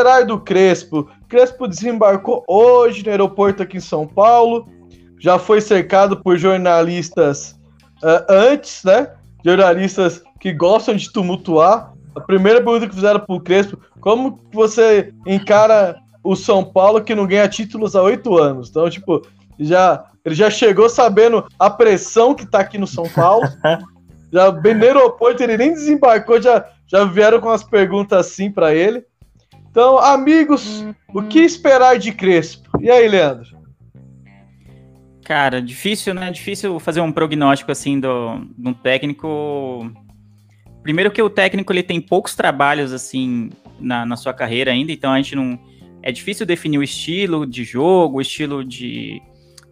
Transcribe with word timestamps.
Que 0.00 0.08
esperar 0.08 0.24
do 0.24 0.40
Crespo? 0.40 1.08
Crespo 1.28 1.68
desembarcou 1.68 2.44
hoje 2.48 3.04
no 3.04 3.10
aeroporto 3.10 3.62
aqui 3.62 3.76
em 3.76 3.80
São 3.80 4.06
Paulo. 4.06 4.66
Já 5.18 5.38
foi 5.38 5.60
cercado 5.60 6.22
por 6.22 6.38
jornalistas 6.38 7.52
uh, 8.02 8.24
antes, 8.28 8.82
né? 8.82 9.12
Jornalistas 9.44 10.22
que 10.40 10.52
gostam 10.52 10.96
de 10.96 11.12
tumultuar. 11.12 11.92
A 12.16 12.20
primeira 12.20 12.62
pergunta 12.62 12.88
que 12.88 12.94
fizeram 12.94 13.20
pro 13.20 13.40
Crespo: 13.40 13.78
como 14.00 14.40
você 14.52 15.12
encara 15.26 15.96
o 16.24 16.34
São 16.34 16.64
Paulo 16.64 17.02
que 17.02 17.14
não 17.14 17.26
ganha 17.26 17.48
títulos 17.48 17.94
há 17.94 18.02
oito 18.02 18.38
anos? 18.38 18.70
Então, 18.70 18.88
tipo, 18.88 19.22
já, 19.58 20.04
ele 20.24 20.34
já 20.34 20.50
chegou 20.50 20.88
sabendo 20.88 21.46
a 21.58 21.68
pressão 21.68 22.34
que 22.34 22.46
tá 22.46 22.60
aqui 22.60 22.78
no 22.78 22.86
São 22.86 23.08
Paulo. 23.10 23.46
já 24.32 24.50
bem 24.50 24.74
no 24.74 24.84
aeroporto, 24.84 25.42
ele 25.42 25.58
nem 25.58 25.74
desembarcou, 25.74 26.40
já, 26.40 26.64
já 26.86 27.04
vieram 27.04 27.40
com 27.40 27.50
as 27.50 27.62
perguntas 27.62 28.26
assim 28.26 28.50
para 28.50 28.74
ele. 28.74 29.04
Então, 29.70 29.98
amigos, 29.98 30.84
o 31.14 31.22
que 31.22 31.38
esperar 31.38 31.96
de 31.98 32.12
Crespo? 32.12 32.68
E 32.80 32.90
aí, 32.90 33.06
Leandro? 33.06 33.60
Cara, 35.24 35.62
difícil, 35.62 36.12
né? 36.12 36.28
Difícil 36.32 36.80
fazer 36.80 37.00
um 37.00 37.12
prognóstico 37.12 37.70
assim 37.70 38.00
do, 38.00 38.44
do 38.58 38.74
técnico. 38.74 39.88
Primeiro 40.82 41.12
que 41.12 41.22
o 41.22 41.30
técnico 41.30 41.72
ele 41.72 41.84
tem 41.84 42.00
poucos 42.00 42.34
trabalhos 42.34 42.92
assim 42.92 43.50
na, 43.78 44.04
na 44.04 44.16
sua 44.16 44.34
carreira 44.34 44.72
ainda, 44.72 44.90
então 44.90 45.12
a 45.12 45.16
gente 45.16 45.36
não. 45.36 45.56
É 46.02 46.10
difícil 46.10 46.44
definir 46.44 46.78
o 46.78 46.82
estilo 46.82 47.46
de 47.46 47.62
jogo, 47.62 48.18
o 48.18 48.20
estilo 48.20 48.64
de, 48.64 49.22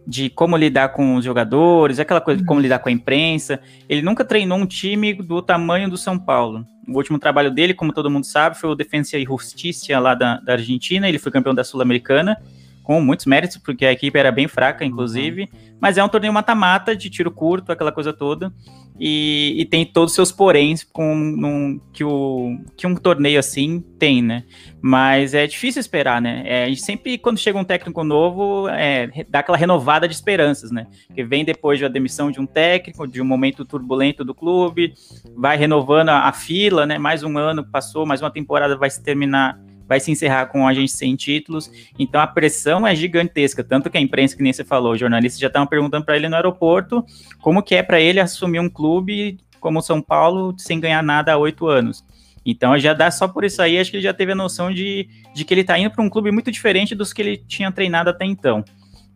de 0.09 0.27
como 0.27 0.57
lidar 0.57 0.89
com 0.89 1.13
os 1.17 1.23
jogadores, 1.23 1.99
aquela 1.99 2.19
coisa 2.19 2.41
de 2.41 2.47
como 2.47 2.59
lidar 2.59 2.79
com 2.79 2.89
a 2.89 2.91
imprensa. 2.91 3.59
Ele 3.87 4.01
nunca 4.01 4.25
treinou 4.25 4.57
um 4.57 4.65
time 4.65 5.13
do 5.13 5.39
tamanho 5.39 5.87
do 5.87 5.97
São 5.97 6.17
Paulo. 6.17 6.65
O 6.87 6.97
último 6.97 7.19
trabalho 7.19 7.51
dele, 7.51 7.75
como 7.75 7.93
todo 7.93 8.09
mundo 8.09 8.25
sabe, 8.25 8.57
foi 8.57 8.71
o 8.71 8.75
Defensa 8.75 9.19
e 9.19 9.23
Justiça 9.23 9.99
lá 9.99 10.15
da, 10.15 10.39
da 10.39 10.53
Argentina. 10.53 11.07
Ele 11.07 11.19
foi 11.19 11.31
campeão 11.31 11.53
da 11.53 11.63
Sul-Americana, 11.63 12.41
com 12.83 13.01
muitos 13.01 13.25
méritos, 13.25 13.57
porque 13.57 13.85
a 13.85 13.91
equipe 13.91 14.17
era 14.17 14.31
bem 14.31 14.47
fraca, 14.47 14.83
inclusive. 14.83 15.43
Uhum. 15.43 15.77
Mas 15.79 15.97
é 15.97 16.03
um 16.03 16.09
torneio 16.09 16.33
mata-mata, 16.33 16.95
de 16.95 17.09
tiro 17.09 17.31
curto, 17.31 17.71
aquela 17.71 17.91
coisa 17.91 18.11
toda. 18.11 18.51
E, 18.99 19.55
e 19.57 19.65
tem 19.65 19.85
todos 19.85 20.11
os 20.11 20.15
seus 20.15 20.31
poréns 20.31 20.83
com, 20.83 21.15
num, 21.15 21.79
que, 21.93 22.03
o, 22.03 22.59
que 22.75 22.85
um 22.85 22.95
torneio 22.95 23.39
assim 23.39 23.79
tem, 23.97 24.21
né? 24.21 24.43
Mas 24.81 25.33
é 25.33 25.47
difícil 25.47 25.79
esperar, 25.79 26.21
né? 26.21 26.43
É, 26.45 26.63
a 26.65 26.67
gente 26.67 26.81
sempre, 26.81 27.17
quando 27.17 27.37
chega 27.37 27.57
um 27.57 27.63
técnico 27.63 28.03
novo, 28.03 28.67
é, 28.67 29.09
dá 29.29 29.39
aquela 29.39 29.57
renovada 29.57 30.05
de 30.05 30.13
esperanças, 30.13 30.69
né? 30.69 30.85
Que 31.15 31.23
vem 31.23 31.45
depois 31.45 31.79
da 31.79 31.87
demissão 31.87 32.29
de 32.29 32.41
um 32.41 32.45
técnico, 32.45 33.07
de 33.07 33.21
um 33.21 33.25
momento 33.25 33.63
turbulento 33.63 34.25
do 34.25 34.35
clube, 34.35 34.93
vai 35.33 35.55
renovando 35.55 36.09
a, 36.09 36.27
a 36.27 36.33
fila, 36.33 36.85
né? 36.85 36.97
Mais 36.97 37.23
um 37.23 37.37
ano 37.37 37.63
passou, 37.63 38.05
mais 38.05 38.21
uma 38.21 38.31
temporada 38.31 38.75
vai 38.75 38.89
se 38.89 39.01
terminar 39.01 39.57
vai 39.89 39.99
se 39.99 40.11
encerrar 40.11 40.45
com 40.45 40.67
a 40.67 40.73
gente 40.73 40.91
sem 40.91 41.15
títulos. 41.15 41.71
Então 41.97 42.21
a 42.21 42.27
pressão 42.27 42.85
é 42.85 42.95
gigantesca, 42.95 43.63
tanto 43.63 43.89
que 43.89 43.97
a 43.97 44.01
imprensa, 44.01 44.37
que 44.37 44.43
nem 44.43 44.53
você 44.53 44.63
falou, 44.63 44.93
os 44.93 44.99
jornalistas 44.99 45.39
já 45.39 45.47
estavam 45.47 45.67
perguntando 45.67 46.05
para 46.05 46.15
ele 46.15 46.29
no 46.29 46.35
aeroporto 46.35 47.03
como 47.41 47.63
que 47.63 47.73
é 47.73 47.81
para 47.81 47.99
ele 47.99 48.19
assumir 48.19 48.59
um 48.59 48.69
clube 48.69 49.39
como 49.59 49.81
São 49.81 49.99
Paulo 49.99 50.53
sem 50.57 50.79
ganhar 50.79 51.01
nada 51.01 51.33
há 51.33 51.37
oito 51.37 51.67
anos. 51.67 52.05
Então 52.45 52.77
já 52.77 52.93
dá 52.93 53.09
só 53.09 53.27
por 53.27 53.43
isso 53.43 53.61
aí, 53.63 53.79
acho 53.79 53.89
que 53.89 53.97
ele 53.97 54.03
já 54.03 54.13
teve 54.13 54.31
a 54.31 54.35
noção 54.35 54.71
de, 54.71 55.09
de 55.33 55.43
que 55.43 55.53
ele 55.53 55.61
está 55.61 55.77
indo 55.77 55.89
para 55.89 56.03
um 56.03 56.09
clube 56.09 56.31
muito 56.31 56.51
diferente 56.51 56.93
dos 56.93 57.11
que 57.11 57.21
ele 57.23 57.37
tinha 57.37 57.71
treinado 57.71 58.11
até 58.11 58.25
então. 58.25 58.63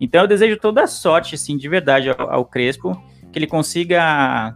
Então 0.02 0.22
eu 0.22 0.28
desejo 0.28 0.58
toda 0.58 0.84
a 0.84 0.88
sorte, 0.88 1.36
assim, 1.36 1.56
de 1.56 1.70
verdade 1.70 2.10
ao, 2.10 2.30
ao 2.30 2.46
Crespo, 2.46 3.00
que 3.32 3.38
ele 3.38 3.48
consiga 3.48 4.56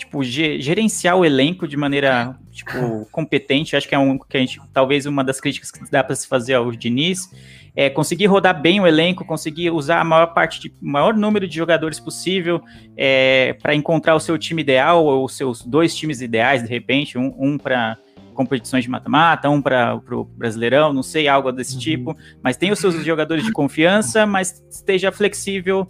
tipo, 0.00 0.24
gerenciar 0.24 1.16
o 1.16 1.24
elenco 1.24 1.68
de 1.68 1.76
maneira, 1.76 2.34
tipo, 2.50 3.06
competente. 3.12 3.76
Acho 3.76 3.86
que 3.86 3.94
é 3.94 3.98
um 3.98 4.18
que 4.18 4.36
a 4.36 4.40
gente, 4.40 4.60
talvez 4.72 5.04
uma 5.04 5.22
das 5.22 5.40
críticas 5.40 5.70
que 5.70 5.90
dá 5.90 6.02
para 6.02 6.16
se 6.16 6.26
fazer 6.26 6.54
ao 6.54 6.70
Diniz 6.72 7.30
é 7.76 7.88
conseguir 7.88 8.26
rodar 8.26 8.60
bem 8.60 8.80
o 8.80 8.86
elenco, 8.86 9.24
conseguir 9.24 9.70
usar 9.70 10.00
a 10.00 10.04
maior 10.04 10.28
parte 10.28 10.60
de 10.60 10.72
maior 10.80 11.14
número 11.14 11.46
de 11.46 11.54
jogadores 11.54 12.00
possível 12.00 12.60
é, 12.96 13.56
para 13.62 13.74
encontrar 13.74 14.16
o 14.16 14.20
seu 14.20 14.36
time 14.36 14.62
ideal 14.62 15.04
ou 15.04 15.24
os 15.24 15.36
seus 15.36 15.62
dois 15.64 15.94
times 15.94 16.20
ideais, 16.20 16.62
de 16.62 16.68
repente, 16.68 17.16
um, 17.16 17.32
um 17.38 17.56
para 17.56 17.96
competições 18.34 18.84
de 18.84 18.90
mata-mata, 18.90 19.50
um 19.50 19.60
para 19.60 20.00
o 20.10 20.24
Brasileirão, 20.24 20.92
não 20.92 21.02
sei, 21.02 21.28
algo 21.28 21.52
desse 21.52 21.74
uhum. 21.74 21.80
tipo, 21.80 22.16
mas 22.42 22.56
tem 22.56 22.72
os 22.72 22.78
seus 22.78 22.94
jogadores 23.04 23.44
de 23.44 23.52
confiança, 23.52 24.26
mas 24.26 24.64
esteja 24.70 25.12
flexível 25.12 25.86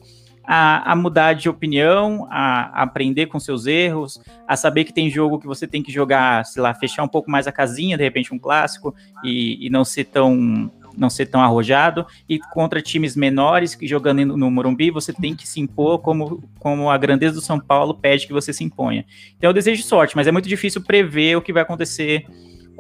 a, 0.53 0.91
a 0.91 0.97
mudar 0.97 1.35
de 1.35 1.49
opinião, 1.49 2.27
a, 2.29 2.81
a, 2.81 2.83
aprender 2.83 3.27
com 3.27 3.39
seus 3.39 3.67
erros, 3.67 4.21
a 4.49 4.57
saber 4.57 4.83
que 4.83 4.93
tem 4.93 5.09
jogo 5.09 5.39
que 5.39 5.47
você 5.47 5.65
tem 5.65 5.81
que 5.81 5.93
jogar, 5.93 6.45
sei 6.45 6.61
lá, 6.61 6.75
fechar 6.75 7.05
um 7.05 7.09
pouco 7.09 7.31
mais 7.31 7.47
a 7.47 7.53
casinha, 7.53 7.97
de 7.97 8.03
repente 8.03 8.35
um 8.35 8.39
clássico, 8.39 8.93
e, 9.23 9.65
e 9.65 9.71
não 9.71 9.85
ser 9.85 10.07
tão 10.07 10.69
não 10.99 11.09
ser 11.09 11.27
tão 11.27 11.41
arrojado, 11.41 12.05
e 12.29 12.37
contra 12.37 12.83
times 12.83 13.15
menores 13.15 13.77
que 13.77 13.87
jogando 13.87 14.37
no 14.37 14.51
Morumbi, 14.51 14.91
você 14.91 15.13
tem 15.13 15.37
que 15.37 15.47
se 15.47 15.61
impor 15.61 16.01
como, 16.01 16.43
como 16.59 16.91
a 16.91 16.99
grandeza 16.99 17.37
do 17.37 17.41
São 17.41 17.61
Paulo 17.61 17.95
pede 17.95 18.27
que 18.27 18.33
você 18.33 18.53
se 18.53 18.65
imponha. 18.65 19.07
Então 19.39 19.51
eu 19.51 19.55
desejo 19.55 19.85
sorte, 19.85 20.17
mas 20.17 20.27
é 20.27 20.33
muito 20.33 20.49
difícil 20.49 20.83
prever 20.83 21.37
o 21.37 21.43
que 21.43 21.53
vai 21.53 21.63
acontecer 21.63 22.27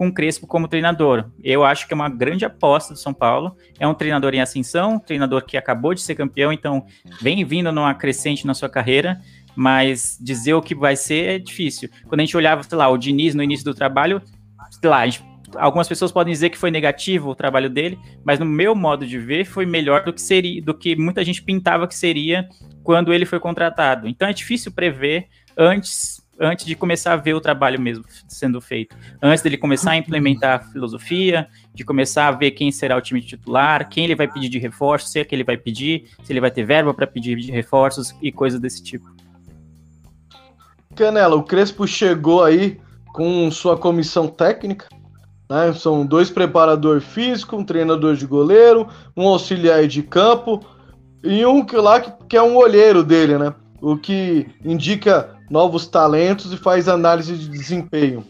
com 0.01 0.09
o 0.09 0.15
Crespo 0.15 0.47
como 0.47 0.67
treinador. 0.67 1.27
Eu 1.45 1.63
acho 1.63 1.87
que 1.87 1.93
é 1.93 1.95
uma 1.95 2.09
grande 2.09 2.43
aposta 2.43 2.95
do 2.95 2.99
São 2.99 3.13
Paulo. 3.13 3.55
É 3.79 3.87
um 3.87 3.93
treinador 3.93 4.33
em 4.33 4.41
ascensão, 4.41 4.95
um 4.95 4.99
treinador 4.99 5.45
que 5.45 5.59
acabou 5.59 5.93
de 5.93 6.01
ser 6.01 6.15
campeão, 6.15 6.51
então 6.51 6.87
vem 7.21 7.45
vindo 7.45 7.71
numa 7.71 7.93
crescente 7.93 8.47
na 8.47 8.55
sua 8.55 8.71
carreira, 8.71 9.21
mas 9.55 10.17
dizer 10.19 10.55
o 10.55 10.63
que 10.63 10.75
vai 10.75 10.97
ser 10.97 11.35
é 11.35 11.39
difícil. 11.39 11.91
Quando 12.09 12.21
a 12.21 12.25
gente 12.25 12.35
olhava, 12.35 12.63
sei 12.63 12.79
lá, 12.79 12.89
o 12.89 12.97
Diniz 12.97 13.35
no 13.35 13.43
início 13.43 13.63
do 13.63 13.75
trabalho, 13.75 14.23
sei 14.71 14.89
lá, 14.89 15.05
gente, 15.05 15.23
algumas 15.55 15.87
pessoas 15.87 16.11
podem 16.11 16.33
dizer 16.33 16.49
que 16.49 16.57
foi 16.57 16.71
negativo 16.71 17.29
o 17.29 17.35
trabalho 17.35 17.69
dele, 17.69 17.99
mas 18.25 18.39
no 18.39 18.47
meu 18.47 18.75
modo 18.75 19.07
de 19.07 19.19
ver 19.19 19.45
foi 19.45 19.67
melhor 19.67 20.03
do 20.03 20.15
que 20.15 20.23
seria, 20.23 20.63
do 20.63 20.73
que 20.73 20.97
muita 20.97 21.23
gente 21.23 21.43
pintava 21.43 21.87
que 21.87 21.95
seria 21.95 22.49
quando 22.83 23.13
ele 23.13 23.27
foi 23.27 23.39
contratado. 23.39 24.09
Então 24.09 24.27
é 24.27 24.33
difícil 24.33 24.73
prever 24.73 25.29
antes 25.59 26.23
antes 26.41 26.65
de 26.65 26.75
começar 26.75 27.13
a 27.13 27.17
ver 27.17 27.35
o 27.35 27.41
trabalho 27.41 27.79
mesmo 27.79 28.05
sendo 28.27 28.61
feito. 28.61 28.97
Antes 29.23 29.43
dele 29.43 29.59
começar 29.59 29.91
a 29.91 29.97
implementar 29.97 30.61
a 30.61 30.65
filosofia, 30.73 31.47
de 31.75 31.85
começar 31.85 32.29
a 32.29 32.33
ver 32.33 32.53
quem 32.53 32.73
será 32.73 32.97
o 32.97 33.01
time 33.01 33.21
titular, 33.21 33.89
quem 33.89 34.05
ele 34.05 34.17
vai 34.17 34.27
pedir 34.27 34.49
de 34.49 34.59
reforço, 34.59 35.09
se 35.09 35.21
é 35.21 35.25
que 35.25 35.35
ele 35.35 35.45
vai 35.45 35.59
pedir, 35.59 36.05
se 36.25 36.33
ele 36.33 36.41
vai 36.41 36.51
ter 36.51 36.65
verba 36.65 36.95
para 36.95 37.07
pedir 37.07 37.37
de 37.37 37.53
reforços 37.53 38.15
e 38.23 38.33
coisas 38.33 38.59
desse 38.59 38.83
tipo. 38.83 39.07
Canela, 40.97 41.37
o 41.37 41.43
Crespo 41.43 41.87
chegou 41.87 42.43
aí 42.43 42.81
com 43.13 43.51
sua 43.51 43.77
comissão 43.77 44.27
técnica, 44.27 44.89
né? 45.49 45.73
São 45.75 46.07
dois 46.07 46.31
preparador 46.31 47.01
físico, 47.01 47.57
um 47.57 47.65
treinador 47.65 48.15
de 48.15 48.27
goleiro, 48.27 48.89
um 49.17 49.27
auxiliar 49.29 49.87
de 49.87 50.03
campo 50.03 50.65
e 51.23 51.45
um 51.45 51.65
que 51.65 51.77
lá 51.77 52.01
que, 52.01 52.37
é 52.37 52.43
um 52.43 52.57
olheiro 52.57 53.03
dele, 53.03 53.37
né? 53.37 53.55
O 53.81 53.97
que 53.97 54.47
indica 54.65 55.37
novos 55.51 55.87
talentos 55.87 56.53
e 56.53 56.57
faz 56.57 56.89
análise 56.89 57.37
de 57.37 57.49
desempenho. 57.49 58.25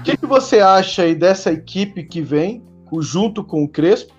O 0.00 0.02
que, 0.02 0.16
que 0.16 0.26
você 0.26 0.60
acha 0.60 1.02
aí 1.02 1.14
dessa 1.14 1.52
equipe 1.52 2.02
que 2.02 2.22
vem, 2.22 2.64
junto 3.00 3.44
com 3.44 3.62
o 3.62 3.68
Crespo? 3.68 4.14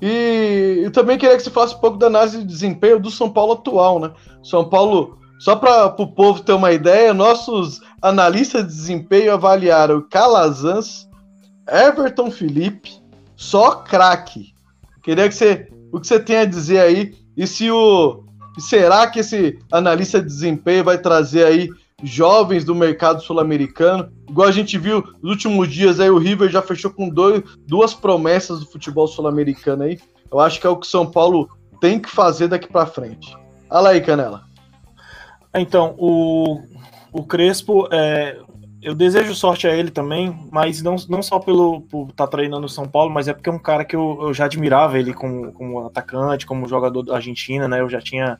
E 0.00 0.80
eu 0.82 0.90
também 0.90 1.18
queria 1.18 1.36
que 1.36 1.42
você 1.42 1.50
falasse 1.50 1.74
um 1.74 1.80
pouco 1.80 1.98
da 1.98 2.06
análise 2.06 2.38
de 2.38 2.44
desempenho 2.44 2.98
do 2.98 3.10
São 3.10 3.30
Paulo 3.30 3.52
atual, 3.52 4.00
né? 4.00 4.10
São 4.42 4.68
Paulo, 4.68 5.18
só 5.38 5.54
para 5.54 5.94
o 5.98 6.06
povo 6.06 6.42
ter 6.42 6.52
uma 6.52 6.72
ideia, 6.72 7.14
nossos 7.14 7.80
analistas 8.02 8.62
de 8.62 8.68
desempenho 8.68 9.32
avaliaram 9.32 10.06
Calazans, 10.10 11.08
Everton 11.68 12.30
Felipe, 12.30 12.90
só 13.36 13.76
craque. 13.76 14.54
Queria 15.02 15.28
que 15.28 15.34
você, 15.34 15.68
o 15.92 16.00
que 16.00 16.06
você 16.06 16.18
tem 16.18 16.38
a 16.38 16.44
dizer 16.44 16.80
aí 16.80 17.14
e 17.36 17.46
se 17.46 17.70
o 17.70 18.23
será 18.58 19.06
que 19.06 19.20
esse 19.20 19.58
analista 19.70 20.20
de 20.20 20.26
desempenho 20.26 20.84
vai 20.84 20.98
trazer 20.98 21.44
aí 21.44 21.68
jovens 22.02 22.64
do 22.64 22.74
mercado 22.74 23.22
sul-americano? 23.22 24.12
Igual 24.28 24.48
a 24.48 24.52
gente 24.52 24.78
viu 24.78 25.02
nos 25.22 25.32
últimos 25.32 25.68
dias 25.72 26.00
aí, 26.00 26.10
o 26.10 26.18
River 26.18 26.50
já 26.50 26.62
fechou 26.62 26.90
com 26.90 27.08
dois, 27.08 27.42
duas 27.66 27.94
promessas 27.94 28.60
do 28.60 28.66
futebol 28.66 29.06
sul-americano 29.06 29.84
aí. 29.84 29.98
Eu 30.30 30.40
acho 30.40 30.60
que 30.60 30.66
é 30.66 30.70
o 30.70 30.76
que 30.76 30.86
São 30.86 31.10
Paulo 31.10 31.48
tem 31.80 31.98
que 31.98 32.10
fazer 32.10 32.48
daqui 32.48 32.70
para 32.70 32.86
frente. 32.86 33.36
Olha 33.70 33.90
aí, 33.90 34.00
Canela. 34.00 34.42
Então, 35.54 35.94
o, 35.98 36.60
o 37.12 37.24
Crespo, 37.24 37.88
é, 37.92 38.38
eu 38.84 38.94
desejo 38.94 39.34
sorte 39.34 39.66
a 39.66 39.74
ele 39.74 39.90
também, 39.90 40.46
mas 40.52 40.82
não, 40.82 40.96
não 41.08 41.22
só 41.22 41.38
pelo 41.38 41.80
por 41.80 42.10
estar 42.10 42.26
tá 42.26 42.30
treinando 42.30 42.66
o 42.66 42.68
São 42.68 42.86
Paulo, 42.86 43.10
mas 43.10 43.26
é 43.26 43.32
porque 43.32 43.48
é 43.48 43.52
um 43.52 43.58
cara 43.58 43.84
que 43.84 43.96
eu, 43.96 44.18
eu 44.20 44.34
já 44.34 44.44
admirava 44.44 44.98
ele 44.98 45.14
como, 45.14 45.50
como 45.52 45.86
atacante, 45.86 46.44
como 46.44 46.68
jogador 46.68 47.02
da 47.02 47.14
Argentina, 47.16 47.66
né? 47.66 47.80
Eu 47.80 47.88
já 47.88 48.00
tinha 48.00 48.38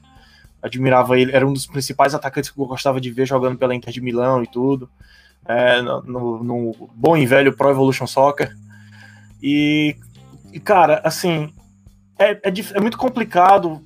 admirava 0.62 1.18
ele, 1.18 1.32
era 1.32 1.46
um 1.46 1.52
dos 1.52 1.66
principais 1.66 2.14
atacantes 2.14 2.50
que 2.50 2.58
eu 2.58 2.66
gostava 2.66 3.00
de 3.00 3.10
ver 3.10 3.26
jogando 3.26 3.58
pela 3.58 3.74
Inter 3.74 3.92
de 3.92 4.00
Milão 4.00 4.42
e 4.42 4.46
tudo, 4.46 4.88
é, 5.46 5.80
no, 5.82 6.42
no, 6.42 6.90
bom 6.94 7.16
e 7.16 7.26
velho 7.26 7.56
Pro 7.56 7.70
Evolution 7.70 8.06
Soccer. 8.06 8.54
E, 9.42 9.96
e 10.52 10.60
cara, 10.60 11.00
assim, 11.04 11.52
é, 12.18 12.32
é, 12.32 12.52
é, 12.74 12.80
muito 12.80 12.98
complicado. 12.98 13.82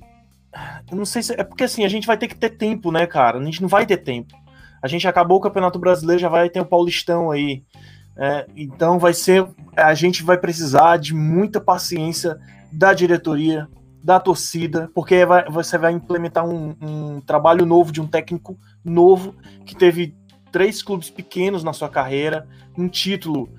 Eu 0.89 0.97
não 0.97 1.05
sei 1.05 1.21
se. 1.21 1.33
É 1.33 1.43
porque 1.43 1.63
assim, 1.63 1.83
a 1.85 1.89
gente 1.89 2.07
vai 2.07 2.17
ter 2.17 2.27
que 2.27 2.35
ter 2.35 2.49
tempo, 2.49 2.91
né, 2.91 3.05
cara? 3.05 3.37
A 3.37 3.43
gente 3.43 3.61
não 3.61 3.69
vai 3.69 3.85
ter 3.85 3.97
tempo. 3.97 4.35
A 4.81 4.87
gente 4.87 5.07
acabou 5.07 5.37
o 5.37 5.41
Campeonato 5.41 5.79
Brasileiro, 5.79 6.21
já 6.21 6.29
vai 6.29 6.49
ter 6.49 6.61
o 6.61 6.65
Paulistão 6.65 7.31
aí. 7.31 7.63
É, 8.17 8.45
então 8.55 8.99
vai 8.99 9.13
ser. 9.13 9.47
A 9.75 9.93
gente 9.93 10.23
vai 10.23 10.37
precisar 10.37 10.97
de 10.97 11.13
muita 11.13 11.61
paciência 11.61 12.37
da 12.71 12.93
diretoria, 12.93 13.67
da 14.03 14.19
torcida, 14.19 14.89
porque 14.93 15.25
vai, 15.25 15.49
você 15.49 15.77
vai 15.77 15.93
implementar 15.93 16.45
um, 16.45 16.75
um, 16.81 17.21
trabalho 17.21 17.65
novo 17.65 17.91
de 17.91 18.01
um 18.01 18.07
técnico 18.07 18.57
novo 18.83 19.35
que 19.65 19.75
teve 19.75 20.15
três 20.51 20.81
clubes 20.81 21.09
pequenos 21.09 21.63
na 21.63 21.73
sua 21.73 21.89
carreira, 21.89 22.47
um 22.77 22.87
título, 22.87 23.49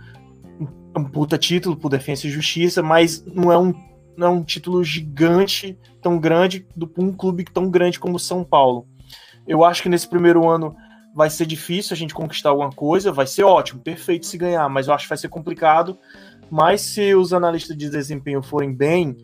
um 0.96 1.04
puta 1.04 1.38
título 1.38 1.76
por 1.76 1.88
Defesa 1.88 2.26
e 2.26 2.30
Justiça, 2.30 2.82
mas 2.82 3.24
não 3.24 3.52
é 3.52 3.58
um, 3.58 3.74
não 4.16 4.26
é 4.26 4.30
um 4.30 4.42
título 4.42 4.82
gigante, 4.82 5.78
tão 6.02 6.18
grande, 6.18 6.66
do 6.74 6.90
um 6.98 7.12
clube 7.12 7.44
tão 7.44 7.70
grande 7.70 7.98
como 7.98 8.18
São 8.18 8.44
Paulo. 8.44 8.86
Eu 9.46 9.64
acho 9.64 9.82
que 9.82 9.88
nesse 9.88 10.08
primeiro 10.08 10.48
ano 10.48 10.76
vai 11.14 11.28
ser 11.30 11.46
difícil 11.46 11.94
a 11.94 11.96
gente 11.96 12.14
conquistar 12.14 12.50
alguma 12.50 12.70
coisa, 12.70 13.12
vai 13.12 13.26
ser 13.26 13.44
ótimo, 13.44 13.80
perfeito 13.80 14.26
se 14.26 14.38
ganhar, 14.38 14.68
mas 14.68 14.86
eu 14.86 14.94
acho 14.94 15.04
que 15.04 15.08
vai 15.08 15.18
ser 15.18 15.28
complicado. 15.28 15.98
Mas 16.50 16.80
se 16.80 17.14
os 17.14 17.32
analistas 17.32 17.76
de 17.76 17.88
desempenho 17.88 18.42
forem 18.42 18.72
bem, 18.72 19.16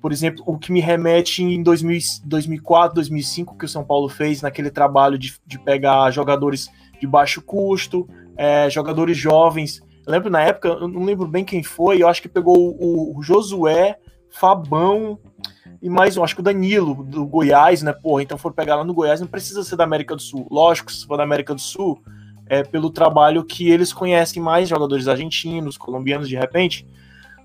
por 0.00 0.10
exemplo, 0.10 0.42
o 0.46 0.58
que 0.58 0.72
me 0.72 0.80
remete 0.80 1.42
em 1.42 1.62
2000, 1.62 2.00
2004, 2.24 2.94
2005, 2.96 3.56
que 3.56 3.64
o 3.64 3.68
São 3.68 3.84
Paulo 3.84 4.08
fez 4.08 4.42
naquele 4.42 4.70
trabalho 4.70 5.18
de, 5.18 5.34
de 5.46 5.58
pegar 5.58 6.10
jogadores 6.10 6.68
de 7.00 7.06
baixo 7.06 7.42
custo, 7.42 8.08
é, 8.36 8.68
jogadores 8.70 9.16
jovens. 9.16 9.80
Eu 10.06 10.12
lembro 10.12 10.30
na 10.30 10.40
época, 10.40 10.68
eu 10.68 10.88
não 10.88 11.04
lembro 11.04 11.28
bem 11.28 11.44
quem 11.44 11.62
foi, 11.62 12.02
eu 12.02 12.08
acho 12.08 12.22
que 12.22 12.28
pegou 12.28 12.56
o, 12.56 13.16
o 13.16 13.22
Josué, 13.22 13.96
Fabão 14.30 15.18
e 15.82 15.90
mais 15.90 16.16
um, 16.16 16.22
acho 16.22 16.36
que 16.36 16.40
o 16.40 16.44
Danilo, 16.44 17.02
do 17.02 17.26
Goiás, 17.26 17.82
né? 17.82 17.92
Porra, 17.92 18.22
então 18.22 18.38
for 18.38 18.52
pegar 18.52 18.76
lá 18.76 18.84
no 18.84 18.94
Goiás, 18.94 19.20
não 19.20 19.26
precisa 19.26 19.64
ser 19.64 19.74
da 19.74 19.82
América 19.82 20.14
do 20.14 20.22
Sul. 20.22 20.46
Lógico, 20.48 20.92
se 20.92 21.04
for 21.04 21.16
da 21.16 21.24
América 21.24 21.52
do 21.52 21.60
Sul, 21.60 22.00
é 22.46 22.62
pelo 22.62 22.88
trabalho 22.88 23.44
que 23.44 23.68
eles 23.68 23.92
conhecem 23.92 24.40
mais 24.40 24.68
jogadores 24.68 25.08
argentinos, 25.08 25.76
colombianos 25.76 26.28
de 26.28 26.36
repente, 26.36 26.86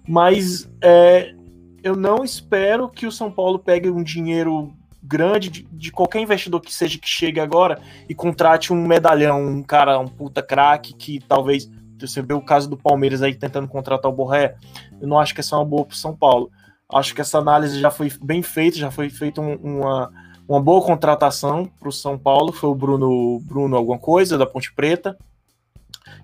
mas 0.07 0.69
é, 0.83 1.33
eu 1.81 1.95
não 1.95 2.23
espero 2.23 2.87
que 2.87 3.07
o 3.07 3.11
São 3.11 3.31
Paulo 3.31 3.57
pegue 3.57 3.89
um 3.89 4.03
dinheiro 4.03 4.71
grande 5.01 5.49
de, 5.49 5.67
de, 5.71 5.91
qualquer 5.91 6.19
investidor 6.19 6.61
que 6.61 6.73
seja 6.73 6.99
que 6.99 7.07
chegue 7.07 7.39
agora 7.39 7.79
e 8.07 8.13
contrate 8.13 8.71
um 8.71 8.85
medalhão, 8.85 9.41
um 9.41 9.63
cara, 9.63 9.97
um 9.97 10.07
puta 10.07 10.43
craque 10.43 10.93
que 10.93 11.19
talvez 11.27 11.71
você 11.99 12.21
vê 12.21 12.33
o 12.33 12.41
caso 12.41 12.69
do 12.69 12.77
Palmeiras 12.77 13.23
aí 13.23 13.33
tentando 13.33 13.67
contratar 13.67 14.11
o 14.11 14.13
Borré, 14.13 14.55
eu 15.01 15.07
não 15.07 15.19
acho 15.19 15.33
que 15.33 15.39
essa 15.39 15.55
é 15.55 15.59
uma 15.59 15.65
boa 15.65 15.85
para 15.85 15.95
São 15.95 16.15
Paulo. 16.15 16.51
Acho 16.91 17.13
que 17.13 17.21
essa 17.21 17.37
análise 17.37 17.79
já 17.79 17.91
foi 17.91 18.11
bem 18.21 18.41
feita, 18.41 18.77
já 18.77 18.89
foi 18.89 19.09
feita 19.09 19.41
um, 19.41 19.55
uma, 19.55 20.11
uma 20.47 20.61
boa 20.61 20.81
contratação 20.81 21.69
para 21.79 21.89
o 21.89 21.91
São 21.91 22.17
Paulo, 22.17 22.53
foi 22.53 22.69
o 22.69 22.75
Bruno, 22.75 23.39
Bruno 23.41 23.75
alguma 23.75 23.99
coisa, 23.99 24.37
da 24.37 24.45
Ponte 24.45 24.73
Preta, 24.73 25.17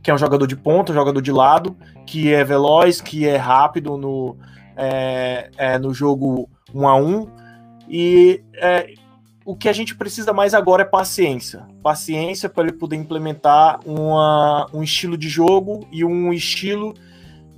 que 0.02 0.10
é 0.10 0.14
um 0.14 0.18
jogador 0.18 0.48
de 0.48 0.56
ponta, 0.56 0.92
um 0.92 0.96
jogador 0.96 1.22
de 1.22 1.32
lado, 1.32 1.76
que 2.06 2.34
é 2.34 2.44
veloz, 2.44 3.02
que 3.02 3.28
é 3.28 3.36
rápido 3.36 3.98
no, 3.98 4.38
é, 4.78 5.52
é, 5.58 5.78
no 5.78 5.94
jogo 5.94 6.50
1 6.74 6.88
a 6.88 6.96
1 6.96 7.28
e 7.90 8.42
é, 8.56 8.94
o 9.46 9.56
que 9.56 9.68
a 9.68 9.74
gente 9.74 9.96
precisa 9.96 10.32
mais 10.32 10.54
agora 10.54 10.84
é 10.84 10.86
paciência. 10.86 11.66
Paciência 11.82 12.48
para 12.48 12.64
ele 12.64 12.74
poder 12.74 12.96
implementar 12.96 13.80
uma, 13.86 14.68
um 14.74 14.82
estilo 14.82 15.18
de 15.18 15.28
jogo 15.28 15.86
e 15.92 16.06
um 16.06 16.32
estilo 16.32 16.94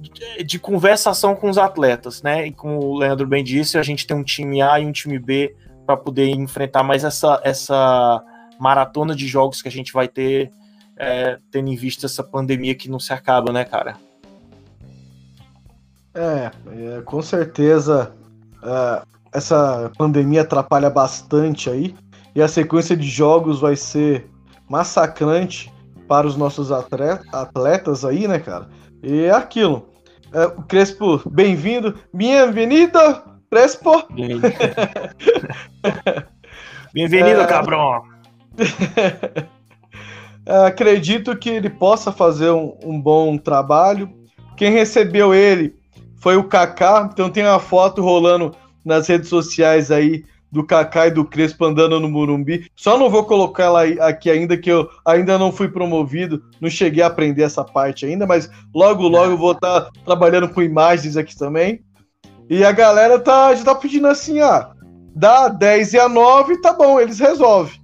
de, 0.10 0.44
de, 0.44 0.60
conversação 0.60 1.36
com 1.36 1.50
os 1.50 1.58
atletas, 1.58 2.22
né? 2.22 2.48
E 2.48 2.52
como 2.52 2.80
o 2.80 2.98
Leandro 2.98 3.28
bem 3.28 3.44
disse, 3.44 3.78
a 3.78 3.84
gente 3.84 4.06
tem 4.06 4.16
um 4.16 4.24
time 4.24 4.62
A 4.62 4.80
e 4.80 4.86
um 4.86 4.92
time 4.92 5.20
B 5.20 5.56
para 5.86 5.98
poder 5.98 6.30
enfrentar 6.30 6.84
mais 6.84 7.04
essa, 7.04 7.40
essa 7.44 8.24
maratona 8.60 9.16
de 9.16 9.28
jogos 9.28 9.62
que 9.62 9.68
a 9.68 9.72
gente 9.72 9.94
vai 9.94 10.08
ter, 10.08 10.52
é, 10.98 11.38
tendo 11.52 11.70
em 11.70 11.76
vista 11.76 12.06
essa 12.06 12.24
pandemia 12.24 12.76
que 12.76 12.90
não 12.90 13.00
se 13.00 13.14
acaba, 13.14 13.52
né, 13.52 13.64
cara? 13.64 13.98
É, 16.14 16.52
é 16.98 17.02
com 17.02 17.22
certeza 17.22 18.14
é, 18.64 19.02
essa 19.34 19.92
pandemia 19.98 20.42
atrapalha 20.42 20.90
bastante 20.90 21.70
aí. 21.70 21.96
E 22.34 22.42
a 22.42 22.48
sequência 22.48 22.98
de 22.98 23.08
jogos 23.08 23.62
vai 23.62 23.76
ser 23.76 24.30
massacrante 24.68 25.72
para 26.08 26.28
os 26.28 26.36
nossos 26.36 26.72
atletas 26.72 28.04
aí, 28.04 28.28
né, 28.28 28.40
cara? 28.40 28.68
E 29.02 29.22
é 29.22 29.32
aquilo. 29.32 29.88
É, 30.36 30.52
Crespo, 30.68 31.22
bem-vindo. 31.30 31.98
Bem-vindo, 32.14 33.00
Crespo. 33.50 34.04
Bem-vindo, 36.94 37.30
é... 37.30 37.48
cabrão. 37.48 38.04
Acredito 40.46 41.38
que 41.38 41.50
ele 41.50 41.70
possa 41.70 42.12
fazer 42.12 42.52
um, 42.52 42.78
um 42.84 43.00
bom 43.00 43.38
trabalho. 43.38 44.12
Quem 44.58 44.74
recebeu 44.74 45.34
ele 45.34 45.74
foi 46.18 46.36
o 46.36 46.44
Kaká. 46.44 47.10
Então 47.14 47.30
tem 47.30 47.46
uma 47.46 47.58
foto 47.58 48.02
rolando 48.02 48.54
nas 48.84 49.08
redes 49.08 49.30
sociais 49.30 49.90
aí 49.90 50.26
do 50.56 50.66
Kaká 50.66 51.08
e 51.08 51.12
do 51.12 51.26
Crespo 51.26 51.66
andando 51.66 52.00
no 52.00 52.08
Murumbi. 52.08 52.72
Só 52.78 52.98
não 52.98 53.10
vou 53.10 53.26
colocar 53.26 53.66
ela 53.66 53.84
aqui 54.08 54.32
ainda, 54.32 54.56
que 54.56 54.72
eu 54.72 54.90
ainda 55.06 55.38
não 55.38 55.52
fui 55.52 55.68
promovido, 55.68 56.42
não 56.62 56.70
cheguei 56.70 57.04
a 57.04 57.08
aprender 57.08 57.44
essa 57.44 57.62
parte 57.62 58.06
ainda, 58.06 58.26
mas 58.26 58.50
logo, 58.74 59.06
logo 59.06 59.34
eu 59.34 59.38
vou 59.38 59.52
estar 59.52 59.82
tá 59.82 59.92
trabalhando 60.06 60.48
com 60.48 60.62
imagens 60.62 61.18
aqui 61.18 61.38
também. 61.38 61.82
E 62.50 62.64
a 62.64 62.72
galera 62.72 63.20
tá, 63.20 63.54
já 63.54 63.66
tá 63.66 63.76
pedindo 63.76 64.08
assim, 64.08 64.40
ah, 64.40 64.72
dá 65.14 65.50
10 65.50 65.94
e 65.94 66.00
a 66.00 66.08
9, 66.08 66.62
tá 66.62 66.72
bom, 66.72 67.02
eles 67.02 67.20
resolvem. 67.20 67.78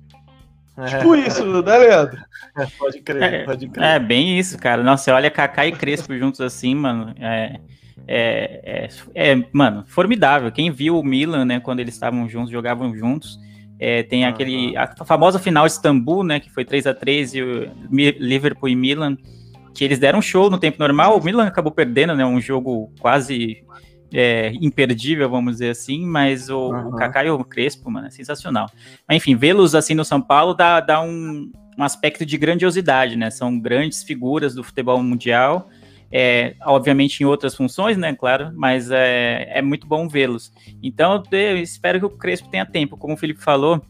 É. 0.78 0.86
Tipo 0.86 1.14
isso, 1.16 1.46
né, 1.62 1.78
Leandro? 1.78 2.22
É, 2.58 2.66
pode 2.80 3.02
crer, 3.02 3.22
é, 3.22 3.44
pode 3.44 3.68
crer. 3.68 3.86
É, 3.86 4.00
bem 4.00 4.40
isso, 4.40 4.58
cara. 4.58 4.82
Nossa, 4.82 5.14
olha 5.14 5.30
Kaká 5.30 5.68
e 5.68 5.74
Crespo 5.74 6.18
juntos 6.18 6.40
assim, 6.40 6.74
mano. 6.74 7.14
É, 7.20 7.60
é, 8.08 8.88
é, 9.16 9.32
é, 9.32 9.44
mano, 9.52 9.84
formidável. 9.88 10.52
Quem 10.52 10.72
viu 10.72 11.00
o 11.00 11.04
Milan, 11.04 11.46
né, 11.46 11.60
quando 11.60 11.80
eles 11.80 11.94
estavam 11.94 12.28
juntos, 12.28 12.52
jogavam 12.52 12.96
juntos, 12.96 13.40
é, 13.80 14.04
tem 14.04 14.24
uhum. 14.24 14.30
aquele 14.30 14.78
a 14.78 15.06
famosa 15.06 15.40
final 15.40 15.66
de 15.66 15.74
Istambul, 15.74 16.24
né, 16.24 16.40
que 16.40 16.50
foi 16.50 16.64
3 16.66 16.88
a 16.88 16.94
3 16.94 17.36
e 17.36 17.42
o 17.42 17.72
Liverpool 17.92 18.70
e 18.70 18.76
Milan, 18.76 19.18
que 19.74 19.84
eles 19.84 20.00
deram 20.00 20.22
show 20.22 20.50
no 20.50 20.60
tempo 20.60 20.78
normal. 20.80 21.18
O 21.18 21.24
Milan 21.24 21.46
acabou 21.46 21.72
perdendo, 21.72 22.16
né, 22.16 22.26
um 22.26 22.40
jogo 22.40 22.92
quase 23.00 23.64
é, 24.14 24.52
imperdível, 24.62 25.30
vamos 25.30 25.54
dizer 25.54 25.70
assim, 25.70 26.06
mas 26.06 26.50
o, 26.50 26.70
uhum. 26.70 26.90
o 26.90 26.96
Kaká 26.96 27.24
e 27.24 27.30
o 27.30 27.44
Crespo, 27.44 27.90
mano, 27.90 28.08
é 28.08 28.12
sensacional. 28.12 28.70
Mas, 29.08 29.18
enfim, 29.18 29.36
vê-los 29.36 29.74
assim 29.74 29.96
no 29.96 30.06
São 30.06 30.22
Paulo 30.22 30.54
dá, 30.54 30.80
dá 30.80 31.02
um, 31.02 31.52
um 31.78 31.84
aspecto 31.84 32.26
de 32.26 32.38
grandiosidade, 32.38 33.16
né? 33.16 33.30
São 33.30 33.58
grandes 33.58 34.04
figuras 34.04 34.54
do 34.54 34.64
futebol 34.64 35.02
mundial 35.02 35.70
é, 36.12 36.56
obviamente 36.66 37.22
em 37.22 37.26
outras 37.26 37.56
funções, 37.56 37.98
né, 37.98 38.14
claro, 38.14 38.52
mas 38.54 38.92
é, 38.92 39.50
é 39.58 39.62
muito 39.62 39.88
bom 39.88 40.08
vê-los. 40.08 40.52
Então 40.84 41.24
eu 41.32 41.58
espero 41.58 42.00
que 42.00 42.06
o 42.06 42.10
Crespo 42.10 42.50
tenha 42.50 42.66
tempo, 42.66 42.98
como 42.98 43.14
o 43.14 43.18
Felipe 43.18 43.42
falou, 43.42 43.82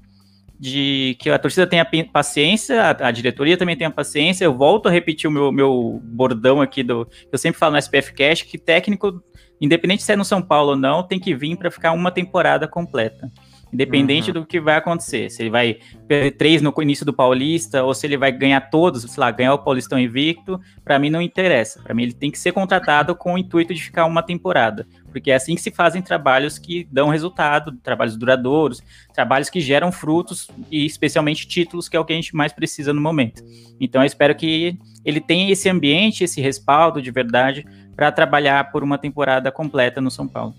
de 0.62 1.18
que 1.20 1.28
a 1.32 1.40
torcida 1.40 1.66
tenha 1.66 1.84
paciência, 2.13 2.84
a, 2.84 3.08
a, 3.08 3.12
diretoria 3.12 3.58
também 3.58 3.75
tenha 3.75 3.90
paciência. 3.90 4.46
Eu 4.46 4.56
volto 4.56 4.88
a 4.88 4.92
repetir 4.92 5.28
o 5.28 5.34
meu, 5.34 5.51
meu 5.51 6.00
bordão 6.04 6.62
aqui 6.62 6.84
do. 6.84 7.08
Eu 7.32 7.38
sempre 7.40 7.60
falo 7.60 7.72
no 7.72 7.80
SPF 7.80 8.13
Cash 8.13 8.44
que 8.44 8.60
técnico, 8.60 9.24
independente 9.60 10.04
se 10.04 10.13
é 10.13 10.16
no 10.16 10.24
São 10.24 10.40
Paulo 10.40 10.72
ou 10.72 10.75
não, 10.75 11.01
tem 11.01 11.20
que 11.20 11.34
vir 11.34 11.58
para 11.58 11.72
ficar 11.72 11.94
uma 11.94 12.12
temporada 12.12 12.68
completa. 12.68 13.28
Independente 13.74 14.30
uhum. 14.30 14.42
do 14.42 14.46
que 14.46 14.60
vai 14.60 14.75
acontecer. 14.75 15.30
Se 15.30 15.42
ele 15.42 15.50
vai 15.50 15.78
perder 16.08 16.32
três 16.32 16.62
no 16.62 16.74
início 16.82 17.06
do 17.06 17.13
Paulista, 17.13 17.84
ou 17.84 17.94
se 17.94 18.06
ele 18.06 18.18
vai 18.18 18.32
ganhar 18.32 18.62
todos, 18.70 19.04
sei 19.04 19.22
lá, 19.22 19.32
ganhar 19.32 19.54
o 19.54 19.60
Paulistão 19.60 19.98
invicto, 19.98 20.60
para 20.84 21.00
mim 21.00 21.10
não 21.10 21.22
interessa. 21.22 21.82
Para 21.82 21.94
mim 21.94 22.04
ele 22.04 22.13
tem 22.13 22.30
que 22.30 22.38
ser 22.38 22.51
contratado 22.51 23.16
com 23.16 23.34
o 23.34 23.38
intuito 23.38 23.74
de 23.74 23.82
ficar 23.82 24.06
uma 24.06 24.22
temporada. 24.22 24.86
Porque 25.10 25.32
é 25.32 25.36
assim 25.36 25.56
que 25.56 25.62
se 25.62 25.72
fazem 25.72 26.01
trabalhos 26.01 26.58
que 26.58 26.88
dão 26.92 27.10
resultado, 27.10 27.72
trabalhos 27.84 28.16
duradouros, 28.16 28.82
trabalhos 29.13 29.50
que 29.50 29.62
geram 29.62 29.92
frutos 29.92 30.50
e 30.70 30.86
especialmente 30.86 31.48
títulos, 31.48 31.88
que 31.88 31.96
é 31.96 32.00
o 32.00 32.06
que 32.06 32.13
a 32.13 32.16
gente 32.16 32.36
mais 32.36 32.54
precisa 32.54 32.94
no 32.94 33.01
momento. 33.01 33.44
Então 33.80 34.01
eu 34.01 34.06
espero 34.06 34.36
que 34.36 34.78
ele 35.04 35.20
tenha 35.20 35.51
esse 35.51 35.70
ambiente, 35.70 36.24
esse 36.24 36.42
respaldo 36.42 37.01
de 37.01 37.12
verdade 37.12 37.66
para 37.96 38.12
trabalhar 38.12 38.72
por 38.72 38.84
uma 38.84 38.98
temporada 38.98 39.51
completa 39.51 40.00
no 40.01 40.10
São 40.10 40.28
Paulo. 40.28 40.56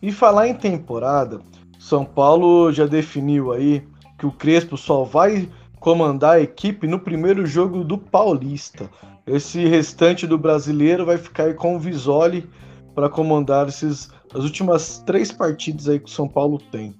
E 0.00 0.12
falar 0.12 0.48
em 0.48 0.54
temporada, 0.54 1.40
são 1.78 2.04
Paulo 2.04 2.72
já 2.72 2.86
definiu 2.86 3.52
aí 3.52 3.82
que 4.18 4.26
o 4.26 4.32
Crespo 4.32 4.76
só 4.76 5.04
vai 5.04 5.48
comandar 5.78 6.36
a 6.36 6.40
equipe 6.40 6.86
no 6.86 6.98
primeiro 6.98 7.46
jogo 7.46 7.84
do 7.84 7.96
Paulista. 7.96 8.90
Esse 9.26 9.64
restante 9.66 10.26
do 10.26 10.36
brasileiro 10.36 11.06
vai 11.06 11.18
ficar 11.18 11.44
aí 11.44 11.54
com 11.54 11.76
o 11.76 11.78
Visoli 11.78 12.48
para 12.94 13.08
comandar 13.08 13.68
esses, 13.68 14.10
as 14.34 14.42
últimas 14.42 14.98
três 15.06 15.30
partidas 15.30 15.88
aí 15.88 16.00
que 16.00 16.06
o 16.06 16.12
São 16.12 16.26
Paulo 16.26 16.58
tem. 16.72 16.96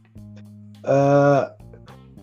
Uh, 0.84 1.58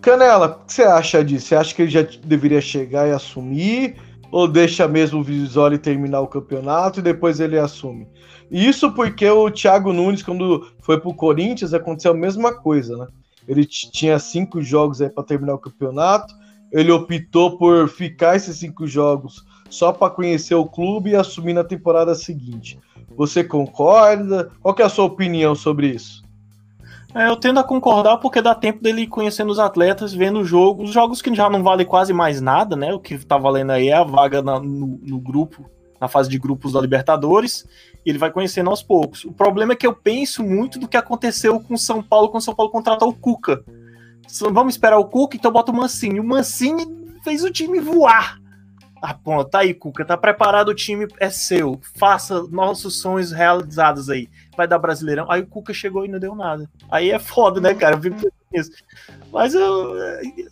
Canela, 0.00 0.46
o 0.46 0.64
que 0.64 0.72
você 0.72 0.84
acha 0.84 1.24
disso? 1.24 1.48
Você 1.48 1.56
acha 1.56 1.74
que 1.74 1.82
ele 1.82 1.90
já 1.90 2.02
deveria 2.24 2.60
chegar 2.60 3.06
e 3.06 3.12
assumir? 3.12 3.96
Ou 4.30 4.48
deixa 4.48 4.88
mesmo 4.88 5.20
o 5.20 5.22
Visoli 5.22 5.78
terminar 5.78 6.20
o 6.20 6.26
campeonato 6.26 7.00
e 7.00 7.02
depois 7.02 7.38
ele 7.38 7.58
assume? 7.58 8.08
Isso 8.50 8.92
porque 8.92 9.28
o 9.28 9.50
Thiago 9.50 9.92
Nunes, 9.92 10.22
quando 10.22 10.66
foi 10.80 11.00
pro 11.00 11.14
Corinthians, 11.14 11.74
aconteceu 11.74 12.12
a 12.12 12.16
mesma 12.16 12.54
coisa, 12.54 12.96
né? 12.96 13.06
Ele 13.46 13.64
tinha 13.64 14.18
cinco 14.18 14.60
jogos 14.60 15.00
aí 15.00 15.08
para 15.08 15.24
terminar 15.24 15.54
o 15.54 15.58
campeonato. 15.58 16.34
Ele 16.72 16.90
optou 16.90 17.56
por 17.56 17.88
ficar 17.88 18.36
esses 18.36 18.56
cinco 18.56 18.86
jogos 18.86 19.44
só 19.70 19.92
para 19.92 20.10
conhecer 20.10 20.54
o 20.54 20.66
clube 20.66 21.10
e 21.10 21.16
assumir 21.16 21.52
na 21.52 21.64
temporada 21.64 22.14
seguinte. 22.14 22.78
Você 23.16 23.42
concorda? 23.42 24.50
Qual 24.60 24.74
é 24.78 24.82
a 24.82 24.88
sua 24.88 25.04
opinião 25.04 25.54
sobre 25.54 25.88
isso? 25.88 26.24
É, 27.14 27.28
eu 27.28 27.36
tendo 27.36 27.58
a 27.60 27.64
concordar 27.64 28.18
porque 28.18 28.42
dá 28.42 28.54
tempo 28.54 28.82
dele 28.82 29.06
conhecendo 29.06 29.50
os 29.50 29.58
atletas, 29.58 30.12
vendo 30.12 30.40
o 30.40 30.44
jogo, 30.44 30.82
os 30.82 30.92
jogos 30.92 31.22
que 31.22 31.34
já 31.34 31.48
não 31.48 31.62
valem 31.62 31.86
quase 31.86 32.12
mais 32.12 32.40
nada, 32.40 32.76
né? 32.76 32.92
O 32.92 33.00
que 33.00 33.16
tá 33.24 33.38
valendo 33.38 33.70
aí 33.70 33.88
é 33.88 33.94
a 33.94 34.04
vaga 34.04 34.42
na, 34.42 34.60
no, 34.60 35.00
no 35.02 35.18
grupo, 35.18 35.64
na 36.06 36.08
fase 36.08 36.30
de 36.30 36.38
grupos 36.38 36.72
da 36.72 36.80
Libertadores, 36.80 37.66
e 38.04 38.10
ele 38.10 38.18
vai 38.18 38.30
conhecendo 38.30 38.70
aos 38.70 38.82
poucos. 38.82 39.24
O 39.24 39.32
problema 39.32 39.72
é 39.72 39.76
que 39.76 39.86
eu 39.86 39.94
penso 39.94 40.42
muito 40.42 40.78
do 40.78 40.86
que 40.86 40.96
aconteceu 40.96 41.58
com 41.60 41.74
o 41.74 41.78
São 41.78 42.02
Paulo 42.02 42.28
quando 42.28 42.40
o 42.42 42.44
São 42.44 42.54
Paulo 42.54 42.70
contratou 42.70 43.08
o 43.08 43.14
Cuca. 43.14 43.64
Vamos 44.52 44.74
esperar 44.74 44.98
o 44.98 45.04
Cuca, 45.04 45.36
então 45.36 45.50
bota 45.50 45.72
o 45.72 45.76
Mancini. 45.76 46.20
O 46.20 46.24
Mancini 46.24 46.86
fez 47.24 47.42
o 47.42 47.50
time 47.50 47.80
voar. 47.80 48.40
Ah, 49.00 49.14
pô, 49.14 49.44
tá 49.44 49.60
aí, 49.60 49.74
Cuca, 49.74 50.04
tá 50.04 50.16
preparado, 50.16 50.68
o 50.68 50.74
time 50.74 51.06
é 51.20 51.28
seu. 51.28 51.80
Faça 51.96 52.42
nossos 52.44 53.00
sonhos 53.00 53.30
realizados 53.30 54.08
aí. 54.08 54.28
Vai 54.56 54.66
dar 54.66 54.78
Brasileirão. 54.78 55.30
Aí 55.30 55.42
o 55.42 55.46
Cuca 55.46 55.74
chegou 55.74 56.04
e 56.04 56.08
não 56.08 56.18
deu 56.18 56.34
nada. 56.34 56.68
Aí 56.90 57.10
é 57.10 57.18
foda, 57.18 57.60
né, 57.60 57.74
cara? 57.74 58.00
Isso. 58.52 58.70
Mas 59.32 59.54
eu, 59.54 59.96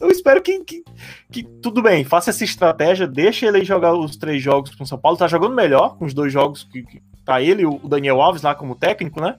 eu 0.00 0.10
espero 0.10 0.42
que, 0.42 0.60
que, 0.60 0.84
que, 1.30 1.42
tudo 1.42 1.80
bem, 1.82 2.04
faça 2.04 2.30
essa 2.30 2.44
estratégia, 2.44 3.06
deixa 3.06 3.46
ele 3.46 3.64
jogar 3.64 3.94
os 3.94 4.16
três 4.16 4.42
jogos 4.42 4.74
com 4.74 4.84
o 4.84 4.86
São 4.86 4.98
Paulo. 4.98 5.16
Tá 5.16 5.26
jogando 5.26 5.54
melhor 5.54 5.96
com 5.96 6.04
os 6.04 6.12
dois 6.12 6.32
jogos 6.32 6.64
que, 6.64 6.82
que 6.82 7.02
tá 7.24 7.40
ele 7.40 7.64
o 7.64 7.78
Daniel 7.88 8.20
Alves 8.20 8.42
lá 8.42 8.54
como 8.54 8.74
técnico, 8.74 9.20
né? 9.20 9.38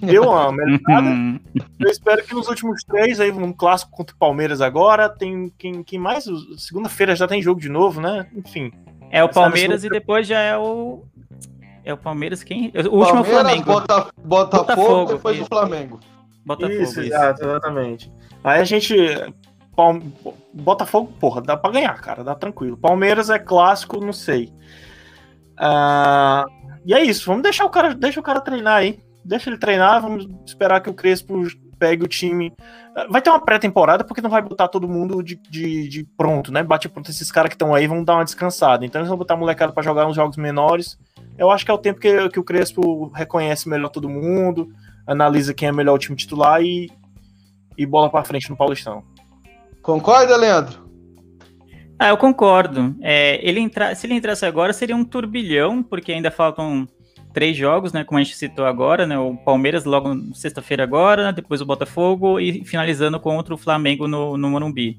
Deu 0.00 0.24
uma 0.24 0.52
melhorada. 0.52 1.40
eu 1.80 1.90
espero 1.90 2.24
que 2.24 2.34
nos 2.34 2.48
últimos 2.48 2.82
três, 2.84 3.20
aí, 3.20 3.30
um 3.30 3.52
clássico 3.52 3.92
contra 3.92 4.14
o 4.14 4.18
Palmeiras 4.18 4.60
agora, 4.60 5.08
tem 5.08 5.52
quem, 5.56 5.82
quem 5.82 5.98
mais? 5.98 6.26
Segunda-feira 6.58 7.16
já 7.16 7.26
tem 7.26 7.40
jogo 7.40 7.60
de 7.60 7.68
novo, 7.68 8.00
né? 8.00 8.26
Enfim. 8.34 8.72
É 9.10 9.22
o 9.22 9.28
Palmeiras 9.28 9.84
e 9.84 9.88
depois 9.88 10.26
já 10.26 10.40
é 10.40 10.56
o. 10.56 11.04
É 11.84 11.92
o 11.92 11.96
Palmeiras 11.96 12.42
quem? 12.42 12.72
O 12.90 12.96
último 12.96 13.18
é 13.18 13.20
o 13.20 13.24
Flamengo. 13.24 13.64
Bota, 13.64 14.10
Botafogo, 14.16 14.66
Botafogo 14.66 15.12
depois 15.12 15.36
isso. 15.36 15.44
o 15.44 15.48
Flamengo. 15.48 16.00
Botafogo. 16.44 16.82
Isso, 16.82 17.00
isso. 17.00 17.14
exatamente. 17.14 18.12
Aí 18.42 18.60
a 18.60 18.64
gente. 18.64 18.96
Palme... 19.74 20.12
Botafogo, 20.52 21.12
porra, 21.20 21.42
dá 21.42 21.56
pra 21.56 21.70
ganhar, 21.70 22.00
cara, 22.00 22.24
dá 22.24 22.34
tranquilo. 22.34 22.76
Palmeiras 22.76 23.30
é 23.30 23.38
clássico, 23.38 24.00
não 24.00 24.12
sei. 24.12 24.52
Uh... 25.58 26.50
E 26.84 26.94
é 26.94 27.02
isso, 27.02 27.26
vamos 27.26 27.42
deixar 27.42 27.64
o 27.64 27.70
cara, 27.70 27.94
deixa 27.94 28.20
o 28.20 28.22
cara 28.22 28.40
treinar 28.40 28.76
aí 28.76 29.00
deixa 29.26 29.50
ele 29.50 29.58
treinar, 29.58 30.00
vamos 30.00 30.26
esperar 30.46 30.80
que 30.80 30.88
o 30.88 30.94
Crespo 30.94 31.42
pegue 31.78 32.04
o 32.04 32.08
time. 32.08 32.52
Vai 33.10 33.20
ter 33.20 33.30
uma 33.30 33.40
pré-temporada, 33.40 34.04
porque 34.04 34.22
não 34.22 34.30
vai 34.30 34.40
botar 34.40 34.68
todo 34.68 34.88
mundo 34.88 35.22
de, 35.22 35.36
de, 35.36 35.88
de 35.88 36.04
pronto, 36.16 36.50
né? 36.52 36.62
Bate 36.62 36.88
pronto 36.88 37.10
esses 37.10 37.30
caras 37.30 37.48
que 37.48 37.54
estão 37.54 37.74
aí, 37.74 37.86
vão 37.86 38.02
dar 38.02 38.14
uma 38.14 38.24
descansada. 38.24 38.84
Então 38.84 39.00
eles 39.00 39.08
vão 39.08 39.18
botar 39.18 39.34
a 39.34 39.36
molecada 39.36 39.72
para 39.72 39.82
jogar 39.82 40.06
uns 40.06 40.16
jogos 40.16 40.36
menores. 40.36 40.98
Eu 41.36 41.50
acho 41.50 41.64
que 41.64 41.70
é 41.70 41.74
o 41.74 41.78
tempo 41.78 42.00
que, 42.00 42.28
que 42.30 42.40
o 42.40 42.44
Crespo 42.44 43.08
reconhece 43.14 43.68
melhor 43.68 43.90
todo 43.90 44.08
mundo, 44.08 44.68
analisa 45.06 45.52
quem 45.52 45.68
é 45.68 45.72
melhor 45.72 45.94
o 45.94 45.98
time 45.98 46.16
titular 46.16 46.62
e, 46.62 46.90
e 47.76 47.84
bola 47.84 48.08
para 48.08 48.24
frente 48.24 48.48
no 48.48 48.56
Paulistão. 48.56 49.04
Concorda, 49.82 50.36
Leandro? 50.36 50.86
Ah, 51.98 52.08
eu 52.08 52.16
concordo. 52.16 52.94
É, 53.00 53.38
ele 53.46 53.60
entra, 53.60 53.94
se 53.94 54.06
ele 54.06 54.14
entrasse 54.14 54.44
agora, 54.44 54.72
seria 54.72 54.96
um 54.96 55.04
turbilhão, 55.04 55.82
porque 55.82 56.12
ainda 56.12 56.30
faltam 56.30 56.86
três 57.36 57.54
jogos, 57.54 57.92
né? 57.92 58.02
Como 58.02 58.18
a 58.18 58.22
gente 58.22 58.34
citou 58.34 58.64
agora, 58.64 59.06
né? 59.06 59.18
O 59.18 59.36
Palmeiras 59.36 59.84
logo 59.84 60.34
sexta-feira 60.34 60.82
agora, 60.82 61.34
depois 61.34 61.60
o 61.60 61.66
Botafogo 61.66 62.40
e 62.40 62.64
finalizando 62.64 63.20
contra 63.20 63.52
o 63.52 63.58
Flamengo 63.58 64.08
no, 64.08 64.38
no 64.38 64.48
Morumbi. 64.48 64.98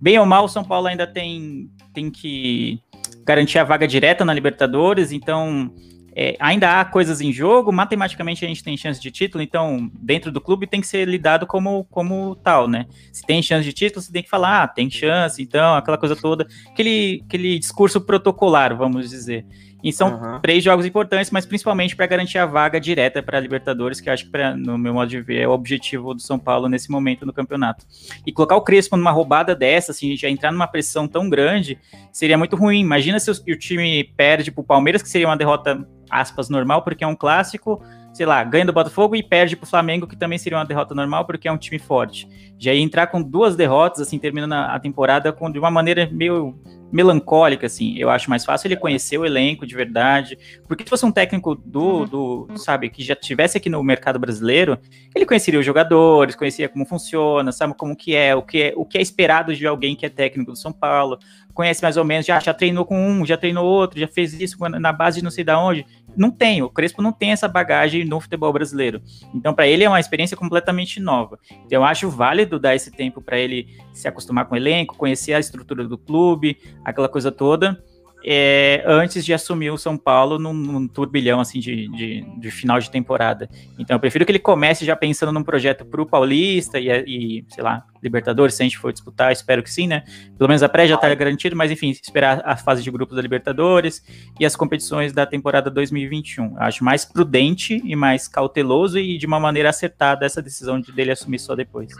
Bem 0.00 0.18
ou 0.18 0.26
mal, 0.26 0.46
o 0.46 0.48
São 0.48 0.64
Paulo 0.64 0.88
ainda 0.88 1.06
tem, 1.06 1.70
tem 1.94 2.10
que 2.10 2.80
garantir 3.24 3.60
a 3.60 3.62
vaga 3.62 3.86
direta 3.86 4.24
na 4.24 4.34
Libertadores, 4.34 5.12
então 5.12 5.72
é, 6.12 6.36
ainda 6.40 6.80
há 6.80 6.84
coisas 6.84 7.20
em 7.20 7.32
jogo, 7.32 7.70
matematicamente 7.70 8.44
a 8.44 8.48
gente 8.48 8.64
tem 8.64 8.76
chance 8.76 9.00
de 9.00 9.12
título, 9.12 9.40
então 9.40 9.88
dentro 9.94 10.32
do 10.32 10.40
clube 10.40 10.66
tem 10.66 10.80
que 10.80 10.88
ser 10.88 11.06
lidado 11.06 11.46
como, 11.46 11.84
como 11.84 12.34
tal, 12.34 12.66
né? 12.66 12.86
Se 13.12 13.24
tem 13.24 13.40
chance 13.40 13.64
de 13.64 13.72
título, 13.72 14.02
você 14.02 14.10
tem 14.10 14.24
que 14.24 14.28
falar, 14.28 14.64
ah, 14.64 14.66
tem 14.66 14.90
chance, 14.90 15.40
então, 15.40 15.76
aquela 15.76 15.96
coisa 15.96 16.16
toda, 16.16 16.48
aquele, 16.68 17.22
aquele 17.24 17.60
discurso 17.60 18.00
protocolar, 18.00 18.76
vamos 18.76 19.08
dizer. 19.08 19.46
E 19.82 19.92
são 19.92 20.10
uhum. 20.10 20.40
três 20.40 20.62
jogos 20.62 20.84
importantes, 20.84 21.30
mas 21.30 21.46
principalmente 21.46 21.96
para 21.96 22.06
garantir 22.06 22.38
a 22.38 22.46
vaga 22.46 22.80
direta 22.80 23.22
para 23.22 23.38
a 23.38 23.40
Libertadores, 23.40 24.00
que 24.00 24.08
eu 24.08 24.12
acho 24.12 24.24
que, 24.24 24.30
pra, 24.30 24.56
no 24.56 24.76
meu 24.76 24.94
modo 24.94 25.08
de 25.08 25.20
ver, 25.20 25.42
é 25.42 25.48
o 25.48 25.52
objetivo 25.52 26.14
do 26.14 26.20
São 26.20 26.38
Paulo 26.38 26.68
nesse 26.68 26.90
momento 26.90 27.24
no 27.24 27.32
campeonato. 27.32 27.86
E 28.26 28.32
colocar 28.32 28.56
o 28.56 28.62
Crespo 28.62 28.96
numa 28.96 29.10
roubada 29.10 29.54
dessa, 29.54 29.92
assim, 29.92 30.16
já 30.16 30.28
entrar 30.28 30.52
numa 30.52 30.66
pressão 30.66 31.08
tão 31.08 31.28
grande, 31.28 31.78
seria 32.12 32.36
muito 32.36 32.56
ruim. 32.56 32.80
Imagina 32.80 33.18
se 33.18 33.30
o, 33.30 33.34
o 33.34 33.56
time 33.56 34.04
perde 34.16 34.50
para 34.50 34.60
o 34.60 34.64
Palmeiras, 34.64 35.02
que 35.02 35.08
seria 35.08 35.26
uma 35.26 35.36
derrota, 35.36 35.86
aspas, 36.10 36.48
normal, 36.48 36.82
porque 36.82 37.04
é 37.04 37.06
um 37.06 37.16
clássico, 37.16 37.82
sei 38.12 38.26
lá, 38.26 38.42
ganha 38.44 38.66
do 38.66 38.72
Botafogo 38.72 39.16
e 39.16 39.22
perde 39.22 39.56
para 39.56 39.64
o 39.64 39.68
Flamengo, 39.68 40.06
que 40.06 40.16
também 40.16 40.38
seria 40.38 40.58
uma 40.58 40.64
derrota 40.64 40.94
normal, 40.94 41.24
porque 41.24 41.48
é 41.48 41.52
um 41.52 41.58
time 41.58 41.78
forte. 41.78 42.28
Já 42.58 42.74
ia 42.74 42.82
entrar 42.82 43.06
com 43.06 43.22
duas 43.22 43.56
derrotas, 43.56 44.00
assim, 44.00 44.18
terminando 44.18 44.52
a, 44.52 44.74
a 44.74 44.80
temporada 44.80 45.32
com, 45.32 45.50
de 45.50 45.58
uma 45.58 45.70
maneira 45.70 46.08
meio 46.12 46.58
melancólica, 46.92 47.66
assim. 47.66 47.96
Eu 47.96 48.10
acho 48.10 48.28
mais 48.28 48.44
fácil 48.44 48.68
ele 48.68 48.76
conhecer 48.76 49.18
o 49.18 49.24
elenco 49.24 49.66
de 49.66 49.74
verdade. 49.74 50.38
Porque 50.66 50.84
se 50.84 50.90
fosse 50.90 51.06
um 51.06 51.12
técnico 51.12 51.54
do, 51.54 52.00
uhum. 52.00 52.04
do 52.04 52.48
sabe, 52.56 52.90
que 52.90 53.02
já 53.02 53.14
tivesse 53.14 53.56
aqui 53.56 53.68
no 53.68 53.82
mercado 53.82 54.18
brasileiro, 54.18 54.78
ele 55.14 55.26
conheceria 55.26 55.60
os 55.60 55.66
jogadores, 55.66 56.34
conhecia 56.34 56.68
como 56.68 56.84
funciona, 56.84 57.52
sabe 57.52 57.74
como 57.74 57.96
que 57.96 58.14
é, 58.14 58.34
o 58.34 58.42
que 58.42 58.62
é, 58.62 58.72
o 58.76 58.84
que 58.84 58.98
é 58.98 59.02
esperado 59.02 59.54
de 59.54 59.66
alguém 59.66 59.94
que 59.96 60.06
é 60.06 60.08
técnico 60.08 60.52
do 60.52 60.56
São 60.56 60.72
Paulo, 60.72 61.18
conhece 61.52 61.82
mais 61.82 61.96
ou 61.96 62.04
menos, 62.04 62.26
já, 62.26 62.38
já 62.40 62.54
treinou 62.54 62.84
com 62.84 62.98
um, 62.98 63.26
já 63.26 63.36
treinou 63.36 63.66
outro, 63.66 63.98
já 64.00 64.08
fez 64.08 64.32
isso 64.40 64.56
na 64.68 64.92
base 64.92 65.18
de 65.18 65.24
não 65.24 65.30
sei 65.30 65.44
da 65.44 65.60
onde. 65.60 65.84
Não 66.16 66.30
tem, 66.30 66.62
o 66.62 66.68
Crespo 66.68 67.02
não 67.02 67.12
tem 67.12 67.30
essa 67.30 67.46
bagagem 67.46 68.04
no 68.04 68.20
futebol 68.20 68.52
brasileiro. 68.52 69.00
Então, 69.34 69.54
para 69.54 69.66
ele 69.66 69.84
é 69.84 69.88
uma 69.88 70.00
experiência 70.00 70.36
completamente 70.36 70.98
nova. 70.98 71.38
Então, 71.50 71.80
eu 71.80 71.84
acho 71.84 72.08
válido 72.10 72.58
dar 72.58 72.74
esse 72.74 72.90
tempo 72.90 73.20
para 73.20 73.38
ele 73.38 73.68
se 73.92 74.08
acostumar 74.08 74.46
com 74.46 74.54
o 74.54 74.58
elenco, 74.58 74.96
conhecer 74.96 75.34
a 75.34 75.38
estrutura 75.38 75.86
do 75.86 75.96
clube, 75.96 76.58
aquela 76.84 77.08
coisa 77.08 77.30
toda 77.30 77.82
é, 78.24 78.82
antes 78.86 79.24
de 79.24 79.32
assumir 79.32 79.70
o 79.70 79.78
São 79.78 79.96
Paulo 79.96 80.38
num, 80.38 80.52
num 80.52 80.88
turbilhão 80.88 81.40
assim 81.40 81.58
de, 81.58 81.88
de, 81.88 82.22
de, 82.38 82.50
final 82.50 82.78
de 82.78 82.90
temporada. 82.90 83.48
Então 83.78 83.96
eu 83.96 84.00
prefiro 84.00 84.24
que 84.24 84.32
ele 84.32 84.38
comece 84.38 84.84
já 84.84 84.94
pensando 84.94 85.32
num 85.32 85.42
projeto 85.42 85.84
para 85.84 86.02
o 86.02 86.06
Paulista 86.06 86.78
e, 86.78 86.88
e, 86.88 87.44
sei 87.48 87.62
lá, 87.62 87.84
Libertadores, 88.02 88.54
se 88.54 88.62
a 88.62 88.64
gente 88.64 88.78
for 88.78 88.92
disputar, 88.92 89.32
espero 89.32 89.62
que 89.62 89.70
sim, 89.70 89.86
né? 89.86 90.04
Pelo 90.36 90.48
menos 90.48 90.62
a 90.62 90.68
pré 90.68 90.86
já 90.86 90.94
está 90.94 91.14
garantido, 91.14 91.56
mas 91.56 91.70
enfim, 91.70 91.90
esperar 91.90 92.42
a 92.44 92.56
fase 92.56 92.82
de 92.82 92.90
grupos 92.90 93.16
da 93.16 93.22
Libertadores 93.22 94.02
e 94.38 94.44
as 94.44 94.56
competições 94.56 95.12
da 95.12 95.26
temporada 95.26 95.70
2021. 95.70 96.56
Eu 96.56 96.62
acho 96.62 96.84
mais 96.84 97.04
prudente 97.04 97.80
e 97.84 97.96
mais 97.96 98.28
cauteloso 98.28 98.98
e 98.98 99.18
de 99.18 99.26
uma 99.26 99.40
maneira 99.40 99.68
acertada 99.68 100.26
essa 100.26 100.42
decisão 100.42 100.80
de 100.80 100.92
dele 100.92 101.10
assumir 101.10 101.38
só 101.38 101.54
depois. 101.54 101.92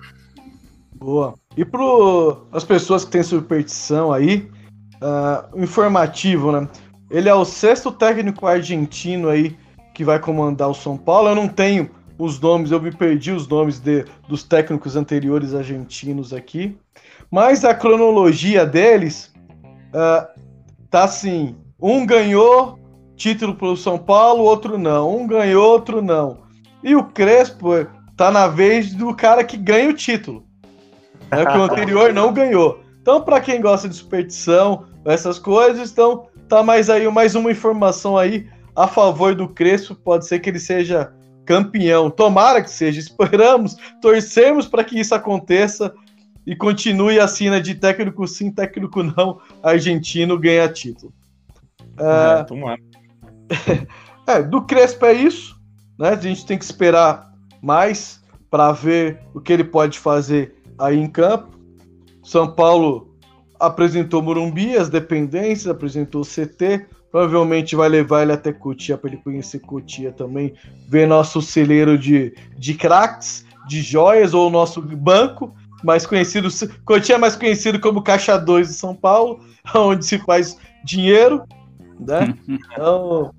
Boa. 0.94 1.34
E 1.56 1.64
para 1.64 1.80
as 2.52 2.64
pessoas 2.64 3.04
que 3.04 3.10
têm 3.10 3.22
superstição 3.22 4.12
aí, 4.12 4.50
uh, 5.00 5.60
informativo, 5.60 6.52
né? 6.52 6.68
Ele 7.10 7.28
é 7.28 7.34
o 7.34 7.44
sexto 7.44 7.90
técnico 7.90 8.46
argentino 8.46 9.28
aí 9.28 9.56
que 9.92 10.04
vai 10.04 10.18
comandar 10.18 10.68
o 10.68 10.74
São 10.74 10.96
Paulo. 10.96 11.28
Eu 11.28 11.34
não 11.34 11.48
tenho 11.48 11.90
os 12.16 12.38
nomes, 12.38 12.70
eu 12.70 12.80
me 12.80 12.92
perdi 12.92 13.32
os 13.32 13.48
nomes 13.48 13.80
de, 13.80 14.04
dos 14.28 14.44
técnicos 14.44 14.94
anteriores 14.94 15.54
argentinos 15.54 16.32
aqui. 16.32 16.76
Mas 17.30 17.64
a 17.64 17.74
cronologia 17.74 18.64
deles 18.64 19.32
uh, 19.88 20.26
tá 20.90 21.04
assim: 21.04 21.56
um 21.80 22.06
ganhou 22.06 22.78
título 23.16 23.54
pelo 23.54 23.76
São 23.76 23.98
Paulo, 23.98 24.44
outro 24.44 24.78
não. 24.78 25.16
Um 25.16 25.26
ganhou, 25.26 25.72
outro 25.72 26.00
não. 26.00 26.38
E 26.82 26.94
o 26.94 27.04
Crespo 27.04 27.70
tá 28.16 28.30
na 28.30 28.48
vez 28.48 28.94
do 28.94 29.14
cara 29.14 29.44
que 29.44 29.56
ganha 29.56 29.90
o 29.90 29.94
título. 29.94 30.44
Né, 31.30 31.44
que 31.46 31.56
o 31.56 31.62
anterior 31.62 32.12
não 32.12 32.32
ganhou. 32.32 32.80
Então, 33.00 33.20
para 33.22 33.40
quem 33.40 33.60
gosta 33.60 33.88
de 33.88 33.94
superstição, 33.94 34.84
essas 35.04 35.38
coisas. 35.38 35.90
Então, 35.90 36.28
tá 36.48 36.62
mais 36.62 36.90
aí 36.90 37.08
mais 37.10 37.34
uma 37.34 37.50
informação 37.50 38.16
aí 38.16 38.48
a 38.74 38.86
favor 38.86 39.34
do 39.34 39.48
Crespo. 39.48 39.94
Pode 39.94 40.26
ser 40.26 40.40
que 40.40 40.50
ele 40.50 40.58
seja 40.58 41.12
campeão. 41.44 42.10
Tomara 42.10 42.62
que 42.62 42.70
seja. 42.70 43.00
Esperamos, 43.00 43.76
torcemos 44.00 44.66
para 44.66 44.84
que 44.84 44.98
isso 44.98 45.14
aconteça 45.14 45.92
e 46.46 46.56
continue 46.56 47.18
a 47.20 47.28
cena 47.28 47.60
de 47.60 47.74
técnico 47.74 48.26
sim, 48.26 48.50
técnico 48.50 49.02
não, 49.02 49.40
argentino 49.62 50.38
ganha 50.38 50.68
título. 50.68 51.12
É, 51.98 52.46
é, 54.26 54.42
do 54.42 54.62
Crespo 54.62 55.04
é 55.06 55.12
isso, 55.12 55.56
né? 55.98 56.10
A 56.10 56.16
gente 56.16 56.46
tem 56.46 56.58
que 56.58 56.64
esperar 56.64 57.30
mais 57.62 58.22
para 58.50 58.72
ver 58.72 59.20
o 59.34 59.40
que 59.40 59.52
ele 59.52 59.64
pode 59.64 59.98
fazer 59.98 60.54
aí 60.78 60.98
em 60.98 61.08
campo. 61.08 61.58
São 62.22 62.52
Paulo 62.52 63.09
apresentou 63.60 64.22
Morumbi, 64.22 64.76
as 64.76 64.88
dependências, 64.88 65.66
apresentou 65.66 66.22
o 66.22 66.26
CT, 66.26 66.86
provavelmente 67.12 67.76
vai 67.76 67.88
levar 67.88 68.22
ele 68.22 68.32
até 68.32 68.52
Cotia 68.52 68.96
para 68.96 69.10
ele 69.10 69.22
conhecer 69.22 69.60
Cotia 69.60 70.10
também, 70.10 70.54
ver 70.88 71.06
nosso 71.06 71.42
celeiro 71.42 71.98
de, 71.98 72.34
de 72.56 72.74
craques, 72.74 73.44
de 73.68 73.82
joias, 73.82 74.32
ou 74.32 74.50
nosso 74.50 74.80
banco, 74.80 75.54
mais 75.84 76.06
conhecido, 76.06 76.48
Cotia 76.84 77.16
é 77.16 77.18
mais 77.18 77.36
conhecido 77.36 77.78
como 77.78 78.02
Caixa 78.02 78.38
2 78.38 78.68
de 78.68 78.74
São 78.74 78.94
Paulo, 78.94 79.40
onde 79.74 80.04
se 80.04 80.18
faz 80.18 80.56
dinheiro, 80.82 81.44
né? 81.98 82.34
Então, 82.72 83.32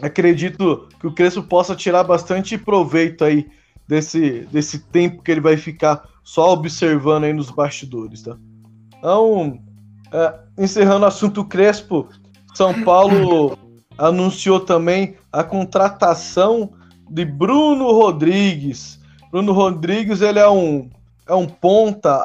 acredito 0.00 0.88
que 1.00 1.06
o 1.06 1.12
Crespo 1.12 1.42
possa 1.42 1.74
tirar 1.74 2.04
bastante 2.04 2.56
proveito 2.56 3.24
aí 3.24 3.48
desse, 3.88 4.46
desse 4.52 4.78
tempo 4.78 5.22
que 5.22 5.30
ele 5.30 5.40
vai 5.40 5.56
ficar 5.56 6.04
só 6.22 6.52
observando 6.52 7.24
aí 7.24 7.32
nos 7.32 7.50
bastidores, 7.50 8.22
tá? 8.22 8.36
Então, 8.98 9.58
é, 10.12 10.34
encerrando 10.58 11.04
o 11.04 11.08
assunto 11.08 11.44
Crespo, 11.44 12.08
São 12.54 12.82
Paulo 12.82 13.58
anunciou 13.96 14.60
também 14.60 15.16
a 15.32 15.42
contratação 15.42 16.70
de 17.10 17.24
Bruno 17.24 17.90
Rodrigues. 17.92 18.98
Bruno 19.30 19.52
Rodrigues, 19.52 20.20
ele 20.20 20.38
é 20.38 20.48
um, 20.48 20.88
é 21.26 21.34
um 21.34 21.46
ponta, 21.46 22.24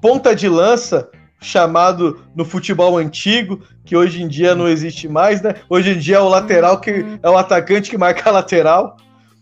ponta 0.00 0.34
de 0.34 0.48
lança 0.48 1.08
chamado 1.40 2.20
no 2.34 2.44
futebol 2.44 2.98
antigo, 2.98 3.60
que 3.84 3.96
hoje 3.96 4.22
em 4.22 4.28
dia 4.28 4.54
não 4.54 4.68
existe 4.68 5.08
mais, 5.08 5.40
né? 5.40 5.54
Hoje 5.68 5.92
em 5.92 5.98
dia 5.98 6.16
é 6.16 6.20
o 6.20 6.28
lateral 6.28 6.80
que 6.80 7.04
é 7.22 7.30
o 7.30 7.36
atacante 7.36 7.90
que 7.90 7.96
marca 7.96 8.28
a 8.28 8.32
lateral. 8.32 8.96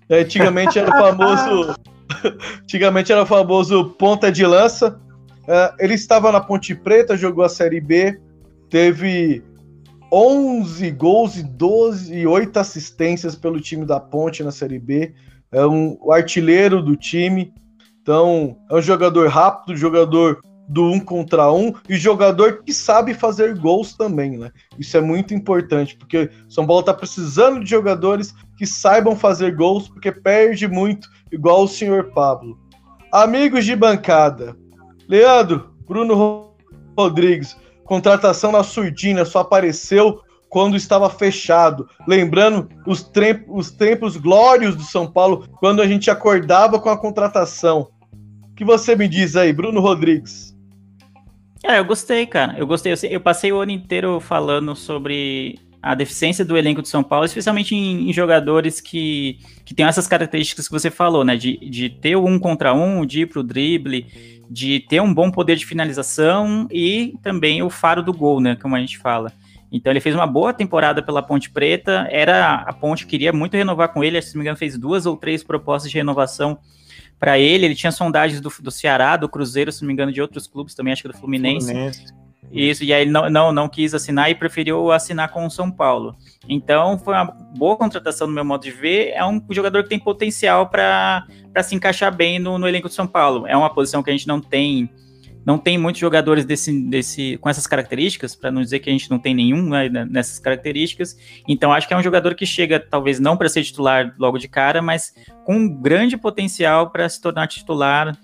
É, 0.08 0.20
antigamente 0.20 0.78
era 0.78 0.88
o 0.88 0.92
famoso 0.92 1.74
antigamente 2.62 3.12
era 3.12 3.22
o 3.22 3.26
famoso 3.26 3.90
ponta 3.98 4.30
de 4.30 4.46
lança. 4.46 5.00
Uh, 5.48 5.74
ele 5.78 5.94
estava 5.94 6.30
na 6.30 6.42
Ponte 6.42 6.74
Preta, 6.74 7.16
jogou 7.16 7.42
a 7.42 7.48
Série 7.48 7.80
B, 7.80 8.20
teve 8.68 9.42
11 10.12 10.90
gols 10.90 11.36
e 11.38 11.42
12 11.42 12.14
e 12.14 12.26
8 12.26 12.54
assistências 12.58 13.34
pelo 13.34 13.58
time 13.58 13.86
da 13.86 13.98
Ponte 13.98 14.44
na 14.44 14.50
Série 14.50 14.78
B. 14.78 15.14
É 15.50 15.64
um, 15.66 15.96
o 16.02 16.12
artilheiro 16.12 16.82
do 16.82 16.94
time. 16.94 17.50
Então, 18.02 18.58
é 18.70 18.74
um 18.74 18.82
jogador 18.82 19.26
rápido, 19.28 19.74
jogador 19.74 20.38
do 20.68 20.84
um 20.84 21.00
contra 21.00 21.50
um 21.50 21.72
e 21.88 21.96
jogador 21.96 22.62
que 22.62 22.74
sabe 22.74 23.14
fazer 23.14 23.58
gols 23.58 23.94
também, 23.94 24.36
né? 24.36 24.50
Isso 24.78 24.98
é 24.98 25.00
muito 25.00 25.32
importante, 25.32 25.96
porque 25.96 26.28
São 26.46 26.66
Paulo 26.66 26.82
tá 26.82 26.92
precisando 26.92 27.64
de 27.64 27.70
jogadores 27.70 28.34
que 28.58 28.66
saibam 28.66 29.16
fazer 29.16 29.56
gols, 29.56 29.88
porque 29.88 30.12
perde 30.12 30.68
muito, 30.68 31.08
igual 31.32 31.62
o 31.64 31.68
senhor 31.68 32.12
Pablo. 32.12 32.58
Amigos 33.10 33.64
de 33.64 33.74
bancada, 33.74 34.54
Leandro, 35.08 35.70
Bruno 35.86 36.52
Rodrigues, 36.96 37.56
contratação 37.84 38.52
na 38.52 38.62
Surdina 38.62 39.24
só 39.24 39.40
apareceu 39.40 40.20
quando 40.48 40.76
estava 40.76 41.08
fechado. 41.08 41.88
Lembrando 42.06 42.68
os, 42.86 43.10
os 43.48 43.70
tempos 43.70 44.16
glórios 44.16 44.76
do 44.76 44.82
São 44.82 45.10
Paulo, 45.10 45.48
quando 45.58 45.80
a 45.80 45.86
gente 45.86 46.10
acordava 46.10 46.78
com 46.78 46.90
a 46.90 46.98
contratação. 46.98 47.88
O 48.50 48.54
que 48.54 48.64
você 48.64 48.94
me 48.94 49.08
diz 49.08 49.36
aí, 49.36 49.52
Bruno 49.52 49.80
Rodrigues? 49.80 50.56
É, 51.64 51.78
eu 51.78 51.84
gostei, 51.84 52.26
cara. 52.26 52.58
Eu 52.58 52.66
gostei. 52.66 52.92
Eu 53.10 53.20
passei 53.20 53.52
o 53.52 53.60
ano 53.60 53.72
inteiro 53.72 54.20
falando 54.20 54.74
sobre 54.76 55.58
a 55.82 55.94
deficiência 55.94 56.44
do 56.44 56.56
elenco 56.56 56.82
de 56.82 56.88
São 56.88 57.02
Paulo, 57.02 57.24
especialmente 57.24 57.74
em, 57.74 58.10
em, 58.10 58.12
jogadores 58.12 58.80
que, 58.80 59.38
que 59.64 59.74
têm 59.74 59.86
essas 59.86 60.06
características 60.06 60.66
que 60.66 60.72
você 60.72 60.90
falou, 60.90 61.24
né? 61.24 61.36
De, 61.36 61.56
de 61.56 61.88
ter 61.88 62.16
o 62.16 62.26
um 62.26 62.38
contra 62.38 62.74
um, 62.74 63.06
de 63.06 63.22
ir 63.22 63.26
pro 63.26 63.42
drible, 63.42 64.06
de 64.50 64.80
ter 64.80 65.00
um 65.00 65.12
bom 65.12 65.30
poder 65.30 65.56
de 65.56 65.66
finalização 65.66 66.66
e 66.70 67.14
também 67.22 67.62
o 67.62 67.70
faro 67.70 68.02
do 68.02 68.12
gol, 68.12 68.40
né? 68.40 68.56
Como 68.56 68.74
a 68.74 68.80
gente 68.80 68.98
fala. 68.98 69.32
Então 69.70 69.92
ele 69.92 70.00
fez 70.00 70.14
uma 70.14 70.26
boa 70.26 70.52
temporada 70.52 71.02
pela 71.02 71.22
Ponte 71.22 71.50
Preta. 71.50 72.08
Era 72.10 72.54
a 72.54 72.72
Ponte 72.72 73.06
queria 73.06 73.32
muito 73.32 73.56
renovar 73.56 73.92
com 73.92 74.02
ele, 74.02 74.20
se 74.20 74.34
não 74.34 74.40
me 74.40 74.44
engano, 74.44 74.56
fez 74.56 74.76
duas 74.76 75.06
ou 75.06 75.16
três 75.16 75.44
propostas 75.44 75.90
de 75.90 75.98
renovação 75.98 76.58
para 77.18 77.38
ele. 77.38 77.66
Ele 77.66 77.74
tinha 77.74 77.92
sondagens 77.92 78.40
do, 78.40 78.50
do 78.60 78.70
Ceará, 78.70 79.16
do 79.16 79.28
Cruzeiro, 79.28 79.70
se 79.70 79.82
não 79.82 79.86
me 79.88 79.92
engano, 79.92 80.12
de 80.12 80.20
outros 80.20 80.46
clubes 80.46 80.74
também, 80.74 80.92
acho 80.92 81.02
que 81.02 81.08
do 81.08 81.16
Fluminense. 81.16 81.66
Fluminense. 81.66 82.27
Isso, 82.50 82.82
e 82.82 82.92
aí 82.92 83.02
ele 83.02 83.10
não, 83.10 83.28
não, 83.28 83.52
não 83.52 83.68
quis 83.68 83.92
assinar 83.92 84.30
e 84.30 84.34
preferiu 84.34 84.90
assinar 84.90 85.30
com 85.30 85.44
o 85.44 85.50
São 85.50 85.70
Paulo. 85.70 86.16
Então 86.48 86.98
foi 86.98 87.14
uma 87.14 87.24
boa 87.24 87.76
contratação 87.76 88.26
no 88.26 88.32
meu 88.32 88.44
modo 88.44 88.62
de 88.62 88.70
ver. 88.70 89.10
É 89.10 89.24
um 89.24 89.42
jogador 89.50 89.82
que 89.82 89.88
tem 89.90 89.98
potencial 89.98 90.68
para 90.68 91.26
se 91.62 91.74
encaixar 91.74 92.14
bem 92.14 92.38
no, 92.38 92.58
no 92.58 92.66
elenco 92.66 92.88
de 92.88 92.94
São 92.94 93.06
Paulo. 93.06 93.46
É 93.46 93.56
uma 93.56 93.72
posição 93.72 94.02
que 94.02 94.10
a 94.10 94.12
gente 94.12 94.26
não 94.26 94.40
tem 94.40 94.90
não 95.48 95.56
tem 95.56 95.78
muitos 95.78 95.98
jogadores 95.98 96.44
desse, 96.44 96.70
desse, 96.90 97.38
com 97.38 97.48
essas 97.48 97.66
características, 97.66 98.36
para 98.36 98.50
não 98.50 98.60
dizer 98.60 98.80
que 98.80 98.90
a 98.90 98.92
gente 98.92 99.10
não 99.10 99.18
tem 99.18 99.34
nenhum 99.34 99.62
né, 99.62 99.88
nessas 99.88 100.38
características. 100.38 101.16
Então, 101.48 101.72
acho 101.72 101.88
que 101.88 101.94
é 101.94 101.96
um 101.96 102.02
jogador 102.02 102.34
que 102.34 102.44
chega, 102.44 102.78
talvez 102.78 103.18
não 103.18 103.34
para 103.34 103.48
ser 103.48 103.64
titular 103.64 104.14
logo 104.18 104.36
de 104.36 104.46
cara, 104.46 104.82
mas 104.82 105.14
com 105.46 105.56
um 105.56 105.80
grande 105.80 106.18
potencial 106.18 106.90
para 106.90 107.08
se 107.08 107.18
tornar 107.18 107.46
titular, 107.46 108.14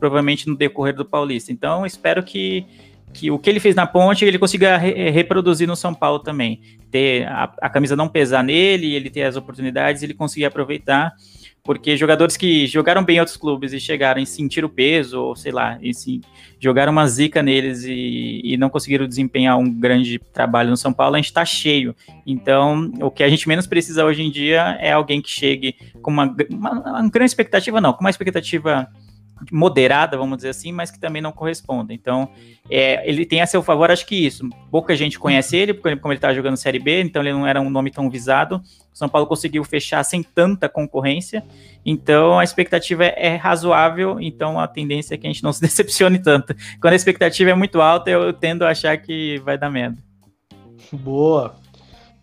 provavelmente 0.00 0.48
no 0.48 0.56
decorrer 0.56 0.96
do 0.96 1.04
Paulista. 1.04 1.52
Então, 1.52 1.86
espero 1.86 2.24
que 2.24 2.66
que 3.12 3.30
o 3.30 3.38
que 3.38 3.50
ele 3.50 3.60
fez 3.60 3.74
na 3.74 3.86
ponte 3.86 4.24
ele 4.24 4.38
consiga 4.38 4.76
re 4.76 4.92
eh, 4.92 5.10
reproduzir 5.10 5.68
no 5.68 5.76
São 5.76 5.94
Paulo 5.94 6.18
também. 6.18 6.60
Ter 6.90 7.26
a, 7.26 7.52
a, 7.60 7.68
camisa 7.70 7.96
não 7.96 8.08
pesar 8.08 8.42
nele, 8.42 8.94
ele 8.94 9.10
ter 9.10 9.22
as 9.22 9.36
oportunidades, 9.36 10.02
ele 10.02 10.14
conseguir 10.14 10.46
aproveitar. 10.46 11.14
Porque 11.64 11.96
jogadores 11.96 12.36
que 12.36 12.66
jogaram 12.66 13.04
bem 13.04 13.16
em 13.16 13.20
outros 13.20 13.36
clubes 13.36 13.72
e 13.72 13.78
chegaram 13.78 14.20
em 14.20 14.24
sentir 14.26 14.64
o 14.64 14.68
peso, 14.68 15.20
ou 15.20 15.36
sei 15.36 15.52
lá, 15.52 15.78
e 15.80 15.94
sim, 15.94 16.20
jogaram 16.58 16.90
uma 16.90 17.06
zica 17.06 17.40
neles 17.40 17.84
e, 17.84 18.40
e 18.42 18.56
não 18.56 18.68
conseguiram 18.68 19.06
desempenhar 19.06 19.56
um 19.56 19.70
grande 19.72 20.18
trabalho 20.18 20.70
no 20.70 20.76
São 20.76 20.92
Paulo, 20.92 21.14
a 21.14 21.18
gente 21.18 21.26
está 21.26 21.44
cheio. 21.44 21.94
Então, 22.26 22.90
o 23.00 23.12
que 23.12 23.22
a 23.22 23.28
gente 23.28 23.46
menos 23.46 23.64
precisa 23.68 24.04
hoje 24.04 24.22
em 24.22 24.30
dia 24.30 24.76
é 24.80 24.90
alguém 24.90 25.22
que 25.22 25.30
chegue 25.30 25.76
com 26.02 26.10
uma, 26.10 26.34
uma, 26.50 26.70
uma 26.72 27.08
grande 27.08 27.30
expectativa, 27.30 27.80
não, 27.80 27.92
com 27.92 28.00
uma 28.00 28.10
expectativa 28.10 28.88
moderada, 29.50 30.16
vamos 30.16 30.36
dizer 30.36 30.50
assim, 30.50 30.72
mas 30.72 30.90
que 30.90 30.98
também 30.98 31.22
não 31.22 31.32
corresponde. 31.32 31.94
Então, 31.94 32.28
é, 32.70 33.08
ele 33.08 33.24
tem 33.24 33.40
a 33.40 33.46
seu 33.46 33.62
favor, 33.62 33.90
acho 33.90 34.06
que 34.06 34.14
isso. 34.14 34.48
Pouca 34.70 34.94
gente 34.94 35.18
conhece 35.18 35.56
ele, 35.56 35.74
porque 35.74 35.96
como 35.96 36.12
ele 36.12 36.18
estava 36.18 36.34
jogando 36.34 36.56
Série 36.56 36.78
B, 36.78 37.02
então 37.02 37.22
ele 37.22 37.32
não 37.32 37.46
era 37.46 37.60
um 37.60 37.70
nome 37.70 37.90
tão 37.90 38.08
visado. 38.08 38.56
O 38.92 38.96
São 38.96 39.08
Paulo 39.08 39.26
conseguiu 39.26 39.64
fechar 39.64 40.04
sem 40.04 40.22
tanta 40.22 40.68
concorrência, 40.68 41.42
então 41.84 42.38
a 42.38 42.44
expectativa 42.44 43.04
é, 43.04 43.14
é 43.16 43.36
razoável, 43.36 44.20
então 44.20 44.60
a 44.60 44.68
tendência 44.68 45.14
é 45.14 45.18
que 45.18 45.26
a 45.26 45.30
gente 45.30 45.42
não 45.42 45.52
se 45.52 45.60
decepcione 45.60 46.18
tanto. 46.18 46.54
Quando 46.80 46.92
a 46.92 46.96
expectativa 46.96 47.50
é 47.50 47.54
muito 47.54 47.80
alta, 47.80 48.10
eu 48.10 48.32
tendo 48.32 48.64
a 48.64 48.70
achar 48.70 48.96
que 48.98 49.40
vai 49.44 49.56
dar 49.56 49.70
merda. 49.70 49.98
Boa. 50.92 51.54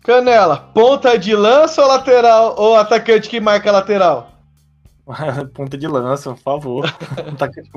Canela, 0.02 0.56
ponta 0.56 1.18
de 1.18 1.34
lança 1.34 1.82
ou 1.82 1.88
lateral, 1.88 2.54
ou 2.56 2.76
atacante 2.76 3.28
que 3.28 3.38
marca 3.38 3.70
lateral? 3.70 4.29
Ponta 5.54 5.76
de 5.76 5.86
lança, 5.86 6.30
por 6.34 6.40
favor. 6.40 6.86
atacante, 7.32 7.70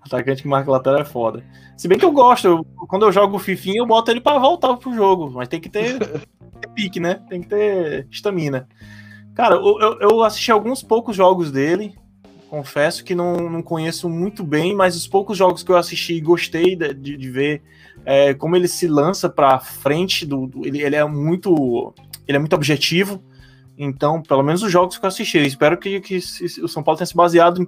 atacante 0.00 0.42
que 0.42 0.48
marca 0.48 0.70
lateral 0.70 1.00
é 1.00 1.04
foda. 1.04 1.44
Se 1.76 1.88
bem 1.88 1.98
que 1.98 2.04
eu 2.04 2.12
gosto, 2.12 2.46
eu, 2.46 2.64
quando 2.88 3.06
eu 3.06 3.12
jogo 3.12 3.36
o 3.36 3.40
Fifinha, 3.40 3.78
eu 3.78 3.86
boto 3.86 4.10
ele 4.10 4.20
para 4.20 4.38
voltar 4.38 4.76
pro 4.76 4.94
jogo, 4.94 5.30
mas 5.30 5.48
tem 5.48 5.60
que 5.60 5.68
ter, 5.68 5.98
ter 6.60 6.68
pique, 6.74 7.00
né? 7.00 7.22
Tem 7.28 7.40
que 7.40 7.48
ter 7.48 8.06
estamina. 8.10 8.68
Cara, 9.34 9.54
eu, 9.54 9.98
eu, 10.00 10.24
assisti 10.24 10.50
alguns 10.50 10.82
poucos 10.82 11.14
jogos 11.14 11.52
dele, 11.52 11.94
confesso 12.50 13.04
que 13.04 13.14
não, 13.14 13.48
não 13.48 13.62
conheço 13.62 14.08
muito 14.08 14.42
bem, 14.42 14.74
mas 14.74 14.96
os 14.96 15.06
poucos 15.06 15.38
jogos 15.38 15.62
que 15.62 15.70
eu 15.70 15.76
assisti 15.76 16.14
e 16.14 16.20
gostei 16.20 16.74
de, 16.74 16.92
de, 16.92 17.16
de, 17.16 17.30
ver 17.30 17.62
é, 18.04 18.34
como 18.34 18.56
ele 18.56 18.66
se 18.66 18.88
lança 18.88 19.28
para 19.28 19.60
frente, 19.60 20.26
do, 20.26 20.48
do 20.48 20.66
ele, 20.66 20.82
ele, 20.82 20.96
é 20.96 21.04
muito 21.04 21.94
ele 22.26 22.36
é 22.36 22.40
muito 22.40 22.56
objetivo, 22.56 23.22
então, 23.78 24.20
pelo 24.20 24.42
menos 24.42 24.60
os 24.64 24.72
jogos 24.72 24.98
que 24.98 25.04
eu 25.04 25.08
assisti, 25.08 25.38
eu 25.38 25.44
espero 25.44 25.78
que, 25.78 26.00
que 26.00 26.18
o 26.60 26.66
São 26.66 26.82
Paulo 26.82 26.98
tenha 26.98 27.06
se 27.06 27.14
baseado 27.14 27.64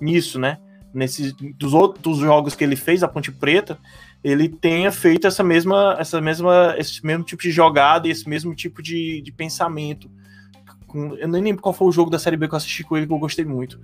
nisso, 0.00 0.40
né? 0.40 0.58
Nesses, 0.94 1.34
dos 1.34 1.74
outros 1.74 2.18
jogos 2.18 2.54
que 2.54 2.64
ele 2.64 2.74
fez, 2.74 3.02
a 3.02 3.08
Ponte 3.08 3.30
Preta, 3.30 3.78
ele 4.24 4.48
tenha 4.48 4.90
feito 4.90 5.26
essa 5.26 5.44
mesma, 5.44 5.94
essa 5.98 6.20
mesma, 6.22 6.74
esse 6.78 7.04
mesmo 7.04 7.22
tipo 7.22 7.42
de 7.42 7.50
jogada 7.50 8.08
e 8.08 8.10
esse 8.10 8.26
mesmo 8.26 8.54
tipo 8.54 8.82
de, 8.82 9.20
de 9.20 9.30
pensamento. 9.30 10.10
Eu 11.18 11.28
nem 11.28 11.42
lembro 11.42 11.62
qual 11.62 11.74
foi 11.74 11.86
o 11.86 11.92
jogo 11.92 12.10
da 12.10 12.18
Série 12.18 12.36
B 12.36 12.48
que 12.48 12.54
eu 12.54 12.56
assisti 12.56 12.82
com 12.82 12.96
ele 12.96 13.06
que 13.06 13.12
eu 13.12 13.18
gostei 13.18 13.44
muito. 13.44 13.78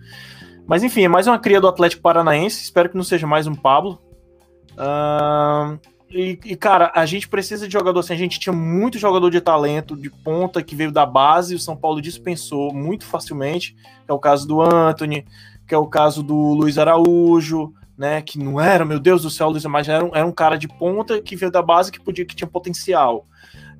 Mas 0.66 0.82
enfim, 0.82 1.04
é 1.04 1.08
mais 1.08 1.26
uma 1.26 1.38
cria 1.38 1.60
do 1.60 1.68
Atlético 1.68 2.02
Paranaense. 2.02 2.62
Espero 2.62 2.88
que 2.88 2.96
não 2.96 3.04
seja 3.04 3.26
mais 3.26 3.46
um 3.46 3.54
Pablo. 3.54 4.00
Uh, 4.72 5.78
e, 6.08 6.38
e, 6.44 6.56
cara, 6.56 6.92
a 6.94 7.04
gente 7.04 7.28
precisa 7.28 7.66
de 7.66 7.72
jogador 7.72 8.00
assim. 8.00 8.14
A 8.14 8.18
gente 8.18 8.38
tinha 8.38 8.52
muito 8.52 8.98
jogador 8.98 9.30
de 9.30 9.40
talento, 9.40 9.96
de 9.96 10.08
ponta, 10.08 10.62
que 10.62 10.76
veio 10.76 10.92
da 10.92 11.04
base, 11.04 11.54
o 11.54 11.58
São 11.58 11.76
Paulo 11.76 12.00
dispensou 12.00 12.72
muito 12.72 13.04
facilmente. 13.04 13.76
É 14.06 14.12
o 14.12 14.18
caso 14.18 14.46
do 14.46 14.60
Anthony, 14.62 15.26
que 15.66 15.74
é 15.74 15.78
o 15.78 15.86
caso 15.86 16.22
do 16.22 16.54
Luiz 16.54 16.78
Araújo, 16.78 17.74
né? 17.98 18.22
Que 18.22 18.38
não 18.38 18.60
era, 18.60 18.84
meu 18.84 19.00
Deus 19.00 19.22
do 19.22 19.30
céu, 19.30 19.50
Luiz, 19.50 19.64
mas 19.64 19.88
era 19.88 20.04
um, 20.04 20.14
era 20.14 20.26
um 20.26 20.32
cara 20.32 20.56
de 20.56 20.68
ponta 20.68 21.20
que 21.20 21.34
veio 21.34 21.50
da 21.50 21.62
base 21.62 21.90
que 21.90 22.00
podia, 22.00 22.24
que 22.24 22.36
tinha 22.36 22.48
potencial. 22.48 23.26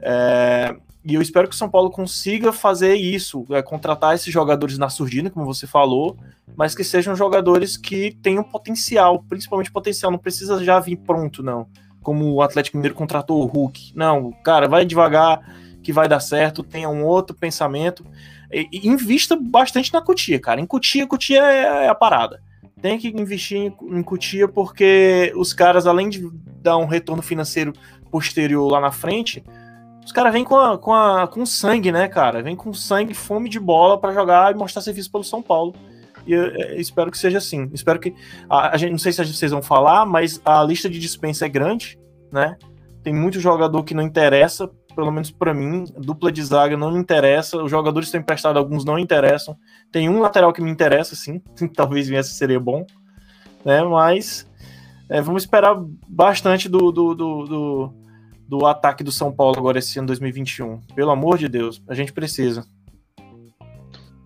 É, 0.01 0.75
e 1.05 1.15
eu 1.15 1.23
espero 1.23 1.47
que 1.47 1.55
o 1.55 1.59
São 1.59 1.71
Paulo 1.71 1.91
consiga 1.91 2.53
fazer 2.53 2.97
isso, 2.97 3.47
é, 3.51 3.63
contratar 3.63 4.17
esses 4.17 4.33
jogadores 4.33 4.77
na 4.77 4.89
surdina, 4.89 5.31
como 5.31 5.47
você 5.47 5.65
falou, 5.65 6.17
mas 6.57 6.75
que 6.75 6.83
sejam 6.83 7.15
jogadores 7.15 7.77
que 7.77 8.11
tenham 8.21 8.43
potencial, 8.43 9.23
principalmente 9.29 9.71
potencial, 9.71 10.11
não 10.11 10.19
precisa 10.19 10.63
já 10.65 10.81
vir 10.81 10.97
pronto, 10.97 11.45
não. 11.45 11.69
Como 12.07 12.35
o 12.35 12.41
Atlético 12.41 12.77
Mineiro 12.77 12.95
contratou 12.95 13.43
o 13.43 13.47
Hulk. 13.47 13.91
Não, 13.97 14.31
cara, 14.45 14.69
vai 14.69 14.85
devagar 14.85 15.41
que 15.83 15.93
vai 15.93 16.07
dar 16.09 16.21
certo, 16.21 16.63
tenha 16.63 16.89
um 16.89 17.05
outro 17.05 17.35
pensamento. 17.35 18.07
E, 18.53 18.69
e 18.73 18.87
invista 18.87 19.35
bastante 19.37 19.93
na 19.93 20.01
Cutia, 20.01 20.39
cara. 20.39 20.61
Em 20.61 20.67
Cutia, 20.67 21.05
Cutia 21.05 21.43
é, 21.43 21.87
é 21.87 21.89
a 21.89 21.95
parada 21.97 22.41
tem 22.81 22.99
que 22.99 23.09
investir 23.09 23.59
em, 23.59 23.99
em 23.99 24.03
Cutia 24.03 24.47
porque 24.47 25.33
os 25.35 25.53
caras, 25.53 25.87
além 25.87 26.09
de 26.09 26.31
dar 26.63 26.77
um 26.77 26.85
retorno 26.85 27.23
financeiro 27.23 27.73
posterior 28.13 28.71
lá 28.71 28.81
na 28.81 28.93
frente, 28.93 29.43
os 30.05 30.13
caras 30.13 30.33
vêm 30.33 30.45
com, 30.45 30.57
a, 30.57 30.79
com, 30.79 30.95
a, 30.95 31.27
com 31.27 31.45
sangue, 31.45 31.91
né, 31.91 32.07
cara? 32.07 32.43
Vem 32.43 32.55
com 32.55 32.73
sangue, 32.73 33.15
fome 33.15 33.49
de 33.49 33.59
bola 33.59 33.99
para 33.99 34.13
jogar 34.13 34.53
e 34.53 34.57
mostrar 34.57 34.83
serviço 34.83 35.11
pelo 35.11 35.25
São 35.25 35.43
Paulo. 35.43 35.75
E 36.27 36.33
eu, 36.33 36.47
eu 36.47 36.61
é, 36.61 36.81
espero 36.81 37.11
que 37.11 37.19
seja 37.19 37.39
assim. 37.39 37.71
Espero 37.73 37.99
que. 37.99 38.15
A, 38.51 38.75
a, 38.75 38.77
gente, 38.77 38.91
não 38.91 38.99
sei 38.99 39.13
se 39.13 39.25
vocês 39.25 39.53
vão 39.53 39.63
falar, 39.63 40.05
mas 40.05 40.41
a 40.45 40.63
lista 40.65 40.89
de 40.91 40.99
dispensa 40.99 41.47
é 41.47 41.49
grande, 41.49 41.99
né? 42.33 42.57
Tem 43.03 43.15
muito 43.15 43.39
jogador 43.39 43.85
que 43.85 43.95
não 43.95 44.03
interessa, 44.03 44.69
pelo 44.95 45.13
menos 45.13 45.31
para 45.31 45.55
mim. 45.55 45.85
Dupla 45.97 46.33
de 46.33 46.43
zaga 46.43 46.77
não 46.77 46.91
me 46.91 46.99
interessa. 46.99 47.63
Os 47.63 47.71
jogadores 47.71 48.07
que 48.07 48.09
estão 48.09 48.21
emprestados, 48.21 48.59
alguns 48.59 48.85
não 48.85 48.99
interessam. 48.99 49.57
Tem 49.93 50.09
um 50.09 50.21
lateral 50.21 50.53
que 50.53 50.61
me 50.61 50.71
interessa, 50.71 51.15
sim. 51.15 51.41
Talvez 51.75 52.09
viesse 52.09 52.35
seria 52.35 52.59
bom. 52.59 52.85
Né? 53.65 53.83
Mas 53.85 54.49
é, 55.09 55.21
vamos 55.21 55.45
esperar 55.45 55.77
bastante 56.09 56.69
do, 56.69 56.91
do, 56.91 57.15
do, 57.15 57.45
do, 57.45 57.95
do 58.49 58.67
ataque 58.67 59.05
do 59.05 59.13
São 59.13 59.33
Paulo 59.33 59.57
agora 59.57 59.79
esse 59.79 59.99
ano 59.99 60.09
2021. 60.09 60.81
Pelo 60.95 61.13
amor 61.13 61.39
de 61.39 61.49
Deus, 61.49 61.81
a 61.89 61.95
gente 61.95 62.13
precisa. 62.13 62.67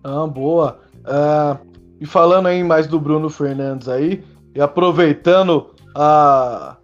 Ah, 0.03 0.25
boa. 0.25 0.79
Uh, 1.01 1.70
e 2.01 2.05
falando 2.07 2.47
aí 2.47 2.63
mais 2.63 2.87
do 2.87 2.99
Bruno 2.99 3.29
Fernandes 3.29 3.87
aí, 3.87 4.23
e 4.55 4.59
aproveitando 4.59 5.69
a, 5.95 6.75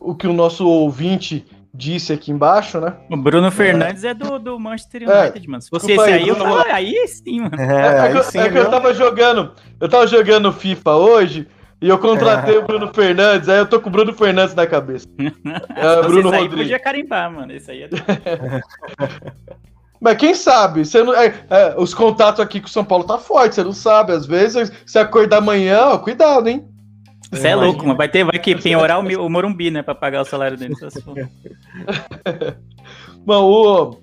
o 0.00 0.14
que 0.14 0.26
o 0.26 0.32
nosso 0.32 0.66
ouvinte 0.66 1.44
disse 1.74 2.10
aqui 2.10 2.32
embaixo, 2.32 2.80
né? 2.80 2.94
O 3.10 3.16
Bruno 3.18 3.50
Fernandes 3.50 4.02
é, 4.02 4.08
é 4.08 4.14
do, 4.14 4.38
do 4.38 4.58
Manchester 4.58 5.02
é. 5.02 5.20
United, 5.20 5.46
é, 5.46 5.50
mano. 5.50 5.60
Se 5.60 5.68
fosse 5.68 5.92
esse 5.92 6.10
aí, 6.10 6.26
eu 6.26 6.36
falo, 6.36 6.64
aí 6.72 7.06
sim, 7.06 7.40
mano. 7.40 7.60
É, 7.60 8.08
é, 8.08 8.12
que, 8.12 8.22
sim, 8.24 8.38
é 8.38 8.48
que 8.48 8.56
eu 8.56 8.70
tava 8.70 8.94
jogando, 8.94 9.52
eu 9.78 9.88
tava 9.90 10.06
jogando 10.06 10.50
FIFA 10.50 10.96
hoje 10.96 11.46
e 11.78 11.90
eu 11.90 11.98
contratei 11.98 12.56
o 12.56 12.66
Bruno 12.66 12.90
Fernandes, 12.94 13.50
aí 13.50 13.58
eu 13.58 13.66
tô 13.66 13.78
com 13.78 13.90
o 13.90 13.92
Bruno 13.92 14.14
Fernandes 14.14 14.54
na 14.54 14.66
cabeça. 14.66 15.06
é, 15.76 16.02
Bruno 16.02 16.28
esse 16.28 16.34
aí 16.34 16.42
Rodrigues. 16.42 16.56
podia 16.56 16.78
carimbar, 16.78 17.30
mano. 17.30 17.52
Esse 17.52 17.70
aí 17.72 17.82
é 17.82 17.88
do... 17.88 17.96
Mas 20.02 20.16
quem 20.16 20.34
sabe? 20.34 20.84
Você 20.84 21.00
não, 21.00 21.14
é, 21.14 21.32
é, 21.48 21.74
os 21.78 21.94
contatos 21.94 22.40
aqui 22.40 22.60
com 22.60 22.66
o 22.66 22.70
São 22.70 22.84
Paulo 22.84 23.04
tá 23.04 23.18
forte, 23.18 23.54
você 23.54 23.62
não 23.62 23.72
sabe. 23.72 24.12
Às 24.12 24.26
vezes, 24.26 24.72
se 24.84 24.98
acordar 24.98 25.38
amanhã, 25.38 25.80
ó, 25.86 25.98
cuidado, 25.98 26.48
hein? 26.48 26.66
Você 27.30 27.46
é 27.46 27.54
louco, 27.54 27.86
mas 27.86 27.96
vai 27.96 28.08
ter, 28.08 28.24
vai 28.24 28.38
que 28.38 28.56
penhorar 28.56 28.98
o, 28.98 29.24
o 29.24 29.30
Morumbi, 29.30 29.70
né, 29.70 29.80
pra 29.80 29.94
pagar 29.94 30.22
o 30.22 30.24
salário 30.24 30.58
dele. 30.58 30.74
Bom, 33.24 33.44
o, 33.44 33.96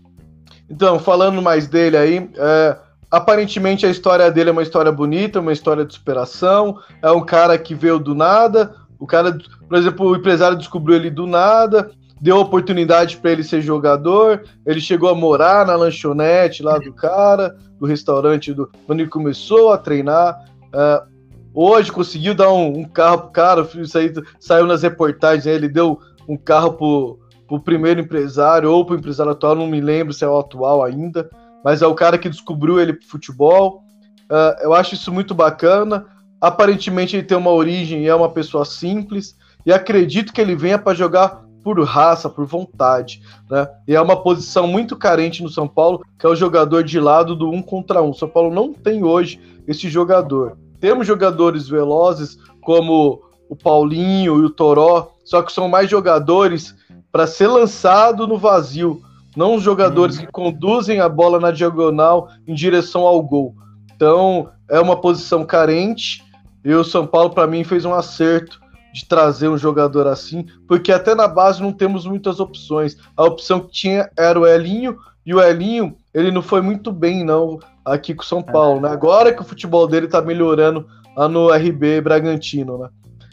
então, 0.69 0.99
falando 0.99 1.41
mais 1.41 1.67
dele 1.67 1.97
aí, 1.97 2.29
é, 2.37 2.77
aparentemente 3.11 3.85
a 3.85 3.89
história 3.89 4.31
dele 4.31 4.51
é 4.51 4.53
uma 4.53 4.63
história 4.63 4.93
bonita, 4.93 5.41
uma 5.41 5.51
história 5.51 5.83
de 5.83 5.93
superação. 5.93 6.79
É 7.01 7.11
um 7.11 7.25
cara 7.25 7.57
que 7.57 7.75
veio 7.75 7.99
do 7.99 8.15
nada. 8.15 8.73
O 8.97 9.05
cara, 9.05 9.37
por 9.67 9.77
exemplo, 9.77 10.07
o 10.07 10.15
empresário 10.15 10.57
descobriu 10.57 10.95
ele 10.95 11.09
do 11.09 11.27
nada, 11.27 11.91
deu 12.21 12.37
oportunidade 12.37 13.17
para 13.17 13.31
ele 13.31 13.43
ser 13.43 13.61
jogador. 13.61 14.43
Ele 14.65 14.81
chegou 14.81 15.09
a 15.09 15.15
morar 15.15 15.65
na 15.65 15.75
lanchonete 15.75 16.63
lá 16.63 16.77
do 16.77 16.93
cara, 16.93 17.55
do 17.79 17.85
restaurante 17.85 18.53
do 18.53 18.69
quando 18.85 18.99
ele 18.99 19.09
começou 19.09 19.71
a 19.71 19.77
treinar. 19.77 20.45
Uh, 20.67 21.19
Hoje 21.53 21.91
conseguiu 21.91 22.35
dar 22.35 22.51
um, 22.53 22.79
um 22.79 22.83
carro 22.85 23.23
pro 23.23 23.31
cara, 23.31 23.67
isso 23.75 23.97
aí 23.97 24.13
saiu 24.39 24.65
nas 24.65 24.83
reportagens, 24.83 25.45
né? 25.45 25.53
ele 25.53 25.67
deu 25.67 25.99
um 26.27 26.37
carro 26.37 26.73
pro, 26.73 27.19
pro 27.47 27.59
primeiro 27.59 27.99
empresário 27.99 28.71
ou 28.71 28.85
pro 28.85 28.95
empresário 28.95 29.31
atual, 29.31 29.55
não 29.55 29.67
me 29.67 29.81
lembro 29.81 30.13
se 30.13 30.23
é 30.23 30.27
o 30.27 30.37
atual 30.37 30.83
ainda, 30.83 31.29
mas 31.63 31.81
é 31.81 31.87
o 31.87 31.95
cara 31.95 32.17
que 32.17 32.29
descobriu 32.29 32.79
ele 32.79 32.93
pro 32.93 33.07
futebol. 33.07 33.83
Uh, 34.31 34.61
eu 34.61 34.73
acho 34.73 34.93
isso 34.93 35.11
muito 35.11 35.33
bacana. 35.33 36.05
Aparentemente 36.39 37.15
ele 37.15 37.25
tem 37.25 37.37
uma 37.37 37.51
origem 37.51 38.03
e 38.03 38.07
é 38.07 38.15
uma 38.15 38.29
pessoa 38.29 38.63
simples, 38.63 39.35
e 39.65 39.73
acredito 39.73 40.31
que 40.31 40.39
ele 40.39 40.55
venha 40.55 40.79
para 40.79 40.95
jogar 40.95 41.43
por 41.69 41.83
raça, 41.83 42.27
por 42.27 42.47
vontade, 42.47 43.21
né? 43.47 43.67
E 43.87 43.95
é 43.95 44.01
uma 44.01 44.15
posição 44.15 44.65
muito 44.65 44.95
carente 44.95 45.43
no 45.43 45.49
São 45.49 45.67
Paulo, 45.67 46.03
que 46.17 46.25
é 46.25 46.29
o 46.29 46.35
jogador 46.35 46.83
de 46.83 46.99
lado 46.99 47.35
do 47.35 47.47
um 47.51 47.61
contra 47.61 48.01
um. 48.01 48.11
São 48.11 48.27
Paulo 48.27 48.51
não 48.51 48.73
tem 48.73 49.03
hoje 49.03 49.39
esse 49.67 49.87
jogador. 49.87 50.57
Temos 50.81 51.05
jogadores 51.05 51.69
velozes 51.69 52.39
como 52.61 53.21
o 53.47 53.55
Paulinho 53.55 54.39
e 54.39 54.45
o 54.45 54.49
Toró, 54.49 55.11
só 55.23 55.43
que 55.43 55.53
são 55.53 55.69
mais 55.69 55.87
jogadores 55.87 56.75
para 57.11 57.27
ser 57.27 57.47
lançado 57.47 58.25
no 58.25 58.39
vazio, 58.39 58.99
não 59.37 59.53
os 59.53 59.61
jogadores 59.61 60.17
uhum. 60.17 60.25
que 60.25 60.31
conduzem 60.31 60.99
a 60.99 61.07
bola 61.07 61.39
na 61.39 61.51
diagonal 61.51 62.29
em 62.47 62.55
direção 62.55 63.01
ao 63.01 63.21
gol. 63.21 63.53
Então, 63.95 64.49
é 64.67 64.79
uma 64.79 64.99
posição 64.99 65.45
carente. 65.45 66.23
E 66.65 66.73
o 66.73 66.83
São 66.83 67.05
Paulo, 67.05 67.29
para 67.29 67.45
mim, 67.45 67.63
fez 67.63 67.85
um 67.85 67.93
acerto 67.93 68.59
de 68.99 69.05
trazer 69.05 69.47
um 69.47 69.57
jogador 69.57 70.07
assim, 70.07 70.45
porque 70.67 70.91
até 70.91 71.15
na 71.15 71.27
base 71.27 71.61
não 71.61 71.71
temos 71.71 72.05
muitas 72.05 72.39
opções. 72.39 72.97
A 73.15 73.23
opção 73.23 73.61
que 73.61 73.71
tinha 73.71 74.09
era 74.17 74.39
o 74.39 74.45
Elinho, 74.45 74.97
e 75.25 75.33
o 75.33 75.41
Elinho, 75.41 75.95
ele 76.13 76.31
não 76.31 76.41
foi 76.41 76.61
muito 76.61 76.91
bem, 76.91 77.23
não, 77.23 77.59
aqui 77.85 78.13
com 78.13 78.23
o 78.23 78.25
São 78.25 78.41
Paulo, 78.41 78.81
né? 78.81 78.89
Agora 78.89 79.33
que 79.33 79.41
o 79.41 79.45
futebol 79.45 79.87
dele 79.87 80.07
tá 80.07 80.21
melhorando 80.21 80.85
lá 81.15 81.27
no 81.27 81.49
RB 81.49 82.01
Bragantino, 82.01 82.77
né? 82.77 82.89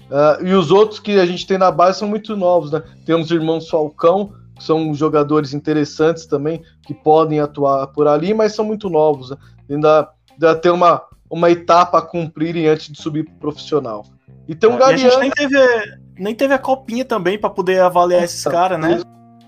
Uh, 0.08 0.46
e 0.46 0.54
os 0.54 0.70
outros 0.70 1.00
que 1.00 1.18
a 1.18 1.26
gente 1.26 1.46
tem 1.46 1.58
na 1.58 1.70
base 1.70 1.98
são 1.98 2.08
muito 2.08 2.36
novos, 2.36 2.70
né? 2.70 2.82
Temos 3.04 3.26
os 3.26 3.32
irmãos 3.32 3.68
Falcão, 3.68 4.32
que 4.54 4.62
são 4.62 4.94
jogadores 4.94 5.52
interessantes 5.52 6.26
também, 6.26 6.62
que 6.86 6.94
podem 6.94 7.40
atuar 7.40 7.88
por 7.88 8.06
ali, 8.06 8.32
mas 8.32 8.54
são 8.54 8.64
muito 8.64 8.88
novos, 8.88 9.30
né? 9.30 9.36
Ainda, 9.68 10.08
ainda 10.30 10.54
tem 10.54 10.70
uma, 10.70 11.02
uma 11.28 11.50
etapa 11.50 11.98
a 11.98 12.02
cumprirem 12.02 12.68
antes 12.68 12.92
de 12.92 13.00
subir 13.00 13.24
pro 13.24 13.34
profissional. 13.34 14.06
E 14.48 14.54
tem 14.54 14.70
um 14.70 14.74
é, 14.74 14.78
Galeano... 14.78 15.08
a 15.08 15.10
gente 15.10 15.20
nem 15.20 15.30
teve, 15.30 15.98
nem 16.18 16.34
teve 16.34 16.54
a 16.54 16.58
copinha 16.58 17.04
também 17.04 17.38
para 17.38 17.50
poder 17.50 17.80
avaliar 17.80 18.22
esses 18.22 18.44
caras, 18.44 18.78
né? 18.78 19.00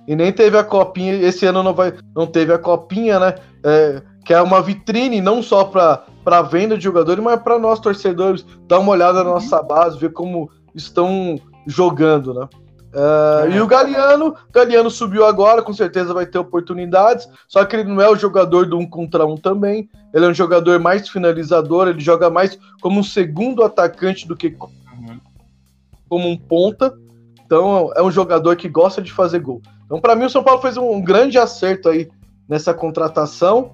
E 0.07 0.17
nem 0.17 0.33
teve 0.33 0.57
a 0.57 0.65
copinha, 0.65 1.13
esse 1.15 1.45
ano 1.45 1.63
não, 1.63 1.75
vai, 1.75 1.93
não 2.17 2.27
teve 2.27 2.53
a 2.53 2.59
copinha, 2.59 3.21
né? 3.21 3.35
É, 3.63 4.03
que 4.25 4.33
é 4.33 4.41
uma 4.41 4.63
vitrine 4.63 5.21
não 5.21 5.43
só 5.43 5.65
para 5.65 6.43
venda 6.43 6.77
de 6.77 6.85
jogadores, 6.85 7.23
mas 7.23 7.41
para 7.41 7.59
nós 7.59 7.81
torcedores 7.81 8.45
dar 8.67 8.79
uma 8.79 8.93
olhada 8.93 9.25
na 9.25 9.31
nossa 9.31 9.63
base, 9.63 9.99
ver 9.99 10.13
como 10.13 10.51
estão 10.75 11.39
jogando, 11.67 12.35
né? 12.35 12.49
Uh, 12.95 13.53
é. 13.53 13.57
E 13.57 13.61
o 13.61 13.67
Galeano, 13.67 14.35
Galeano 14.51 14.91
subiu 14.91 15.27
agora, 15.27 15.63
com 15.63 15.75
certeza 15.75 16.15
vai 16.15 16.25
ter 16.25 16.39
oportunidades, 16.39 17.29
só 17.47 17.65
que 17.65 17.77
ele 17.77 17.85
não 17.85 18.01
é 18.01 18.09
o 18.09 18.17
jogador 18.17 18.67
do 18.67 18.79
um 18.79 18.89
contra 18.89 19.27
um 19.27 19.37
também, 19.37 19.89
ele 20.15 20.25
é 20.25 20.29
um 20.29 20.35
jogador 20.35 20.81
mais 20.81 21.09
finalizador, 21.09 21.89
ele 21.89 22.01
joga 22.01 22.31
mais 22.31 22.59
como 22.81 23.01
um 23.01 23.05
segundo 23.05 23.63
atacante 23.63 24.27
do 24.27 24.35
que 24.35 24.57
como 26.09 26.29
um 26.29 26.37
ponta, 26.37 26.93
então 27.45 27.91
é 27.97 28.03
um 28.03 28.11
jogador 28.11 28.57
que 28.57 28.69
gosta 28.69 29.01
de 29.01 29.13
fazer 29.13 29.41
gol. 29.41 29.63
Então, 29.87 30.01
para 30.01 30.15
mim, 30.15 30.27
o 30.27 30.31
São 30.31 30.45
Paulo 30.45 30.61
fez 30.61 30.77
um, 30.77 31.01
grande 31.01 31.39
acerto 31.39 31.89
aí 31.89 32.09
nessa 32.47 32.75
contratação. 32.75 33.73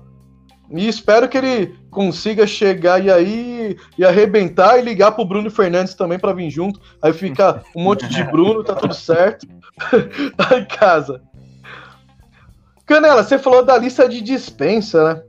E 0.71 0.89
espero 0.89 1.29
que 1.29 1.37
ele 1.37 1.75
consiga 1.91 2.47
chegar 2.47 3.05
e 3.05 3.11
aí 3.11 3.77
e 3.99 4.05
arrebentar 4.05 4.79
e 4.79 4.83
ligar 4.83 5.13
pro 5.13 5.25
Bruno 5.25 5.51
Fernandes 5.51 5.95
também 5.95 6.19
para 6.19 6.33
vir 6.33 6.51
junto. 6.51 6.81
Aí 7.03 7.13
fica 7.13 7.63
um 7.75 7.83
monte 7.83 8.09
de 8.09 8.23
Bruno, 8.25 8.63
tá 8.63 8.75
tudo 8.75 8.95
certo. 8.95 9.47
tá 10.37 10.57
em 10.57 10.65
casa. 10.65 11.21
Canela, 12.87 13.25
você 13.25 13.39
falou 13.39 13.65
da 13.65 13.77
lista 13.77 14.09
de 14.09 14.21
dispensa, 14.21 15.15
né? 15.15 15.23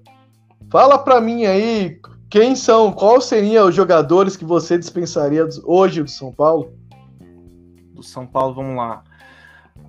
Fala 0.69 0.99
para 0.99 1.19
mim 1.19 1.45
aí 1.45 1.99
quem 2.29 2.55
são, 2.55 2.91
qual 2.91 3.21
seriam 3.21 3.69
os 3.69 3.75
jogadores 3.75 4.35
que 4.35 4.45
você 4.45 4.77
dispensaria 4.77 5.47
hoje 5.63 6.03
do 6.03 6.09
São 6.09 6.31
Paulo? 6.31 6.73
Do 7.95 8.03
São 8.03 8.27
Paulo, 8.27 8.53
vamos 8.53 8.75
lá. 8.75 9.03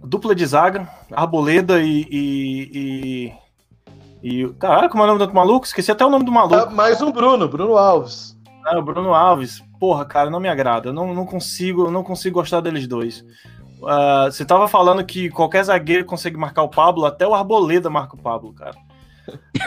Dupla 0.03 0.35
de 0.35 0.47
zaga, 0.47 0.89
Arboleda 1.11 1.83
e, 1.83 2.07
e, 2.11 2.71
e 2.73 3.33
e, 4.23 4.49
caralho, 4.55 4.89
como 4.89 5.03
é 5.03 5.07
o 5.07 5.09
nome 5.09 5.27
do 5.27 5.35
maluco? 5.35 5.67
Esqueci 5.67 5.93
até 5.93 6.05
o 6.05 6.11
nome 6.11 6.25
do 6.25 6.33
maluco. 6.33 6.55
É 6.55 6.71
mais 6.71 7.01
um 7.01 7.13
Bruno, 7.13 7.49
Bruno 7.49 7.77
Alves. 7.77 8.37
Ah, 8.65 8.79
o 8.79 8.83
Bruno 8.83 9.15
Alves. 9.15 9.63
Porra, 9.79 10.05
cara, 10.05 10.31
não 10.31 10.41
me 10.41 10.49
agrada. 10.49 10.89
Eu 10.89 10.93
não, 10.93 11.15
não 11.15 11.27
consigo, 11.27 11.91
não 11.91 12.03
consigo 12.03 12.41
gostar 12.41 12.61
deles 12.61 12.89
dois. 12.89 13.25
Uh, 13.81 14.25
você 14.25 14.45
tava 14.45 14.67
falando 14.67 15.05
que 15.05 15.31
qualquer 15.31 15.63
zagueiro 15.63 16.05
consegue 16.05 16.37
marcar 16.37 16.63
o 16.63 16.69
Pablo, 16.69 17.05
até 17.05 17.27
o 17.27 17.35
Arboleda 17.35 17.91
marca 17.91 18.17
o 18.17 18.21
Pablo, 18.21 18.53
cara. 18.53 18.75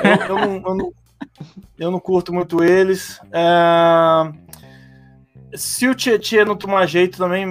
Eu, 0.04 0.28
eu, 0.28 0.36
não, 0.36 0.56
eu, 0.56 0.75
não, 0.75 0.93
eu 1.78 1.91
não, 1.91 1.99
curto 1.99 2.34
muito 2.34 2.63
eles. 2.63 3.19
Uh, 3.28 4.34
Se 5.53 5.88
o 5.88 5.95
Tietchan 5.95 6.45
não 6.45 6.55
tomar 6.55 6.85
jeito 6.85 7.17
também, 7.17 7.45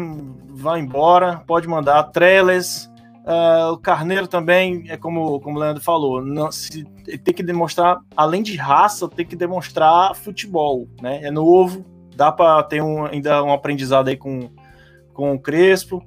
vai 0.48 0.80
embora, 0.80 1.42
pode 1.46 1.66
mandar. 1.66 2.02
Treles, 2.04 2.90
uh, 3.24 3.72
o 3.72 3.78
Carneiro 3.78 4.26
também, 4.26 4.84
é 4.88 4.96
como, 4.96 5.40
como 5.40 5.56
o 5.56 5.60
Leandro 5.60 5.82
falou, 5.82 6.22
não, 6.24 6.50
se, 6.50 6.84
tem 7.24 7.34
que 7.34 7.42
demonstrar, 7.42 7.98
além 8.16 8.42
de 8.42 8.56
raça, 8.56 9.08
tem 9.08 9.26
que 9.26 9.36
demonstrar 9.36 10.14
futebol, 10.14 10.88
né? 11.00 11.20
É 11.22 11.30
novo, 11.30 11.84
dá 12.14 12.32
para 12.32 12.62
ter 12.64 12.82
um, 12.82 13.06
ainda 13.06 13.42
um 13.42 13.52
aprendizado 13.52 14.08
aí 14.08 14.16
com, 14.16 14.50
com 15.12 15.34
o 15.34 15.40
Crespo. 15.40 16.02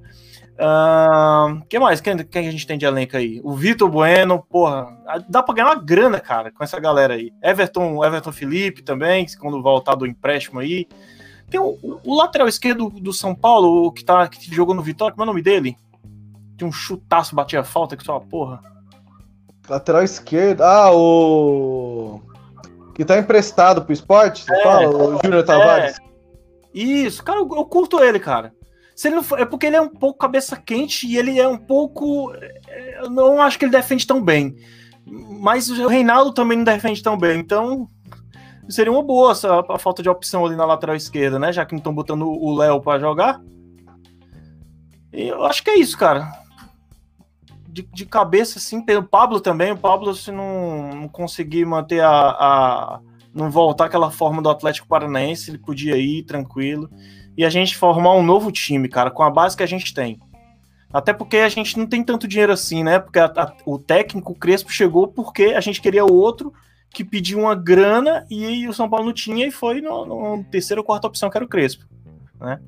Uh, 0.61 1.65
que 1.67 1.79
mais? 1.79 1.99
Quem, 2.01 2.17
quem 2.19 2.47
a 2.47 2.51
gente 2.51 2.67
tem 2.67 2.77
de 2.77 2.85
elenco 2.85 3.17
aí? 3.17 3.41
O 3.43 3.53
Vitor 3.53 3.89
Bueno, 3.89 4.45
porra, 4.47 4.87
dá 5.27 5.41
pra 5.41 5.55
ganhar 5.55 5.69
uma 5.69 5.81
grana, 5.81 6.19
cara, 6.19 6.51
com 6.51 6.63
essa 6.63 6.79
galera 6.79 7.15
aí. 7.15 7.31
Everton, 7.41 8.03
Everton 8.05 8.31
Felipe 8.31 8.83
também, 8.83 9.25
quando 9.39 9.61
voltar 9.61 9.95
do 9.95 10.05
empréstimo 10.05 10.59
aí. 10.59 10.87
Tem 11.51 11.59
o, 11.59 11.77
o 11.83 12.15
lateral 12.15 12.47
esquerdo 12.47 12.89
do 12.89 13.11
São 13.11 13.35
Paulo, 13.35 13.91
que, 13.91 14.05
tá, 14.05 14.25
que 14.29 14.55
jogou 14.55 14.73
no 14.73 14.81
Vitória, 14.81 15.13
como 15.13 15.23
é 15.23 15.25
o 15.25 15.27
nome 15.27 15.41
dele? 15.41 15.77
Tem 16.57 16.65
um 16.65 16.71
chutaço, 16.71 17.35
batia 17.35 17.61
falta, 17.61 17.97
que 17.97 18.05
só 18.05 18.13
uma 18.13 18.21
porra. 18.21 18.61
Lateral 19.69 20.01
esquerdo. 20.01 20.61
Ah, 20.61 20.91
o. 20.93 22.21
Que 22.95 23.03
tá 23.03 23.17
emprestado 23.17 23.83
pro 23.83 23.91
esporte, 23.91 24.45
você 24.45 24.55
é, 24.55 24.63
fala? 24.63 24.87
O 24.89 25.19
Júnior 25.21 25.43
Tavares. 25.43 25.97
É. 25.99 26.01
Isso, 26.73 27.21
cara, 27.21 27.39
eu, 27.39 27.49
eu 27.51 27.65
curto 27.65 28.01
ele, 28.01 28.19
cara. 28.19 28.53
Se 28.95 29.09
ele 29.09 29.21
for, 29.21 29.37
é 29.37 29.45
porque 29.45 29.65
ele 29.65 29.75
é 29.75 29.81
um 29.81 29.89
pouco 29.89 30.19
cabeça 30.19 30.55
quente 30.55 31.05
e 31.05 31.17
ele 31.17 31.37
é 31.37 31.47
um 31.47 31.57
pouco. 31.57 32.33
É, 32.69 33.01
eu 33.01 33.09
não 33.09 33.41
acho 33.41 33.59
que 33.59 33.65
ele 33.65 33.71
defende 33.71 34.07
tão 34.07 34.23
bem. 34.23 34.55
Mas 35.05 35.69
o 35.69 35.87
Reinaldo 35.87 36.31
também 36.31 36.57
não 36.57 36.63
defende 36.63 37.03
tão 37.03 37.17
bem. 37.17 37.39
Então, 37.39 37.89
seria 38.69 38.91
uma 38.91 39.03
boa 39.03 39.31
essa, 39.31 39.63
a 39.69 39.79
falta 39.79 40.03
de 40.03 40.09
opção 40.09 40.45
ali 40.45 40.55
na 40.55 40.65
lateral 40.65 40.95
esquerda, 40.95 41.39
né? 41.39 41.51
Já 41.51 41.65
que 41.65 41.73
não 41.73 41.79
estão 41.79 41.93
botando 41.93 42.27
o 42.27 42.55
Léo 42.55 42.81
para 42.81 42.99
jogar. 42.99 43.41
E 45.13 45.27
eu 45.27 45.43
acho 45.45 45.63
que 45.63 45.69
é 45.69 45.79
isso, 45.79 45.97
cara. 45.97 46.31
De, 47.67 47.83
de 47.83 48.05
cabeça, 48.05 48.59
assim, 48.59 48.83
o 48.97 49.03
Pablo 49.03 49.39
também. 49.39 49.71
O 49.71 49.77
Pablo, 49.77 50.13
se 50.13 50.31
não, 50.31 50.89
não 50.93 51.07
conseguir 51.07 51.65
manter 51.65 52.01
a, 52.01 52.09
a. 52.11 52.99
não 53.33 53.49
voltar 53.49 53.85
aquela 53.85 54.11
forma 54.11 54.41
do 54.41 54.49
Atlético 54.49 54.87
Paranaense, 54.87 55.51
ele 55.51 55.57
podia 55.57 55.97
ir 55.97 56.23
tranquilo 56.23 56.89
e 57.37 57.45
a 57.45 57.49
gente 57.49 57.77
formar 57.77 58.13
um 58.13 58.23
novo 58.23 58.51
time, 58.51 58.87
cara, 58.87 59.09
com 59.09 59.23
a 59.23 59.29
base 59.29 59.55
que 59.55 59.63
a 59.63 59.67
gente 59.67 59.93
tem. 59.93 60.19
Até 60.93 61.13
porque 61.13 61.37
a 61.37 61.49
gente 61.49 61.77
não 61.77 61.87
tem 61.87 62.03
tanto 62.03 62.27
dinheiro 62.27 62.51
assim, 62.51 62.83
né? 62.83 62.99
Porque 62.99 63.19
a, 63.19 63.25
a, 63.25 63.53
o 63.65 63.79
técnico 63.79 64.35
Crespo 64.35 64.71
chegou 64.71 65.07
porque 65.07 65.45
a 65.55 65.61
gente 65.61 65.81
queria 65.81 66.05
o 66.05 66.13
outro 66.13 66.53
que 66.93 67.03
pediu 67.03 67.39
uma 67.39 67.55
grana 67.55 68.25
e 68.29 68.67
o 68.67 68.73
São 68.73 68.89
Paulo 68.89 69.05
não 69.05 69.13
tinha 69.13 69.47
e 69.47 69.51
foi 69.51 69.81
no, 69.81 70.05
no 70.05 70.43
terceira 70.45 70.81
ou 70.81 70.85
quarta 70.85 71.07
opção 71.07 71.29
que 71.29 71.37
era 71.37 71.45
o 71.45 71.49
Crespo, 71.49 71.85
né? 72.39 72.59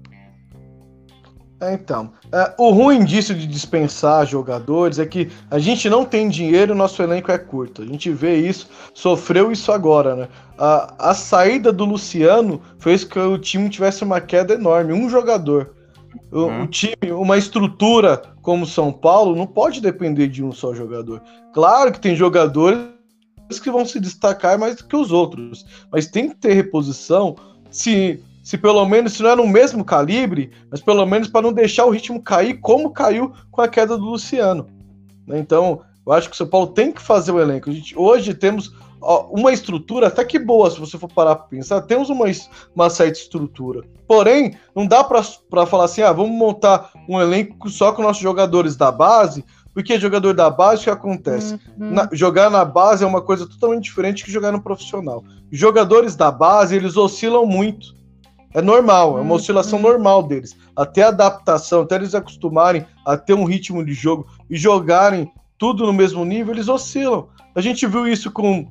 É, 1.64 1.74
então, 1.74 2.12
é, 2.30 2.54
o 2.58 2.72
ruim 2.72 3.06
disso 3.06 3.34
de 3.34 3.48
dispensar 3.48 4.26
jogadores 4.26 5.00
é 5.00 5.06
que 5.06 5.30
a 5.50 5.58
gente 5.58 5.90
não 5.90 6.04
tem 6.04 6.28
dinheiro, 6.28 6.76
nosso 6.76 7.02
elenco 7.02 7.32
é 7.32 7.38
curto. 7.38 7.82
A 7.82 7.86
gente 7.86 8.12
vê 8.12 8.36
isso, 8.36 8.68
sofreu 8.94 9.50
isso 9.50 9.72
agora, 9.72 10.14
né? 10.14 10.28
A, 10.58 11.12
a 11.12 11.14
saída 11.14 11.72
do 11.72 11.86
Luciano 11.86 12.62
fez 12.78 13.06
que 13.06 13.18
o 13.18 13.38
time 13.38 13.70
tivesse 13.70 14.04
uma 14.04 14.20
queda 14.20 14.56
enorme. 14.56 14.92
Um 14.92 15.10
jogador. 15.10 15.74
O, 16.30 16.42
uhum. 16.42 16.64
o 16.64 16.68
time, 16.68 17.12
uma 17.12 17.38
estrutura 17.38 18.22
como 18.42 18.66
São 18.66 18.92
Paulo, 18.92 19.34
não 19.34 19.48
pode 19.48 19.80
depender 19.80 20.28
de 20.28 20.44
um 20.44 20.52
só 20.52 20.74
jogador. 20.74 21.22
Claro 21.54 21.94
que 21.94 22.00
tem 22.00 22.14
jogadores 22.14 22.93
que 23.60 23.72
vão 23.72 23.86
se 23.86 24.00
destacar 24.00 24.58
mais 24.58 24.78
do 24.78 24.86
que 24.86 24.96
os 24.96 25.12
outros, 25.12 25.66
mas 25.92 26.08
tem 26.08 26.30
que 26.30 26.36
ter 26.36 26.54
reposição 26.54 27.36
se 27.70 28.24
se 28.44 28.58
pelo 28.58 28.86
menos, 28.86 29.14
se 29.14 29.24
não 29.24 29.30
é 29.30 29.36
no 29.38 29.48
mesmo 29.48 29.86
calibre, 29.86 30.52
mas 30.70 30.82
pelo 30.82 31.06
menos 31.06 31.30
para 31.30 31.44
não 31.44 31.54
deixar 31.54 31.86
o 31.86 31.90
ritmo 31.90 32.22
cair 32.22 32.60
como 32.60 32.92
caiu 32.92 33.32
com 33.50 33.62
a 33.62 33.70
queda 33.70 33.98
do 33.98 34.04
Luciano. 34.04 34.68
Né? 35.26 35.40
Então, 35.40 35.82
eu 36.06 36.12
acho 36.12 36.28
que 36.28 36.36
o 36.36 36.38
São 36.38 36.48
Paulo 36.48 36.68
tem 36.68 36.92
que 36.92 37.02
fazer 37.02 37.32
o 37.32 37.40
elenco. 37.40 37.72
Gente, 37.72 37.98
hoje 37.98 38.34
temos 38.34 38.76
uma 39.32 39.52
estrutura 39.52 40.08
até 40.08 40.24
que 40.24 40.40
boa, 40.40 40.70
se 40.70 40.80
você 40.80 40.98
for 40.98 41.10
parar 41.10 41.36
para 41.36 41.48
pensar, 41.48 41.82
temos 41.82 42.10
uma, 42.10 42.26
uma 42.76 42.90
certa 42.90 43.20
estrutura. 43.20 43.82
Porém, 44.08 44.58
não 44.76 44.86
dá 44.86 45.04
para 45.04 45.66
falar 45.66 45.86
assim, 45.86 46.02
ah, 46.02 46.12
vamos 46.12 46.38
montar 46.38 46.92
um 47.08 47.20
elenco 47.20 47.70
só 47.70 47.92
com 47.92 48.02
nossos 48.02 48.22
jogadores 48.22 48.76
da 48.76 48.92
base, 48.92 49.44
porque 49.74 50.00
jogador 50.00 50.34
da 50.34 50.50
base, 50.50 50.82
o 50.82 50.84
que 50.84 50.90
acontece? 50.90 51.56
Uhum. 51.80 51.92
Na, 51.92 52.10
jogar 52.12 52.50
na 52.50 52.64
base 52.64 53.04
é 53.04 53.08
uma 53.08 53.22
coisa 53.22 53.48
totalmente 53.48 53.86
diferente 53.86 54.24
que 54.24 54.32
jogar 54.32 54.52
no 54.52 54.62
profissional. 54.62 55.24
Jogadores 55.52 56.16
da 56.16 56.32
base, 56.32 56.76
eles 56.76 56.96
oscilam 56.96 57.46
muito. 57.46 57.96
É 58.54 58.62
normal, 58.62 59.18
é 59.18 59.22
uma 59.22 59.34
oscilação 59.34 59.80
uhum. 59.80 59.86
normal 59.86 60.24
deles. 60.24 60.56
Até 60.76 61.02
a 61.02 61.08
adaptação, 61.08 61.82
até 61.82 61.96
eles 61.96 62.14
acostumarem 62.14 62.86
a 63.04 63.18
ter 63.18 63.34
um 63.34 63.46
ritmo 63.46 63.84
de 63.84 63.94
jogo 63.94 64.28
e 64.48 64.56
jogarem 64.56 65.32
tudo 65.58 65.86
no 65.86 65.94
mesmo 65.94 66.24
nível, 66.24 66.54
eles 66.54 66.68
oscilam. 66.68 67.28
A 67.56 67.62
gente 67.62 67.88
viu 67.88 68.08
isso 68.08 68.30
com, 68.30 68.68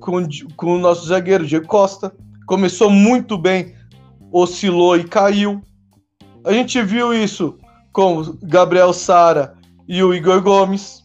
com, 0.00 0.26
com 0.56 0.76
o 0.76 0.78
nosso 0.78 1.06
zagueiro, 1.06 1.46
Diego 1.46 1.66
Costa. 1.66 2.14
Começou 2.46 2.88
muito 2.88 3.36
bem, 3.36 3.74
oscilou 4.32 4.96
e 4.96 5.04
caiu. 5.04 5.60
A 6.44 6.52
gente 6.52 6.80
viu 6.82 7.12
isso 7.12 7.58
com 7.92 8.36
Gabriel 8.42 8.92
Sara 8.92 9.55
e 9.88 10.02
o 10.02 10.14
Igor 10.14 10.42
Gomes. 10.42 11.04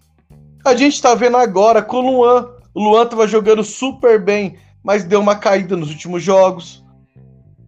A 0.65 0.76
gente 0.76 0.94
está 0.94 1.15
vendo 1.15 1.38
agora 1.38 1.82
com 1.82 1.98
o 1.98 2.12
Luan. 2.12 2.50
O 2.74 2.84
Luan 2.84 3.04
estava 3.04 3.28
jogando 3.28 3.63
super 3.63 4.22
bem, 4.22 4.58
mas 4.84 5.04
deu 5.04 5.20
uma 5.20 5.36
caída 5.36 5.76
nos 5.76 5.89
últimos 5.89 6.24
jogos. 6.24 6.84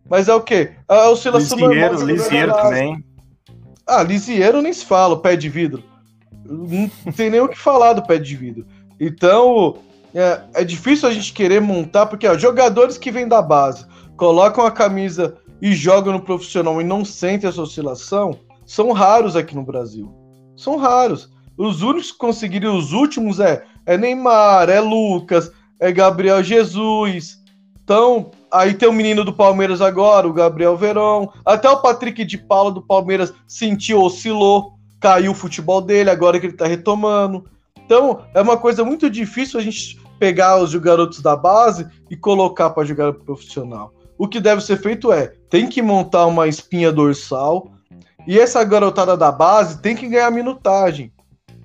Mas 0.09 0.27
é 0.27 0.33
o 0.33 0.41
quê? 0.41 0.71
A 0.87 1.09
oscilação 1.09 1.57
Lisieiro, 1.57 1.93
normal. 1.93 2.07
Lisieiro 2.07 2.53
também. 2.53 3.03
Ah, 3.85 4.03
Lisieiro 4.03 4.61
nem 4.61 4.73
se 4.73 4.85
fala, 4.85 5.15
o 5.15 5.19
pé 5.19 5.35
de 5.35 5.49
vidro. 5.49 5.83
Não 6.45 7.11
tem 7.15 7.29
nem 7.29 7.41
o 7.41 7.47
que 7.47 7.57
falar 7.57 7.93
do 7.93 8.03
pé 8.03 8.17
de 8.17 8.35
vidro. 8.35 8.65
Então, 8.99 9.77
é, 10.13 10.41
é 10.53 10.63
difícil 10.63 11.09
a 11.09 11.11
gente 11.11 11.33
querer 11.33 11.59
montar, 11.59 12.05
porque 12.05 12.27
ó, 12.27 12.37
jogadores 12.37 12.97
que 12.97 13.11
vêm 13.11 13.27
da 13.27 13.41
base, 13.41 13.85
colocam 14.15 14.65
a 14.65 14.71
camisa 14.71 15.35
e 15.61 15.73
jogam 15.73 16.13
no 16.13 16.21
profissional 16.21 16.79
e 16.79 16.83
não 16.83 17.03
sentem 17.03 17.49
essa 17.49 17.61
oscilação, 17.61 18.37
são 18.65 18.91
raros 18.91 19.35
aqui 19.35 19.55
no 19.55 19.63
Brasil. 19.63 20.22
São 20.55 20.77
raros. 20.77 21.31
Os 21.57 21.81
únicos 21.81 22.11
que 22.11 22.17
conseguiram 22.17 22.77
os 22.77 22.93
últimos 22.93 23.39
é, 23.39 23.63
é 23.85 23.97
Neymar, 23.97 24.69
é 24.69 24.79
Lucas, 24.79 25.51
é 25.79 25.91
Gabriel 25.91 26.43
Jesus. 26.43 27.39
Então, 27.83 28.31
Aí 28.53 28.75
tem 28.75 28.87
o 28.87 28.93
menino 28.93 29.25
do 29.25 29.33
Palmeiras 29.33 29.81
agora, 29.81 30.27
o 30.27 30.33
Gabriel 30.33 30.77
Verão. 30.77 31.33
Até 31.43 31.67
o 31.67 31.81
Patrick 31.81 32.23
de 32.23 32.37
Paula 32.37 32.71
do 32.71 32.83
Palmeiras 32.83 33.33
sentiu, 33.47 33.99
oscilou, 33.99 34.73
caiu 34.99 35.31
o 35.31 35.35
futebol 35.35 35.81
dele, 35.81 36.11
agora 36.11 36.39
que 36.39 36.45
ele 36.45 36.55
tá 36.55 36.67
retomando. 36.67 37.49
Então, 37.83 38.21
é 38.31 38.39
uma 38.39 38.55
coisa 38.55 38.85
muito 38.85 39.09
difícil 39.09 39.59
a 39.59 39.63
gente 39.63 39.99
pegar 40.19 40.61
os 40.61 40.75
garotos 40.75 41.19
da 41.19 41.35
base 41.35 41.87
e 42.11 42.15
colocar 42.15 42.69
para 42.69 42.85
jogar 42.85 43.11
profissional. 43.13 43.91
O 44.19 44.27
que 44.27 44.39
deve 44.39 44.61
ser 44.61 44.77
feito 44.77 45.11
é, 45.11 45.33
tem 45.49 45.67
que 45.67 45.81
montar 45.81 46.27
uma 46.27 46.47
espinha 46.47 46.91
dorsal 46.91 47.71
e 48.27 48.39
essa 48.39 48.63
garotada 48.63 49.17
da 49.17 49.31
base 49.31 49.81
tem 49.81 49.95
que 49.95 50.07
ganhar 50.07 50.31
minutagem. 50.31 51.11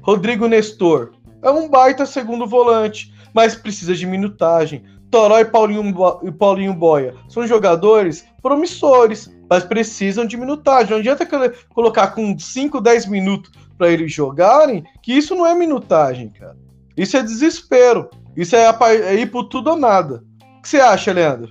Rodrigo 0.00 0.46
Nestor 0.46 1.12
é 1.42 1.50
um 1.50 1.68
baita 1.68 2.06
segundo 2.06 2.46
volante, 2.46 3.12
mas 3.34 3.54
precisa 3.54 3.94
de 3.94 4.06
minutagem. 4.06 4.82
Toró 5.10 5.38
e 5.38 5.44
Paulinho, 5.44 5.94
e 6.22 6.30
Paulinho 6.30 6.74
Boia 6.74 7.14
são 7.28 7.46
jogadores 7.46 8.26
promissores, 8.42 9.30
mas 9.48 9.64
precisam 9.64 10.26
de 10.26 10.36
minutagem. 10.36 10.90
Não 10.90 10.98
adianta 10.98 11.26
colocar 11.70 12.08
com 12.08 12.38
5, 12.38 12.80
10 12.80 13.06
minutos 13.06 13.50
para 13.76 13.90
eles 13.90 14.12
jogarem, 14.12 14.84
que 15.02 15.12
isso 15.12 15.34
não 15.34 15.46
é 15.46 15.54
minutagem, 15.54 16.28
cara. 16.30 16.56
Isso 16.96 17.16
é 17.16 17.22
desespero. 17.22 18.10
Isso 18.36 18.54
é, 18.56 18.68
é 19.04 19.14
ir 19.14 19.30
por 19.30 19.44
tudo 19.44 19.70
ou 19.70 19.76
nada. 19.76 20.22
O 20.58 20.62
que 20.62 20.68
você 20.68 20.78
acha, 20.78 21.12
Leandro? 21.12 21.50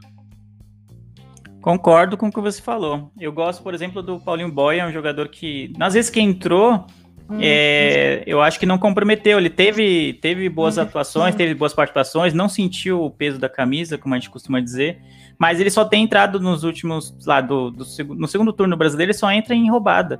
Concordo 1.62 2.18
com 2.18 2.28
o 2.28 2.32
que 2.32 2.40
você 2.40 2.62
falou. 2.62 3.12
Eu 3.20 3.32
gosto, 3.32 3.62
por 3.64 3.74
exemplo, 3.74 4.02
do 4.02 4.20
Paulinho 4.20 4.52
Boia, 4.52 4.82
é 4.82 4.88
um 4.88 4.92
jogador 4.92 5.28
que, 5.28 5.74
nas 5.78 5.94
vezes 5.94 6.10
que 6.10 6.22
entrou, 6.22 6.86
Hum, 7.30 7.40
é, 7.42 8.24
eu 8.26 8.42
acho 8.42 8.60
que 8.60 8.66
não 8.66 8.78
comprometeu. 8.78 9.38
Ele 9.38 9.50
teve, 9.50 10.14
teve 10.22 10.50
boas 10.50 10.78
hum. 10.78 10.82
atuações, 10.82 11.36
teve 11.36 11.54
boas 11.54 11.74
participações, 11.74 12.34
não 12.34 12.48
sentiu 12.48 13.04
o 13.04 13.12
peso 13.12 13.38
da 13.38 13.50
camisa, 13.50 13.98
como 13.98 14.16
a 14.16 14.18
gente 14.18 14.30
costuma 14.30 14.60
dizer. 14.60 15.00
Mas 15.38 15.60
ele 15.60 15.70
só 15.70 15.86
tem 15.86 16.04
entrado 16.04 16.40
nos 16.40 16.64
últimos. 16.64 17.16
lá 17.26 17.42
do, 17.42 17.70
do 17.70 17.86
no 18.16 18.28
segundo 18.28 18.54
turno 18.54 18.76
brasileiro, 18.78 19.12
ele 19.12 19.18
só 19.18 19.32
entra 19.32 19.54
em 19.54 19.70
roubada. 19.70 20.20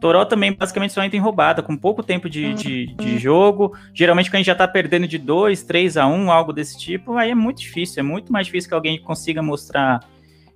Toró 0.00 0.24
também 0.24 0.50
basicamente 0.54 0.94
só 0.94 1.04
entra 1.04 1.18
em 1.18 1.20
roubada, 1.20 1.62
com 1.62 1.76
pouco 1.76 2.02
tempo 2.02 2.28
de, 2.28 2.54
de, 2.54 2.86
de, 2.86 3.18
jogo. 3.18 3.76
Geralmente, 3.92 4.30
quando 4.30 4.36
a 4.36 4.38
gente 4.38 4.46
já 4.46 4.54
tá 4.54 4.66
perdendo 4.66 5.06
de 5.06 5.18
2, 5.18 5.62
3 5.62 5.98
a 5.98 6.06
1, 6.06 6.32
algo 6.32 6.54
desse 6.54 6.78
tipo, 6.78 7.18
aí 7.18 7.32
é 7.32 7.34
muito 7.34 7.60
difícil. 7.60 8.00
É 8.00 8.02
muito 8.02 8.32
mais 8.32 8.46
difícil 8.46 8.70
que 8.70 8.74
alguém 8.74 8.98
consiga 8.98 9.42
mostrar 9.42 10.00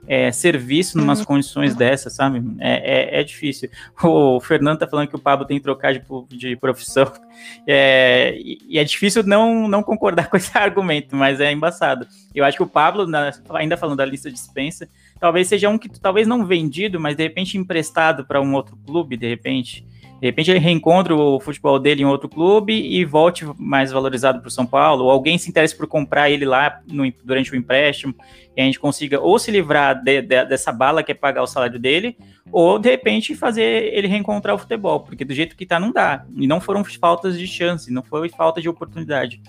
é, 0.06 0.30
serviço 0.30 0.98
numas 0.98 1.20
uhum. 1.20 1.24
condições 1.24 1.74
dessas, 1.74 2.12
sabe? 2.12 2.42
É, 2.58 3.18
é, 3.18 3.20
é, 3.20 3.24
difícil. 3.24 3.70
O 4.02 4.40
Fernando 4.40 4.78
tá 4.78 4.86
falando 4.86 5.08
que 5.08 5.16
o 5.16 5.18
Pablo 5.18 5.46
tem 5.46 5.58
que 5.58 5.62
trocar 5.62 5.92
de, 5.92 6.02
de 6.30 6.56
profissão. 6.56 7.10
É, 7.66 8.38
e 8.38 8.78
é 8.78 8.84
difícil 8.84 9.24
não, 9.24 9.66
não 9.68 9.82
concordar 9.82 10.28
com 10.30 10.36
esse 10.36 10.56
argumento, 10.56 11.16
mas 11.16 11.40
é 11.40 11.50
embaçado. 11.50 12.06
Eu 12.32 12.44
acho 12.44 12.56
que 12.56 12.62
o 12.62 12.66
Pablo, 12.66 13.06
na, 13.06 13.32
ainda 13.50 13.76
falando 13.76 13.98
da 13.98 14.04
lista 14.04 14.28
de 14.28 14.36
dispensa, 14.36 14.88
talvez 15.18 15.48
seja 15.48 15.68
um 15.68 15.76
que 15.76 15.88
talvez 15.88 16.28
não 16.28 16.46
vendido, 16.46 17.00
mas 17.00 17.16
de 17.16 17.24
repente 17.24 17.58
emprestado 17.58 18.24
para 18.24 18.40
um 18.40 18.54
outro 18.54 18.76
clube, 18.86 19.16
de 19.16 19.28
repente. 19.28 19.84
De 20.24 20.28
repente 20.28 20.50
ele 20.50 20.58
reencontra 20.58 21.14
o 21.14 21.38
futebol 21.38 21.78
dele 21.78 22.00
em 22.00 22.06
outro 22.06 22.30
clube 22.30 22.72
e 22.72 23.04
volte 23.04 23.44
mais 23.58 23.92
valorizado 23.92 24.40
para 24.40 24.48
o 24.48 24.50
São 24.50 24.64
Paulo, 24.64 25.04
ou 25.04 25.10
alguém 25.10 25.36
se 25.36 25.50
interesse 25.50 25.76
por 25.76 25.86
comprar 25.86 26.30
ele 26.30 26.46
lá 26.46 26.80
no, 26.90 27.04
durante 27.22 27.52
o 27.52 27.56
empréstimo, 27.56 28.14
e 28.56 28.62
a 28.62 28.64
gente 28.64 28.80
consiga 28.80 29.20
ou 29.20 29.38
se 29.38 29.50
livrar 29.50 30.02
de, 30.02 30.22
de, 30.22 30.46
dessa 30.46 30.72
bala 30.72 31.02
que 31.02 31.12
é 31.12 31.14
pagar 31.14 31.42
o 31.42 31.46
salário 31.46 31.78
dele, 31.78 32.16
ou 32.50 32.78
de 32.78 32.88
repente 32.88 33.34
fazer 33.34 33.92
ele 33.92 34.08
reencontrar 34.08 34.54
o 34.54 34.58
futebol, 34.58 35.00
porque 35.00 35.26
do 35.26 35.34
jeito 35.34 35.54
que 35.54 35.66
tá 35.66 35.78
não 35.78 35.92
dá. 35.92 36.24
E 36.34 36.46
não 36.46 36.58
foram 36.58 36.82
faltas 36.82 37.38
de 37.38 37.46
chance, 37.46 37.92
não 37.92 38.02
foi 38.02 38.30
falta 38.30 38.62
de 38.62 38.68
oportunidade. 38.70 39.42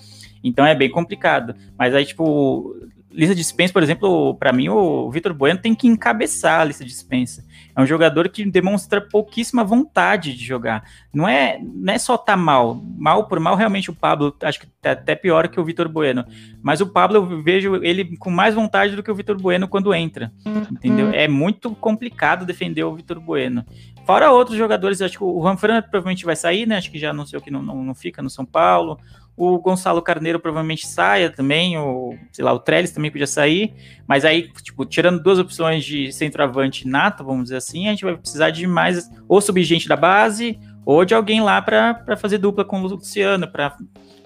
Então 0.43 0.65
é 0.65 0.75
bem 0.75 0.89
complicado. 0.89 1.55
Mas 1.79 1.95
aí, 1.95 2.05
tipo, 2.05 2.75
lista 3.15 3.33
de 3.33 3.41
dispensa, 3.41 3.71
por 3.71 3.81
exemplo, 3.81 4.35
para 4.35 4.51
mim 4.51 4.67
o 4.69 5.09
Vitor 5.09 5.33
Bueno 5.33 5.59
tem 5.59 5.73
que 5.73 5.87
encabeçar 5.87 6.61
a 6.61 6.63
lista 6.65 6.83
de 6.83 6.89
dispensa. 6.89 7.43
É 7.75 7.81
um 7.81 7.85
jogador 7.85 8.29
que 8.29 8.45
demonstra 8.45 9.01
pouquíssima 9.01 9.63
vontade 9.63 10.35
de 10.35 10.43
jogar. 10.43 10.83
Não 11.13 11.27
é, 11.27 11.59
não 11.61 11.93
é 11.93 11.97
só 11.97 12.17
tá 12.17 12.35
mal. 12.35 12.81
Mal 12.97 13.27
por 13.27 13.39
mal, 13.39 13.55
realmente 13.55 13.89
o 13.89 13.95
Pablo 13.95 14.35
acho 14.41 14.59
que 14.59 14.67
tá 14.81 14.91
até 14.91 15.15
pior 15.15 15.47
que 15.47 15.59
o 15.59 15.63
Vitor 15.65 15.87
Bueno. 15.87 16.25
Mas 16.61 16.81
o 16.81 16.87
Pablo 16.87 17.17
eu 17.17 17.41
vejo 17.41 17.75
ele 17.83 18.17
com 18.17 18.29
mais 18.29 18.53
vontade 18.53 18.95
do 18.95 19.03
que 19.03 19.11
o 19.11 19.15
Vitor 19.15 19.37
Bueno 19.41 19.67
quando 19.67 19.93
entra. 19.93 20.31
Entendeu? 20.71 21.09
É 21.11 21.27
muito 21.27 21.71
complicado 21.75 22.45
defender 22.45 22.83
o 22.83 22.95
Vitor 22.95 23.19
Bueno. 23.19 23.65
Fora 24.05 24.31
outros 24.31 24.55
jogadores, 24.55 25.01
acho 25.01 25.17
que 25.17 25.23
o 25.23 25.41
Juan 25.41 25.57
Fernando 25.57 25.83
provavelmente 25.85 26.25
vai 26.25 26.35
sair, 26.35 26.67
né? 26.67 26.77
Acho 26.77 26.91
que 26.91 26.99
já 26.99 27.09
anunciou 27.09 27.41
que 27.41 27.49
não, 27.49 27.63
não, 27.63 27.83
não 27.83 27.95
fica 27.95 28.21
no 28.21 28.29
São 28.29 28.45
Paulo. 28.45 28.99
O 29.37 29.59
Gonçalo 29.59 30.01
Carneiro 30.01 30.39
provavelmente 30.39 30.87
saia 30.87 31.29
também, 31.29 31.77
o, 31.77 32.17
sei 32.31 32.43
lá, 32.43 32.53
o 32.53 32.59
Trellis 32.59 32.91
também 32.91 33.11
podia 33.11 33.27
sair, 33.27 33.73
mas 34.07 34.23
aí, 34.23 34.49
tipo, 34.61 34.85
tirando 34.85 35.21
duas 35.21 35.39
opções 35.39 35.83
de 35.83 36.11
centroavante 36.13 36.87
nato, 36.87 37.23
vamos 37.23 37.43
dizer 37.43 37.57
assim, 37.57 37.87
a 37.87 37.91
gente 37.91 38.05
vai 38.05 38.15
precisar 38.15 38.51
de 38.51 38.65
mais, 38.65 39.11
ou 39.27 39.41
subgente 39.41 39.89
da 39.89 39.97
base, 39.97 40.57
ou 40.85 41.03
de 41.03 41.13
alguém 41.13 41.41
lá 41.41 41.61
para 41.61 42.15
fazer 42.15 42.37
dupla 42.37 42.63
com 42.63 42.81
o 42.81 42.87
Luciano, 42.87 43.47
para 43.47 43.75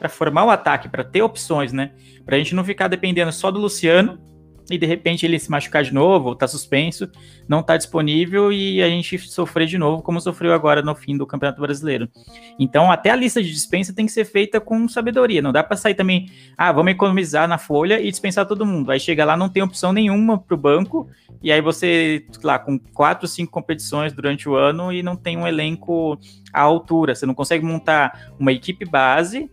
formar 0.10 0.46
o 0.46 0.50
ataque, 0.52 0.88
para 0.88 1.04
ter 1.04 1.24
opções, 1.24 1.74
né? 1.74 1.92
Para 2.24 2.36
a 2.36 2.40
gente 2.40 2.54
não 2.54 2.64
ficar 2.64 2.88
dependendo 2.88 3.32
só 3.32 3.50
do 3.50 3.60
Luciano 3.60 4.20
e 4.70 4.78
de 4.78 4.86
repente 4.86 5.26
ele 5.26 5.40
se 5.40 5.50
machucar 5.50 5.84
de 5.84 5.94
novo, 5.94 6.36
tá 6.36 6.48
suspenso, 6.48 7.10
não 7.48 7.64
tá 7.64 7.78
disponível 7.78 8.52
e 8.52 8.82
a 8.82 8.88
gente 8.88 9.18
sofrer 9.20 9.68
de 9.68 9.78
novo, 9.78 10.02
como 10.02 10.20
sofreu 10.22 10.54
agora 10.54 10.82
no 10.82 10.94
fim 10.96 11.18
do 11.18 11.26
Campeonato 11.26 11.62
Brasileiro. 11.62 12.08
Então, 12.58 12.92
até 12.92 13.10
a 13.10 13.16
lista 13.16 13.42
de 13.42 13.52
dispensa 13.52 13.94
tem 13.94 14.06
que 14.06 14.12
ser 14.12 14.26
feita 14.26 14.60
com 14.60 14.88
sabedoria, 14.88 15.42
não 15.42 15.52
dá 15.52 15.64
para 15.64 15.78
sair 15.78 15.96
também, 15.96 16.32
ah, 16.58 16.72
vamos 16.72 16.92
economizar 16.92 17.48
na 17.48 17.58
folha 17.58 18.00
e 18.00 18.10
dispensar 18.10 18.46
todo 18.46 18.66
mundo. 18.66 18.92
Aí 18.92 19.00
chega 19.00 19.26
lá, 19.26 19.36
não 19.36 19.50
tem 19.50 19.64
opção 19.64 19.92
nenhuma 19.92 20.38
pro 20.38 20.58
banco, 20.58 21.10
e 21.42 21.52
aí 21.52 21.62
você, 21.62 22.26
lá, 22.44 22.60
com 22.60 22.78
quatro, 22.94 23.28
cinco 23.28 23.52
competições 23.52 24.14
durante 24.14 24.48
o 24.48 24.56
ano 24.56 24.92
e 24.92 25.02
não 25.02 25.16
tem 25.16 25.38
um 25.38 25.48
elenco 25.48 26.20
à 26.54 26.62
altura, 26.62 27.16
você 27.16 27.26
não 27.26 27.34
consegue 27.34 27.66
montar 27.66 28.32
uma 28.40 28.52
equipe 28.52 28.86
base 28.86 29.50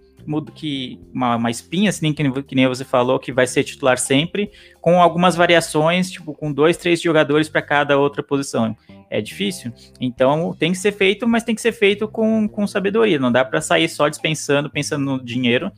que 0.52 1.00
uma, 1.12 1.36
uma 1.36 1.50
espinha, 1.50 1.90
assim, 1.90 2.12
que, 2.12 2.42
que, 2.42 2.54
nem 2.54 2.66
você 2.66 2.84
falou, 2.84 3.18
que 3.18 3.32
vai 3.32 3.46
ser 3.46 3.64
titular 3.64 3.98
sempre, 3.98 4.50
com 4.80 5.00
algumas 5.00 5.36
variações, 5.36 6.10
tipo, 6.10 6.34
com 6.34 6.52
dois, 6.52 6.76
três 6.76 7.00
jogadores 7.00 7.48
para 7.48 7.62
cada 7.62 7.98
outra 7.98 8.22
posição. 8.22 8.76
É 9.08 9.20
difícil. 9.20 9.72
Então 10.00 10.54
tem 10.58 10.72
que 10.72 10.78
ser 10.78 10.92
feito, 10.92 11.26
mas 11.26 11.44
tem 11.44 11.54
que 11.54 11.60
ser 11.60 11.72
feito 11.72 12.08
com, 12.08 12.48
com 12.48 12.66
sabedoria. 12.66 13.18
Não 13.18 13.30
dá 13.30 13.44
para 13.44 13.60
sair 13.60 13.88
só 13.88 14.08
dispensando, 14.08 14.70
pensando 14.70 15.04
no 15.04 15.24
dinheiro, 15.24 15.70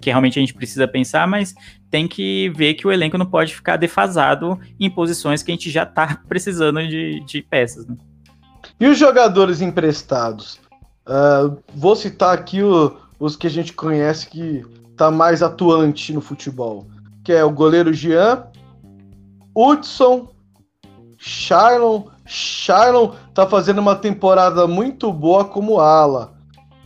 que 0.00 0.10
realmente 0.10 0.38
a 0.38 0.40
gente 0.40 0.54
precisa 0.54 0.86
pensar, 0.86 1.26
mas 1.26 1.54
tem 1.90 2.06
que 2.06 2.50
ver 2.50 2.74
que 2.74 2.86
o 2.86 2.92
elenco 2.92 3.18
não 3.18 3.26
pode 3.26 3.54
ficar 3.54 3.76
defasado 3.76 4.58
em 4.78 4.90
posições 4.90 5.42
que 5.42 5.50
a 5.50 5.54
gente 5.54 5.70
já 5.70 5.82
está 5.84 6.20
precisando 6.28 6.86
de, 6.86 7.24
de 7.24 7.42
peças. 7.42 7.86
Né? 7.86 7.96
E 8.78 8.86
os 8.86 8.98
jogadores 8.98 9.60
emprestados? 9.60 10.60
Uh, 11.06 11.62
vou 11.74 11.94
citar 11.94 12.34
aqui 12.34 12.62
o, 12.62 12.96
os 13.18 13.36
que 13.36 13.46
a 13.46 13.50
gente 13.50 13.72
conhece 13.72 14.28
que 14.28 14.64
tá 14.96 15.10
mais 15.10 15.42
atuante 15.42 16.12
no 16.12 16.20
futebol, 16.20 16.86
que 17.24 17.32
é 17.32 17.44
o 17.44 17.50
goleiro 17.50 17.92
Jean, 17.92 18.44
Hudson, 19.54 20.28
Shailon. 21.18 22.04
Shailon 22.26 23.12
tá 23.34 23.46
fazendo 23.46 23.78
uma 23.78 23.96
temporada 23.96 24.66
muito 24.66 25.12
boa 25.12 25.44
como 25.44 25.80
ala, 25.80 26.34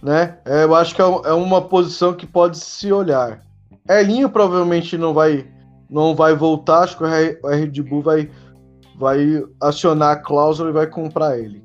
né? 0.03 0.39
É, 0.45 0.65
eu 0.65 0.75
acho 0.75 0.95
que 0.95 1.03
é, 1.03 1.05
é 1.05 1.33
uma 1.33 1.63
posição 1.63 2.13
que 2.13 2.27
pode 2.27 2.59
se 2.59 2.93
olhar. 2.93 3.41
Elinho 3.89 4.29
provavelmente 4.29 4.97
não 4.97 5.13
vai 5.13 5.49
não 5.89 6.15
vai 6.15 6.37
voltar, 6.37 6.85
acho 6.85 6.97
que 6.97 7.03
o 7.03 7.49
Red 7.49 7.83
Bull 7.83 8.03
vai 8.03 8.31
vai 8.97 9.43
acionar 9.61 10.13
a 10.13 10.17
cláusula 10.17 10.71
e 10.71 10.75
vai 10.75 10.87
comprar 10.87 11.39
ele. 11.39 11.65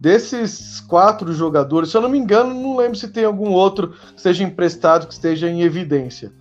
Desses 0.00 0.80
quatro 0.80 1.32
jogadores, 1.32 1.90
se 1.90 1.96
eu 1.96 2.00
não 2.00 2.08
me 2.08 2.18
engano, 2.18 2.54
não 2.54 2.76
lembro 2.76 2.96
se 2.96 3.08
tem 3.08 3.24
algum 3.24 3.50
outro 3.50 3.94
que 4.14 4.20
seja 4.20 4.44
emprestado 4.44 5.06
que 5.06 5.12
esteja 5.12 5.50
em 5.50 5.62
evidência. 5.62 6.32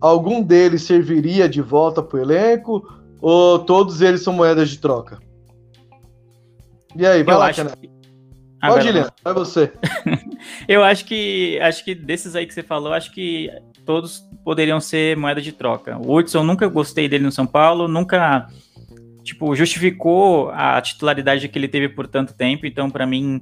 Algum 0.00 0.42
deles 0.42 0.82
serviria 0.82 1.48
de 1.48 1.60
volta 1.60 2.02
para 2.02 2.18
o 2.18 2.22
elenco 2.22 2.88
ou 3.20 3.58
todos 3.58 4.00
eles 4.00 4.22
são 4.22 4.32
moedas 4.32 4.70
de 4.70 4.78
troca? 4.78 5.18
E 6.96 7.06
aí, 7.06 7.22
vai 7.22 7.34
eu 7.34 7.38
lá, 7.38 7.46
acho... 7.48 7.64
Pode, 7.64 7.90
ah, 8.62 8.92
Lilian, 8.92 9.08
vai 9.24 9.34
você. 9.34 9.72
eu 10.68 10.84
acho 10.84 11.04
que 11.04 11.58
acho 11.60 11.84
que 11.84 11.96
desses 11.96 12.36
aí 12.36 12.46
que 12.46 12.54
você 12.54 12.62
falou, 12.62 12.92
acho 12.92 13.12
que 13.12 13.50
todos 13.84 14.20
poderiam 14.44 14.80
ser 14.80 15.16
moeda 15.16 15.40
de 15.40 15.50
troca. 15.50 15.98
O 15.98 16.16
Hudson, 16.16 16.44
nunca 16.44 16.68
gostei 16.68 17.08
dele 17.08 17.24
no 17.24 17.32
São 17.32 17.44
Paulo, 17.44 17.88
nunca 17.88 18.46
tipo, 19.22 19.54
justificou 19.54 20.50
a 20.50 20.80
titularidade 20.80 21.48
que 21.48 21.58
ele 21.58 21.68
teve 21.68 21.88
por 21.88 22.06
tanto 22.06 22.34
tempo, 22.34 22.66
então 22.66 22.90
para 22.90 23.06
mim 23.06 23.40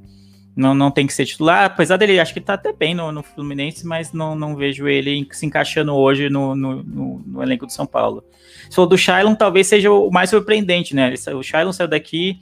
não, 0.57 0.75
não 0.75 0.91
tem 0.91 1.07
que 1.07 1.13
ser 1.13 1.25
titular, 1.27 1.65
apesar 1.65 1.97
dele, 1.97 2.19
acho 2.19 2.35
que 2.35 2.41
tá 2.41 2.55
até 2.55 2.73
bem 2.73 2.95
no, 2.95 3.11
no 3.13 3.23
Fluminense, 3.23 3.87
mas 3.87 4.13
não, 4.13 4.35
não 4.35 4.57
vejo 4.57 4.89
ele 4.89 5.27
se 5.33 5.47
encaixando 5.47 5.95
hoje 5.95 6.29
no, 6.29 6.55
no, 6.55 6.83
no, 6.83 7.19
no 7.27 7.43
elenco 7.43 7.67
do 7.67 7.73
São 7.73 7.87
Paulo. 7.87 8.25
For 8.73 8.87
do 8.87 8.99
Shailon, 8.99 9.35
talvez 9.35 9.67
seja 9.67 9.91
o 9.91 10.11
mais 10.11 10.31
surpreendente, 10.31 10.95
né? 10.95 11.15
O 11.35 11.43
Shailon 11.43 11.73
saiu 11.73 11.89
daqui 11.89 12.41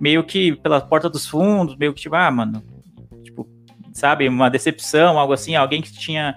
meio 0.00 0.22
que 0.22 0.54
pela 0.56 0.80
porta 0.80 1.08
dos 1.08 1.26
fundos, 1.26 1.76
meio 1.76 1.92
que 1.92 2.02
tipo, 2.02 2.14
ah, 2.14 2.30
mano, 2.30 2.62
tipo, 3.24 3.48
sabe, 3.92 4.28
uma 4.28 4.50
decepção, 4.50 5.18
algo 5.18 5.32
assim, 5.32 5.54
alguém 5.54 5.82
que 5.82 5.92
tinha 5.92 6.36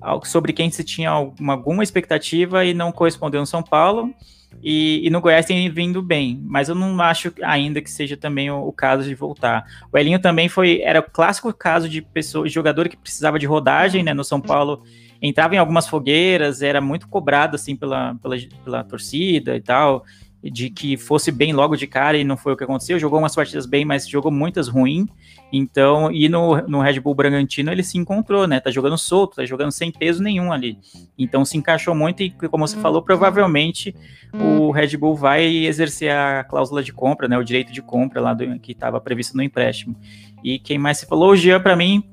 algo 0.00 0.26
sobre 0.28 0.52
quem 0.52 0.70
se 0.70 0.84
tinha 0.84 1.10
alguma 1.10 1.82
expectativa 1.82 2.64
e 2.64 2.72
não 2.72 2.92
correspondeu 2.92 3.40
no 3.40 3.46
São 3.46 3.62
Paulo. 3.62 4.14
E, 4.62 5.06
e, 5.06 5.10
no 5.10 5.20
Goiás 5.20 5.46
tem 5.46 5.70
vindo 5.70 6.02
bem, 6.02 6.40
mas 6.44 6.68
eu 6.68 6.74
não 6.74 7.00
acho 7.00 7.32
ainda 7.42 7.80
que 7.80 7.90
seja 7.90 8.16
também 8.16 8.50
o, 8.50 8.66
o, 8.66 8.72
caso 8.72 9.04
de 9.04 9.14
voltar. 9.14 9.64
O 9.92 9.96
Elinho 9.96 10.18
também 10.18 10.48
foi, 10.48 10.80
era 10.82 11.00
o 11.00 11.02
clássico 11.02 11.52
caso 11.52 11.88
de 11.88 12.02
pessoa, 12.02 12.48
jogador 12.48 12.88
que 12.88 12.96
precisava 12.96 13.38
de 13.38 13.46
rodagem, 13.46 14.02
né? 14.02 14.12
No 14.12 14.24
São 14.24 14.40
Paulo 14.40 14.82
entrava 15.22 15.54
em 15.54 15.58
algumas 15.58 15.86
fogueiras, 15.86 16.60
era 16.60 16.80
muito 16.80 17.08
cobrado 17.08 17.54
assim 17.54 17.76
pela, 17.76 18.16
pela, 18.16 18.36
pela 18.64 18.84
torcida 18.84 19.56
e 19.56 19.60
tal 19.60 20.04
de 20.42 20.70
que 20.70 20.96
fosse 20.96 21.32
bem 21.32 21.52
logo 21.52 21.76
de 21.76 21.86
cara 21.86 22.16
e 22.16 22.24
não 22.24 22.36
foi 22.36 22.52
o 22.52 22.56
que 22.56 22.64
aconteceu. 22.64 22.98
Jogou 22.98 23.18
umas 23.18 23.34
partidas 23.34 23.66
bem, 23.66 23.84
mas 23.84 24.08
jogou 24.08 24.30
muitas 24.30 24.68
ruins. 24.68 25.08
Então, 25.52 26.10
e 26.12 26.28
no, 26.28 26.60
no 26.68 26.80
Red 26.80 27.00
Bull 27.00 27.14
Bragantino 27.14 27.72
ele 27.72 27.82
se 27.82 27.96
encontrou, 27.96 28.46
né? 28.46 28.60
Tá 28.60 28.70
jogando 28.70 28.98
solto, 28.98 29.36
tá 29.36 29.44
jogando 29.44 29.72
sem 29.72 29.90
peso 29.90 30.22
nenhum 30.22 30.52
ali. 30.52 30.78
Então 31.18 31.44
se 31.44 31.56
encaixou 31.56 31.94
muito 31.94 32.22
e, 32.22 32.30
como 32.30 32.66
você 32.66 32.76
falou, 32.78 33.02
provavelmente 33.02 33.94
o 34.34 34.70
Red 34.70 34.96
Bull 34.96 35.16
vai 35.16 35.44
exercer 35.44 36.10
a 36.10 36.44
cláusula 36.44 36.82
de 36.82 36.92
compra, 36.92 37.26
né? 37.26 37.38
O 37.38 37.44
direito 37.44 37.72
de 37.72 37.80
compra 37.80 38.20
lá 38.20 38.34
do, 38.34 38.58
que 38.58 38.72
estava 38.72 39.00
previsto 39.00 39.36
no 39.36 39.42
empréstimo. 39.42 39.96
E 40.44 40.58
quem 40.58 40.78
mais 40.78 40.98
se 40.98 41.06
falou, 41.06 41.30
o 41.30 41.36
Jean, 41.36 41.60
pra 41.60 41.74
mim, 41.74 42.04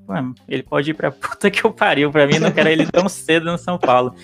ele 0.47 0.63
pode 0.63 0.91
ir 0.91 0.93
pra 0.93 1.11
puta 1.11 1.51
que 1.51 1.63
eu 1.63 1.71
pariu. 1.71 2.11
Pra 2.11 2.25
mim, 2.25 2.39
não 2.39 2.51
quero 2.51 2.69
ele 2.69 2.85
tão 2.85 3.07
cedo 3.09 3.51
no 3.51 3.57
São 3.57 3.77
Paulo. 3.77 4.15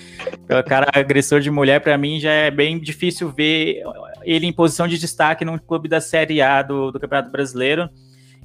O 0.49 0.63
cara 0.67 0.87
agressor 0.93 1.39
de 1.39 1.51
mulher, 1.51 1.81
pra 1.81 1.97
mim, 1.97 2.19
já 2.19 2.31
é 2.31 2.49
bem 2.49 2.79
difícil 2.79 3.29
ver 3.29 3.83
ele 4.23 4.47
em 4.47 4.53
posição 4.53 4.87
de 4.87 4.97
destaque 4.97 5.45
num 5.45 5.57
clube 5.57 5.87
da 5.87 6.01
Série 6.01 6.41
A 6.41 6.61
do, 6.61 6.91
do 6.91 6.99
Campeonato 6.99 7.31
Brasileiro. 7.31 7.89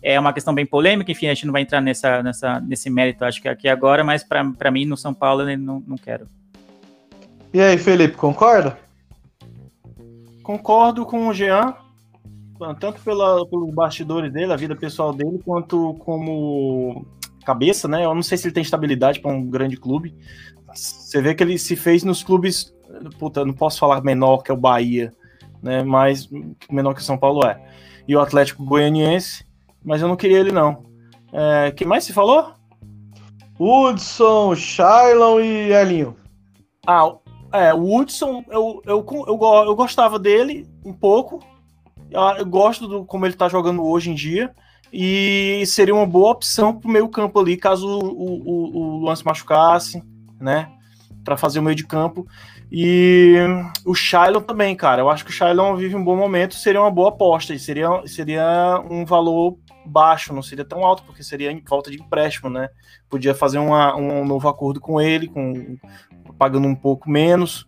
É 0.03 0.19
uma 0.21 0.33
questão 0.33 0.55
bem 0.55 0.67
polêmica, 0.67 1.11
enfim, 1.11 1.27
a 1.27 1.35
gente 1.35 1.47
não 1.47 1.53
vai 1.53 1.63
entrar 1.63 1.81
nessa, 1.81 2.23
nessa, 2.23 2.61
nesse 2.61 2.89
mérito, 2.91 3.25
acho 3.25 3.41
que 3.41 3.49
aqui 3.49 3.69
agora, 3.69 4.05
mas 4.05 4.23
para 4.23 4.71
mim, 4.71 4.85
no 4.85 4.97
São 4.97 5.13
Paulo, 5.13 5.49
eu 5.49 5.59
não, 5.59 5.83
não 5.87 5.97
quero. 5.97 6.29
E 7.53 7.61
aí, 7.61 7.79
Felipe, 7.79 8.17
concorda? 8.17 8.79
Concordo 10.43 11.05
com 11.05 11.29
o 11.29 11.35
Jean 11.35 11.75
tanto 12.81 13.01
pela, 13.03 13.47
pelos 13.47 13.73
bastidores 13.75 14.33
dele, 14.33 14.53
a 14.53 14.57
vida 14.57 14.75
pessoal 14.75 15.13
dele, 15.13 15.41
quanto 15.45 15.95
como 15.99 17.07
cabeça, 17.45 17.87
né? 17.87 18.05
Eu 18.05 18.15
não 18.15 18.23
sei 18.23 18.39
se 18.39 18.47
ele 18.47 18.55
tem 18.55 18.63
estabilidade 18.63 19.21
para 19.21 19.31
um 19.31 19.45
grande 19.45 19.77
clube. 19.77 20.15
Você 20.75 21.21
vê 21.21 21.35
que 21.35 21.43
ele 21.43 21.59
se 21.59 21.77
fez 21.77 22.03
nos 22.03 22.23
clubes, 22.23 22.75
puta, 23.19 23.45
não 23.45 23.53
posso 23.53 23.79
falar 23.79 24.03
menor 24.03 24.39
que 24.39 24.51
é 24.51 24.55
o 24.55 24.59
Bahia, 24.59 25.13
né? 25.63 25.83
Mas 25.83 26.29
menor 26.71 26.95
que 26.95 27.01
o 27.01 27.05
São 27.05 27.19
Paulo 27.19 27.47
é. 27.47 27.61
E 28.09 28.17
o 28.17 28.21
Atlético 28.21 28.65
Goianiense, 28.65 29.46
mas 29.87 30.03
eu 30.03 30.09
não 30.09 30.17
queria 30.17 30.41
ele 30.41 30.51
não. 30.51 30.83
É, 31.33 31.71
quem 31.71 31.87
mais 31.87 32.03
se 32.03 32.13
falou? 32.13 32.53
Hudson, 33.59 34.55
Shailon 34.57 35.41
e 35.41 35.73
Elinho. 35.73 36.17
Ah, 36.85 37.09
é, 37.53 37.73
o 37.73 37.97
Hudson, 37.97 38.45
eu, 38.51 38.83
eu, 38.85 39.07
eu, 39.09 39.39
eu, 39.67 39.77
gostava 39.77 40.19
dele 40.19 40.69
um 40.85 40.93
pouco, 40.93 41.41
Eu, 42.11 42.21
eu 42.39 42.47
gosto 42.47 42.89
do 42.89 43.05
como 43.05 43.25
ele 43.25 43.35
tá 43.35 43.49
jogando 43.49 43.85
hoje 43.85 44.11
em 44.11 44.15
dia. 44.15 44.53
E 44.93 45.63
seria 45.67 45.95
uma 45.95 46.07
boa 46.07 46.33
opção 46.33 46.75
pro 46.75 46.91
meio 46.91 47.09
campo 47.09 47.39
ali, 47.39 47.57
caso 47.57 47.87
o, 47.87 48.43
o, 48.45 48.77
o 48.77 48.97
Luan 48.99 49.17
se 49.17 49.25
machucasse, 49.25 50.03
né? 50.41 50.69
Para 51.25 51.37
fazer 51.37 51.59
o 51.61 51.63
meio 51.63 51.77
de 51.77 51.87
campo. 51.87 52.27
E 52.71 53.37
o 53.85 53.95
Shailon 53.95 54.41
também, 54.41 54.75
cara. 54.75 55.03
Eu 55.03 55.11
acho 55.11 55.25
que 55.25 55.31
o 55.31 55.35
Shailon 55.35 55.77
vive 55.77 55.95
um 55.95 56.05
bom 56.05 56.17
momento, 56.17 56.55
seria 56.55 56.81
uma 56.81 56.91
boa 56.91 57.11
aposta. 57.11 57.55
E 57.55 57.59
seria, 57.59 57.89
seria 58.07 58.83
um 58.91 59.05
valor 59.05 59.57
baixo, 59.87 60.33
não 60.33 60.43
seria 60.43 60.65
tão 60.65 60.85
alto, 60.85 61.03
porque 61.05 61.23
seria 61.23 61.51
em 61.51 61.63
volta 61.63 61.91
de 61.91 62.01
empréstimo, 62.01 62.51
né? 62.51 62.69
Podia 63.09 63.35
fazer 63.35 63.59
uma, 63.59 63.97
um 63.97 64.25
novo 64.25 64.49
acordo 64.49 64.81
com 64.81 65.01
ele, 65.01 65.29
com 65.29 65.77
pagando 66.39 66.67
um 66.67 66.75
pouco 66.75 67.09
menos, 67.09 67.67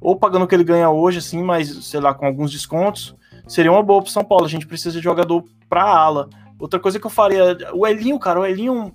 ou 0.00 0.16
pagando 0.16 0.44
o 0.44 0.48
que 0.48 0.54
ele 0.54 0.64
ganha 0.64 0.90
hoje, 0.90 1.18
assim, 1.18 1.42
mas 1.42 1.68
sei 1.84 2.00
lá, 2.00 2.12
com 2.12 2.26
alguns 2.26 2.50
descontos. 2.50 3.16
Seria 3.46 3.72
uma 3.72 3.82
boa 3.82 4.02
pro 4.02 4.10
São 4.10 4.24
Paulo. 4.24 4.44
A 4.44 4.48
gente 4.48 4.66
precisa 4.66 4.98
de 4.98 5.04
jogador 5.04 5.44
para 5.68 5.82
ala. 5.82 6.28
Outra 6.58 6.78
coisa 6.78 6.98
que 6.98 7.06
eu 7.06 7.10
faria, 7.10 7.56
o 7.74 7.86
Elinho, 7.86 8.18
cara, 8.18 8.40
o 8.40 8.46
Elinho. 8.46 8.94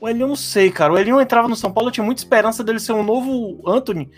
O 0.00 0.08
Elinho, 0.08 0.28
não 0.28 0.36
sei, 0.36 0.70
cara. 0.70 0.92
O 0.92 0.98
Elinho 0.98 1.20
entrava 1.20 1.48
no 1.48 1.56
São 1.56 1.72
Paulo, 1.72 1.88
eu 1.88 1.92
tinha 1.92 2.04
muita 2.04 2.20
esperança 2.20 2.64
dele 2.64 2.80
ser 2.80 2.92
um 2.92 3.02
novo 3.02 3.60
Anthony, 3.68 4.10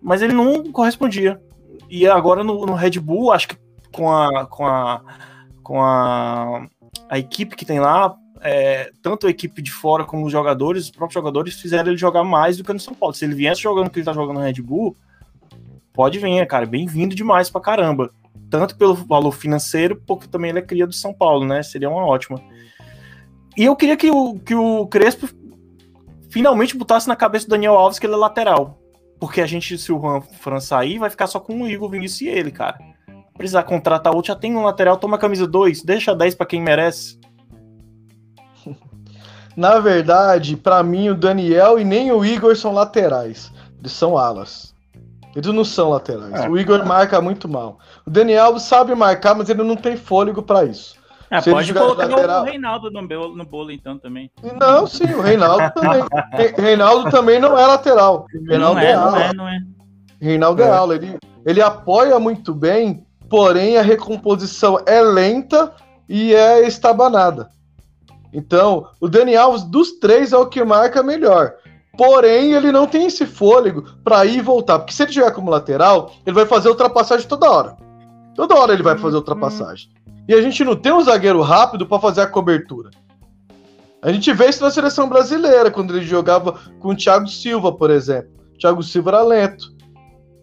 mas 0.00 0.22
ele 0.22 0.32
não 0.32 0.70
correspondia. 0.70 1.40
E 1.88 2.06
agora 2.06 2.44
no, 2.44 2.64
no 2.64 2.74
Red 2.74 2.98
Bull, 3.00 3.32
acho 3.32 3.48
que 3.48 3.56
com 3.92 4.10
a, 4.10 4.46
com 4.46 4.66
a, 4.66 5.02
com 5.62 5.82
a, 5.82 6.66
a 7.08 7.18
equipe 7.18 7.56
que 7.56 7.64
tem 7.64 7.80
lá, 7.80 8.14
é, 8.40 8.90
tanto 9.02 9.26
a 9.26 9.30
equipe 9.30 9.62
de 9.62 9.70
fora 9.70 10.04
como 10.04 10.26
os 10.26 10.32
jogadores, 10.32 10.84
os 10.84 10.90
próprios 10.90 11.14
jogadores 11.14 11.54
fizeram 11.54 11.90
ele 11.90 11.96
jogar 11.96 12.24
mais 12.24 12.56
do 12.56 12.64
que 12.64 12.72
no 12.72 12.80
São 12.80 12.94
Paulo. 12.94 13.14
Se 13.14 13.24
ele 13.24 13.34
viesse 13.34 13.62
jogando 13.62 13.86
o 13.86 13.90
que 13.90 13.98
ele 13.98 14.06
tá 14.06 14.12
jogando 14.12 14.38
no 14.38 14.42
Red 14.42 14.60
Bull, 14.60 14.96
pode 15.92 16.18
vir, 16.18 16.46
cara. 16.46 16.66
Bem-vindo 16.66 17.14
demais 17.14 17.48
pra 17.48 17.60
caramba 17.60 18.10
tanto 18.52 18.76
pelo 18.76 18.94
valor 18.94 19.32
financeiro, 19.32 19.96
porque 20.06 20.28
também 20.28 20.50
ele 20.50 20.58
é 20.58 20.62
cria 20.62 20.86
do 20.86 20.92
São 20.92 21.14
Paulo, 21.14 21.46
né? 21.46 21.62
Seria 21.62 21.88
uma 21.88 22.04
ótima. 22.04 22.38
E 23.56 23.64
eu 23.64 23.74
queria 23.74 23.96
que 23.96 24.10
o, 24.10 24.38
que 24.38 24.54
o 24.54 24.86
Crespo 24.88 25.26
finalmente 26.30 26.76
botasse 26.76 27.08
na 27.08 27.16
cabeça 27.16 27.46
do 27.46 27.50
Daniel 27.50 27.74
Alves 27.74 27.98
que 27.98 28.04
ele 28.04 28.12
é 28.12 28.16
lateral. 28.18 28.78
Porque 29.18 29.40
a 29.40 29.46
gente, 29.46 29.78
se 29.78 29.90
o 29.90 29.98
Juan 29.98 30.20
Fran 30.20 30.60
sair, 30.60 30.98
vai 30.98 31.08
ficar 31.08 31.28
só 31.28 31.40
com 31.40 31.62
o 31.62 31.66
Igor 31.68 31.88
Vinícius 31.88 32.20
e 32.22 32.28
ele, 32.28 32.50
cara. 32.50 32.78
Precisar 33.42 33.64
contratar 33.64 34.14
outro, 34.14 34.28
já 34.28 34.36
tem 34.38 34.56
um 34.56 34.62
lateral, 34.62 34.96
toma 34.96 35.16
a 35.16 35.18
camisa 35.18 35.48
2, 35.48 35.82
deixa 35.82 36.14
10 36.14 36.36
para 36.36 36.46
quem 36.46 36.62
merece. 36.62 37.18
Na 39.56 39.80
verdade, 39.80 40.56
para 40.56 40.80
mim, 40.80 41.08
o 41.08 41.14
Daniel 41.16 41.76
e 41.76 41.84
nem 41.84 42.12
o 42.12 42.24
Igor 42.24 42.54
são 42.54 42.72
laterais. 42.72 43.52
Eles 43.80 43.90
são 43.90 44.16
alas. 44.16 44.72
Eles 45.34 45.52
não 45.52 45.64
são 45.64 45.90
laterais. 45.90 46.44
É. 46.44 46.48
O 46.48 46.56
Igor 46.56 46.86
marca 46.86 47.20
muito 47.20 47.48
mal. 47.48 47.80
O 48.06 48.10
Daniel 48.10 48.60
sabe 48.60 48.94
marcar, 48.94 49.34
mas 49.34 49.50
ele 49.50 49.64
não 49.64 49.74
tem 49.74 49.96
fôlego 49.96 50.40
para 50.40 50.64
isso. 50.64 50.94
É, 51.28 51.40
Se 51.40 51.50
pode 51.50 51.74
colocar 51.74 52.06
lateral... 52.06 52.42
o 52.42 52.44
Reinaldo 52.44 52.92
no, 52.92 53.08
bolo, 53.08 53.36
no 53.36 53.44
bolo, 53.44 53.72
então, 53.72 53.98
também. 53.98 54.30
Não, 54.60 54.86
sim, 54.86 55.12
o 55.14 55.20
Reinaldo 55.20 55.74
também. 55.74 56.04
Reinaldo 56.56 57.10
também 57.10 57.40
não 57.40 57.58
é 57.58 57.66
lateral. 57.66 58.24
Reinaldo 58.48 58.76
não 58.76 58.80
é, 58.80 58.92
é 58.92 58.96
não 58.96 59.16
é, 59.16 59.34
não 59.34 59.48
é. 59.48 59.58
Reinaldo 60.20 60.62
é, 60.62 60.66
é 60.66 60.70
ala. 60.70 60.94
Ele, 60.94 61.18
ele 61.44 61.60
apoia 61.60 62.20
muito 62.20 62.54
bem, 62.54 63.04
porém 63.32 63.78
a 63.78 63.82
recomposição 63.82 64.78
é 64.84 65.00
lenta 65.00 65.72
e 66.06 66.34
é 66.34 66.66
estabanada. 66.66 67.48
Então, 68.30 68.88
o 69.00 69.08
Daniel, 69.08 69.58
dos 69.58 69.92
três, 69.92 70.34
é 70.34 70.36
o 70.36 70.44
que 70.44 70.62
marca 70.62 71.02
melhor. 71.02 71.54
Porém, 71.96 72.52
ele 72.52 72.70
não 72.70 72.86
tem 72.86 73.06
esse 73.06 73.24
fôlego 73.24 73.84
para 74.04 74.26
ir 74.26 74.36
e 74.36 74.42
voltar. 74.42 74.80
Porque 74.80 74.92
se 74.92 75.02
ele 75.02 75.12
jogar 75.12 75.30
como 75.30 75.50
lateral, 75.50 76.12
ele 76.26 76.34
vai 76.34 76.44
fazer 76.44 76.68
ultrapassagem 76.68 77.26
toda 77.26 77.50
hora. 77.50 77.74
Toda 78.34 78.54
hora 78.54 78.74
ele 78.74 78.82
vai 78.82 78.98
fazer 78.98 79.16
ultrapassagem. 79.16 79.88
E 80.28 80.34
a 80.34 80.42
gente 80.42 80.62
não 80.62 80.76
tem 80.76 80.92
um 80.92 81.00
zagueiro 81.00 81.40
rápido 81.40 81.86
para 81.86 81.98
fazer 81.98 82.20
a 82.20 82.26
cobertura. 82.26 82.90
A 84.02 84.12
gente 84.12 84.30
vê 84.34 84.50
isso 84.50 84.62
na 84.62 84.70
seleção 84.70 85.08
brasileira, 85.08 85.70
quando 85.70 85.96
ele 85.96 86.04
jogava 86.04 86.60
com 86.78 86.90
o 86.90 86.94
Thiago 86.94 87.28
Silva, 87.28 87.72
por 87.72 87.90
exemplo. 87.90 88.30
O 88.54 88.58
Thiago 88.58 88.82
Silva 88.82 89.12
era 89.12 89.22
lento. 89.22 89.72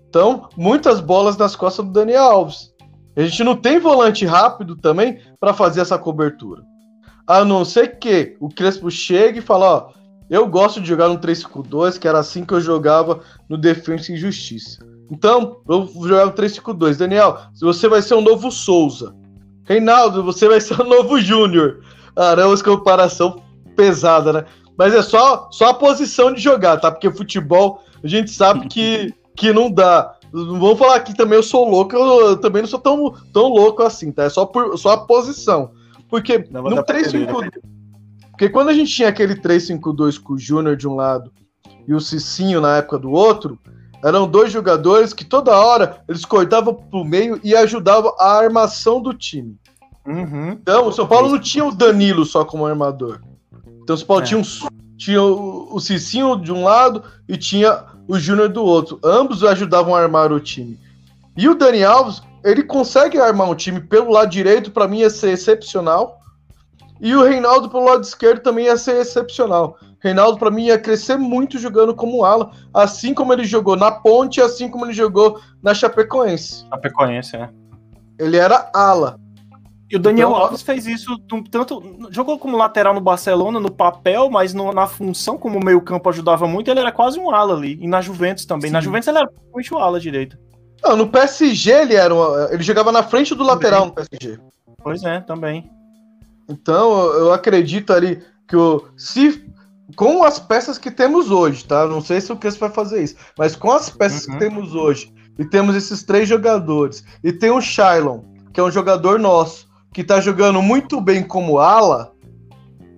Então, 0.09 0.49
muitas 0.57 0.99
bolas 0.99 1.37
nas 1.37 1.55
costas 1.55 1.85
do 1.85 1.91
Daniel 1.91 2.23
Alves. 2.23 2.78
A 3.15 3.21
gente 3.21 3.43
não 3.43 3.55
tem 3.55 3.79
volante 3.79 4.25
rápido 4.25 4.75
também 4.75 5.19
para 5.39 5.53
fazer 5.53 5.81
essa 5.81 5.97
cobertura. 5.97 6.63
A 7.27 7.43
não 7.43 7.63
ser 7.63 7.99
que 7.99 8.35
o 8.39 8.49
Crespo 8.49 8.89
chegue 8.89 9.39
e 9.39 9.41
fale, 9.41 9.63
ó, 9.63 9.89
eu 10.29 10.47
gosto 10.47 10.79
de 10.79 10.87
jogar 10.87 11.09
no 11.09 11.19
3-5-2, 11.19 11.97
que 11.97 12.07
era 12.07 12.19
assim 12.19 12.45
que 12.45 12.53
eu 12.53 12.61
jogava 12.61 13.21
no 13.47 13.57
Defensa 13.57 14.13
e 14.13 14.17
Justiça. 14.17 14.79
Então, 15.11 15.61
eu 15.67 15.85
vou 15.85 16.07
jogar 16.07 16.25
no 16.25 16.31
3-5-2. 16.31 16.97
Daniel, 16.97 17.39
você 17.59 17.87
vai 17.87 18.01
ser 18.01 18.13
um 18.13 18.21
novo 18.21 18.51
Souza. 18.51 19.15
Reinaldo, 19.63 20.23
você 20.23 20.47
vai 20.47 20.61
ser 20.61 20.81
um 20.81 20.87
novo 20.87 21.19
Júnior. 21.19 21.81
Ah, 22.15 22.35
comparação 22.63 23.41
pesada, 23.75 24.33
né? 24.33 24.45
Mas 24.77 24.93
é 24.93 25.01
só, 25.01 25.49
só 25.51 25.69
a 25.69 25.73
posição 25.73 26.33
de 26.33 26.41
jogar, 26.41 26.77
tá? 26.77 26.91
Porque 26.91 27.11
futebol, 27.11 27.83
a 28.03 28.07
gente 28.07 28.31
sabe 28.31 28.67
que, 28.67 29.13
que 29.35 29.51
não 29.51 29.69
dá. 29.69 30.15
Não 30.31 30.59
vamos 30.59 30.77
falar 30.77 30.95
aqui 30.95 31.15
também, 31.15 31.37
eu 31.37 31.43
sou 31.43 31.67
louco, 31.67 31.95
eu, 31.95 32.29
eu 32.29 32.37
também 32.37 32.61
não 32.61 32.69
sou 32.69 32.79
tão, 32.79 33.13
tão 33.33 33.47
louco 33.47 33.81
assim, 33.83 34.11
tá? 34.11 34.23
É 34.23 34.29
só, 34.29 34.45
por, 34.45 34.77
só 34.77 34.91
a 34.91 34.97
posição. 34.97 35.71
Porque 36.09 36.47
não, 36.51 36.63
no 36.63 36.83
3-5-2. 36.83 37.51
Porque 38.31 38.49
quando 38.49 38.69
a 38.69 38.73
gente 38.73 38.93
tinha 38.93 39.09
aquele 39.09 39.35
3-5-2 39.35 40.21
com 40.21 40.33
o 40.33 40.37
Júnior 40.37 40.75
de 40.75 40.87
um 40.87 40.95
lado 40.95 41.31
e 41.87 41.93
o 41.93 41.99
Cicinho 41.99 42.61
na 42.61 42.77
época 42.77 42.97
do 42.97 43.11
outro, 43.11 43.59
eram 44.03 44.27
dois 44.27 44.51
jogadores 44.51 45.13
que 45.13 45.25
toda 45.25 45.57
hora 45.57 46.01
eles 46.07 46.23
cortavam 46.23 46.73
pro 46.73 47.03
meio 47.03 47.39
e 47.43 47.55
ajudavam 47.55 48.15
a 48.17 48.37
armação 48.37 49.01
do 49.01 49.13
time. 49.13 49.57
Uhum. 50.05 50.51
Então, 50.51 50.87
o 50.87 50.91
São 50.91 51.05
Paulo 51.05 51.29
não 51.29 51.39
tinha 51.39 51.65
o 51.65 51.75
Danilo 51.75 52.25
só 52.25 52.45
como 52.45 52.65
armador. 52.65 53.21
Então, 53.83 53.95
o 53.95 53.97
São 53.97 54.07
Paulo 54.07 54.23
é. 54.23 54.25
tinha, 54.25 54.39
um, 54.39 54.43
tinha 54.97 55.21
o, 55.21 55.75
o 55.75 55.79
Cicinho 55.79 56.35
de 56.37 56.51
um 56.51 56.63
lado 56.63 57.03
e 57.27 57.37
tinha 57.37 57.83
o 58.09 58.17
Júnior 58.17 58.49
do 58.49 58.65
outro. 58.65 58.99
Ambos 59.03 59.43
ajudavam 59.43 59.95
a 59.95 60.01
armar 60.01 60.33
o 60.33 60.39
time. 60.39 60.79
E 61.37 61.47
o 61.47 61.53
Dani 61.53 61.83
Alves, 61.83 62.23
ele 62.43 62.63
consegue 62.63 63.19
armar 63.19 63.47
um 63.47 63.55
time 63.55 63.79
pelo 63.79 64.11
lado 64.11 64.31
direito, 64.31 64.71
para 64.71 64.87
mim 64.87 64.99
ia 64.99 65.09
ser 65.11 65.29
excepcional. 65.29 66.19
E 66.99 67.15
o 67.15 67.23
Reinaldo 67.23 67.69
pelo 67.69 67.85
lado 67.85 68.03
esquerdo 68.03 68.41
também 68.41 68.65
ia 68.65 68.75
ser 68.75 68.99
excepcional. 68.99 69.77
Reinaldo, 70.01 70.39
para 70.39 70.49
mim, 70.49 70.65
ia 70.65 70.79
crescer 70.79 71.17
muito 71.17 71.59
jogando 71.59 71.93
como 71.93 72.25
ala, 72.25 72.51
assim 72.73 73.13
como 73.13 73.31
ele 73.31 73.43
jogou 73.43 73.75
na 73.75 73.91
Ponte, 73.91 74.41
assim 74.41 74.69
como 74.69 74.85
ele 74.85 74.93
jogou 74.93 75.39
na 75.61 75.73
Chapecoense. 75.73 76.65
Chapecoense, 76.69 77.35
é. 77.35 77.49
Ele 78.17 78.37
era 78.37 78.69
ala. 78.73 79.19
E 79.89 79.95
o 79.95 79.99
Daniel 79.99 80.29
então, 80.29 80.41
Alves 80.41 80.61
fez 80.61 80.85
isso 80.85 81.17
tanto. 81.49 81.81
Jogou 82.11 82.37
como 82.37 82.55
lateral 82.55 82.93
no 82.93 83.01
Barcelona, 83.01 83.59
no 83.59 83.71
papel, 83.71 84.29
mas 84.29 84.53
no, 84.53 84.71
na 84.71 84.85
função, 84.85 85.37
como 85.37 85.57
o 85.57 85.65
meio-campo 85.65 86.07
ajudava 86.09 86.47
muito, 86.47 86.69
ele 86.69 86.79
era 86.79 86.91
quase 86.91 87.19
um 87.19 87.31
ala 87.31 87.55
ali. 87.55 87.77
E 87.81 87.87
na 87.87 87.99
Juventus 87.99 88.45
também. 88.45 88.69
Sim. 88.69 88.73
Na 88.73 88.81
Juventus 88.81 89.07
ele 89.07 89.17
era 89.17 89.29
muito 89.51 89.77
ala 89.77 89.99
direito. 89.99 90.37
Não, 90.83 90.95
no 90.95 91.07
PSG 91.07 91.71
ele 91.71 91.95
era. 91.95 92.13
ele 92.51 92.61
jogava 92.61 92.91
na 92.91 93.01
frente 93.01 93.33
do 93.33 93.43
lateral 93.43 93.87
no 93.87 93.93
PSG. 93.93 94.39
Pois 94.81 95.03
é, 95.03 95.21
também. 95.21 95.69
Então, 96.47 97.05
eu 97.13 97.33
acredito 97.33 97.91
ali 97.91 98.21
que 98.47 98.55
o, 98.55 98.87
se 98.97 99.49
com 99.95 100.23
as 100.23 100.39
peças 100.39 100.77
que 100.77 100.91
temos 100.91 101.31
hoje, 101.31 101.65
tá? 101.65 101.85
Não 101.87 102.01
sei 102.01 102.21
se 102.21 102.31
o 102.31 102.35
Crespo 102.35 102.61
vai 102.61 102.69
fazer 102.69 103.03
isso, 103.03 103.15
mas 103.37 103.55
com 103.55 103.71
as 103.71 103.89
peças 103.89 104.25
uhum. 104.25 104.33
que 104.33 104.39
temos 104.39 104.75
hoje, 104.75 105.13
e 105.37 105.45
temos 105.45 105.75
esses 105.75 106.03
três 106.03 106.27
jogadores, 106.27 107.03
e 107.23 107.31
tem 107.31 107.49
o 107.49 107.61
Shailon, 107.61 108.21
que 108.53 108.59
é 108.59 108.63
um 108.63 108.71
jogador 108.71 109.19
nosso, 109.19 109.68
que 109.93 110.03
tá 110.03 110.21
jogando 110.21 110.61
muito 110.61 111.01
bem 111.01 111.23
como 111.23 111.59
ala, 111.59 112.13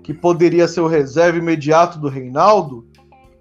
que 0.03 0.13
poderia 0.13 0.67
ser 0.67 0.81
o 0.81 0.87
reserva 0.87 1.37
imediato 1.37 1.99
do 1.99 2.09
Reinaldo, 2.09 2.85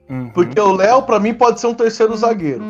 uhum. 0.09 0.31
porque 0.31 0.61
o 0.61 0.73
Léo, 0.73 1.03
para 1.03 1.19
mim, 1.19 1.35
pode 1.35 1.61
ser 1.61 1.67
um 1.67 1.75
terceiro 1.75 2.17
zagueiro. 2.17 2.63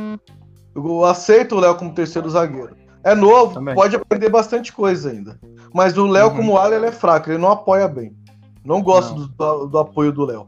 Eu 0.75 1.05
aceito 1.05 1.57
o 1.57 1.61
Léo 1.61 1.75
como 1.75 1.93
terceiro 1.93 2.31
zagueiro. 2.31 2.77
É 3.03 3.15
novo, 3.15 3.55
Também. 3.55 3.75
pode 3.75 3.97
aprender 3.97 4.29
bastante 4.29 4.73
coisa 4.73 5.11
ainda. 5.11 5.39
Mas 5.73 5.97
o 5.97 6.07
Léo, 6.07 6.29
uhum. 6.29 6.37
como 6.37 6.57
ala, 6.57 6.75
ele 6.75 6.87
é 6.87 6.93
fraco, 6.93 7.31
ele 7.31 7.39
não 7.39 7.51
apoia 7.51 7.89
bem. 7.89 8.15
Não 8.65 8.83
gosto 8.83 9.19
não. 9.19 9.27
Do, 9.27 9.67
do, 9.67 9.79
apoio 9.79 10.13
do 10.13 10.25
Léo. 10.25 10.47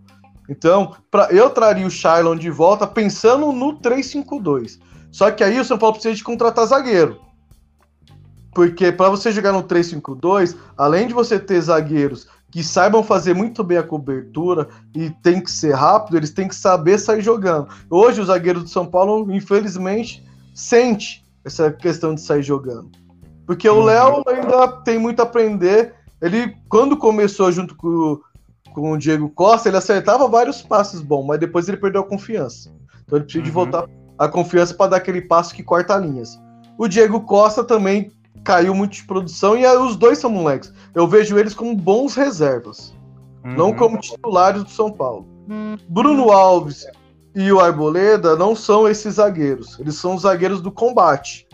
Então, 0.49 0.95
pra, 1.11 1.29
eu 1.31 1.49
traria 1.51 1.87
o 1.87 1.91
Shailon 1.91 2.37
de 2.37 2.51
volta 2.51 2.87
pensando 2.87 3.51
no 3.53 3.79
3-5-2. 3.79 4.79
Só 5.11 5.31
que 5.31 5.43
aí 5.43 5.59
o 5.59 5.65
São 5.65 5.79
Paulo 5.79 5.95
precisa 5.95 6.15
de 6.15 6.25
contratar 6.25 6.67
zagueiro. 6.67 7.21
Porque 8.55 8.93
para 8.93 9.09
você 9.09 9.33
jogar 9.33 9.53
no 9.53 9.63
3-5-2, 9.63 10.57
além 10.77 11.07
de 11.07 11.15
você 11.15 11.39
ter 11.39 11.61
zagueiros 11.61 12.29
que 12.51 12.63
saibam 12.63 13.03
fazer 13.03 13.35
muito 13.35 13.65
bem 13.65 13.79
a 13.79 13.83
cobertura 13.83 14.69
e 14.95 15.09
tem 15.09 15.41
que 15.41 15.51
ser 15.51 15.75
rápido, 15.75 16.19
eles 16.19 16.31
têm 16.31 16.47
que 16.47 16.55
saber 16.55 16.99
sair 16.99 17.23
jogando. 17.23 17.67
Hoje, 17.89 18.21
os 18.21 18.27
zagueiros 18.27 18.65
do 18.65 18.69
São 18.69 18.85
Paulo, 18.85 19.33
infelizmente, 19.33 20.23
sente 20.55 21.25
essa 21.43 21.73
questão 21.73 22.15
de 22.15 22.21
sair 22.21 22.43
jogando. 22.43 22.91
Porque 23.47 23.67
o 23.67 23.83
Léo 23.83 24.23
ainda 24.27 24.69
tem 24.83 24.99
muito 24.99 25.21
a 25.21 25.23
aprender. 25.23 25.95
Ele, 26.21 26.55
quando 26.69 26.95
começou 26.95 27.51
junto 27.51 27.75
com, 27.75 28.21
com 28.75 28.93
o 28.93 28.99
Diego 28.99 29.31
Costa, 29.31 29.71
ele 29.71 29.79
acertava 29.79 30.29
vários 30.29 30.61
passes 30.61 31.01
bons, 31.01 31.25
mas 31.25 31.41
depois 31.41 31.69
ele 31.69 31.79
perdeu 31.79 32.03
a 32.03 32.07
confiança. 32.07 32.71
Então 33.05 33.17
ele 33.17 33.25
precisa 33.25 33.41
uhum. 33.41 33.47
de 33.47 33.51
voltar 33.51 33.89
a 34.19 34.29
confiança 34.29 34.75
para 34.75 34.91
dar 34.91 34.97
aquele 34.99 35.23
passo 35.23 35.55
que 35.55 35.63
corta 35.63 35.97
linhas. 35.97 36.39
O 36.77 36.87
Diego 36.87 37.23
Costa 37.23 37.65
também 37.65 38.13
caiu 38.45 38.75
muito 38.75 38.93
de 38.93 39.05
produção 39.05 39.57
e 39.57 39.67
os 39.67 39.97
dois 39.97 40.19
são 40.19 40.31
moleques. 40.31 40.73
Eu 40.95 41.07
vejo 41.07 41.39
eles 41.39 41.55
como 41.55 41.75
bons 41.75 42.15
reservas, 42.15 42.95
Uhum. 43.45 43.55
não 43.55 43.73
como 43.75 43.99
titulares 43.99 44.63
do 44.63 44.71
São 44.71 44.91
Paulo. 44.91 45.27
Bruno 45.89 46.31
Alves 46.31 46.87
e 47.35 47.51
o 47.51 47.61
Arboleda 47.61 48.37
não 48.37 48.55
são 48.55 48.89
esses 48.89 49.15
zagueiros, 49.15 49.79
eles 49.81 49.97
são 49.97 50.15
os 50.15 50.23
zagueiros 50.23 50.61
do 50.61 50.71
combate. 50.71 51.47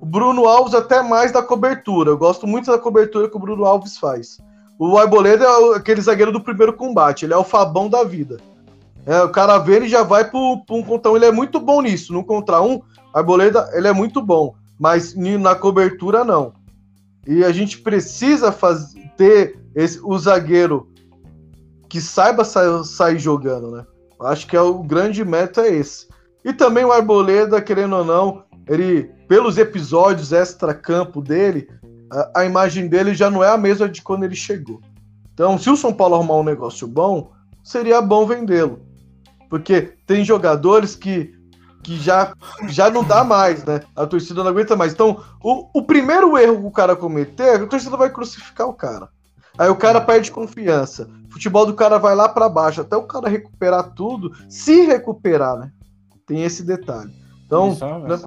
O 0.00 0.04
Bruno 0.04 0.46
Alves 0.46 0.74
até 0.74 1.02
mais 1.02 1.32
da 1.32 1.42
cobertura, 1.42 2.10
eu 2.10 2.18
gosto 2.18 2.46
muito 2.46 2.70
da 2.70 2.78
cobertura 2.78 3.28
que 3.28 3.36
o 3.36 3.40
Bruno 3.40 3.64
Alves 3.64 3.96
faz. 3.96 4.38
O 4.78 4.98
Arboleda 4.98 5.44
é 5.44 5.76
aquele 5.76 6.00
zagueiro 6.02 6.30
do 6.30 6.40
primeiro 6.40 6.74
combate, 6.74 7.24
ele 7.24 7.32
é 7.32 7.36
o 7.36 7.44
Fabão 7.44 7.88
da 7.88 8.04
vida. 8.04 8.36
É, 9.06 9.22
o 9.22 9.30
cara 9.30 9.56
vê 9.58 9.76
ele 9.76 9.88
já 9.88 10.02
vai 10.02 10.28
pro 10.28 10.62
um 10.70 10.82
contra 10.82 11.10
um, 11.10 11.16
ele 11.16 11.26
é 11.26 11.32
muito 11.32 11.58
bom 11.58 11.80
nisso. 11.80 12.12
No 12.12 12.24
contra 12.24 12.60
um, 12.60 12.82
Arboleda, 13.14 13.70
ele 13.72 13.88
é 13.88 13.92
muito 13.92 14.20
bom, 14.20 14.54
mas 14.78 15.14
na 15.14 15.54
cobertura 15.54 16.24
não. 16.24 16.52
E 17.26 17.44
a 17.44 17.52
gente 17.52 17.78
precisa 17.78 18.52
faz, 18.52 18.94
ter 19.16 19.58
esse, 19.74 20.00
o 20.02 20.16
zagueiro 20.18 20.88
que 21.88 22.00
saiba 22.00 22.44
sa- 22.44 22.84
sair 22.84 23.18
jogando, 23.18 23.70
né? 23.70 23.84
Acho 24.20 24.46
que 24.46 24.56
é 24.56 24.60
o 24.60 24.82
grande 24.82 25.24
meta 25.24 25.62
é 25.62 25.74
esse. 25.74 26.06
E 26.44 26.52
também 26.52 26.84
o 26.84 26.92
Arboleda, 26.92 27.60
querendo 27.60 27.96
ou 27.96 28.04
não, 28.04 28.44
ele, 28.68 29.10
pelos 29.28 29.58
episódios 29.58 30.32
extra-campo 30.32 31.20
dele, 31.20 31.68
a, 32.10 32.40
a 32.40 32.44
imagem 32.44 32.88
dele 32.88 33.14
já 33.14 33.30
não 33.30 33.42
é 33.42 33.48
a 33.48 33.58
mesma 33.58 33.88
de 33.88 34.02
quando 34.02 34.24
ele 34.24 34.36
chegou. 34.36 34.80
Então, 35.34 35.58
se 35.58 35.68
o 35.68 35.76
São 35.76 35.92
Paulo 35.92 36.14
arrumar 36.14 36.36
um 36.36 36.44
negócio 36.44 36.86
bom, 36.86 37.32
seria 37.62 38.00
bom 38.00 38.26
vendê-lo. 38.26 38.80
Porque 39.50 39.92
tem 40.06 40.24
jogadores 40.24 40.96
que, 40.96 41.34
que 41.86 41.96
já, 41.96 42.34
já 42.66 42.90
não 42.90 43.04
dá 43.04 43.22
mais, 43.22 43.64
né? 43.64 43.80
A 43.94 44.04
torcida 44.04 44.42
não 44.42 44.50
aguenta 44.50 44.74
mais. 44.74 44.92
Então, 44.92 45.22
o, 45.40 45.68
o 45.72 45.82
primeiro 45.82 46.36
erro 46.36 46.58
que 46.58 46.66
o 46.66 46.70
cara 46.72 46.96
cometer, 46.96 47.62
a 47.62 47.66
torcida 47.66 47.96
vai 47.96 48.10
crucificar 48.10 48.66
o 48.66 48.74
cara. 48.74 49.08
Aí 49.56 49.68
o 49.68 49.76
cara 49.76 50.00
perde 50.00 50.32
confiança. 50.32 51.08
O 51.28 51.34
futebol 51.34 51.64
do 51.64 51.74
cara 51.74 51.96
vai 51.96 52.16
lá 52.16 52.28
pra 52.28 52.48
baixo, 52.48 52.80
até 52.80 52.96
o 52.96 53.04
cara 53.04 53.28
recuperar 53.28 53.92
tudo, 53.94 54.32
se 54.48 54.84
recuperar, 54.84 55.56
né? 55.56 55.70
Tem 56.26 56.42
esse 56.42 56.64
detalhe. 56.64 57.14
Então, 57.46 57.70
Isso, 57.70 57.86
né? 57.86 58.16
né? 58.16 58.20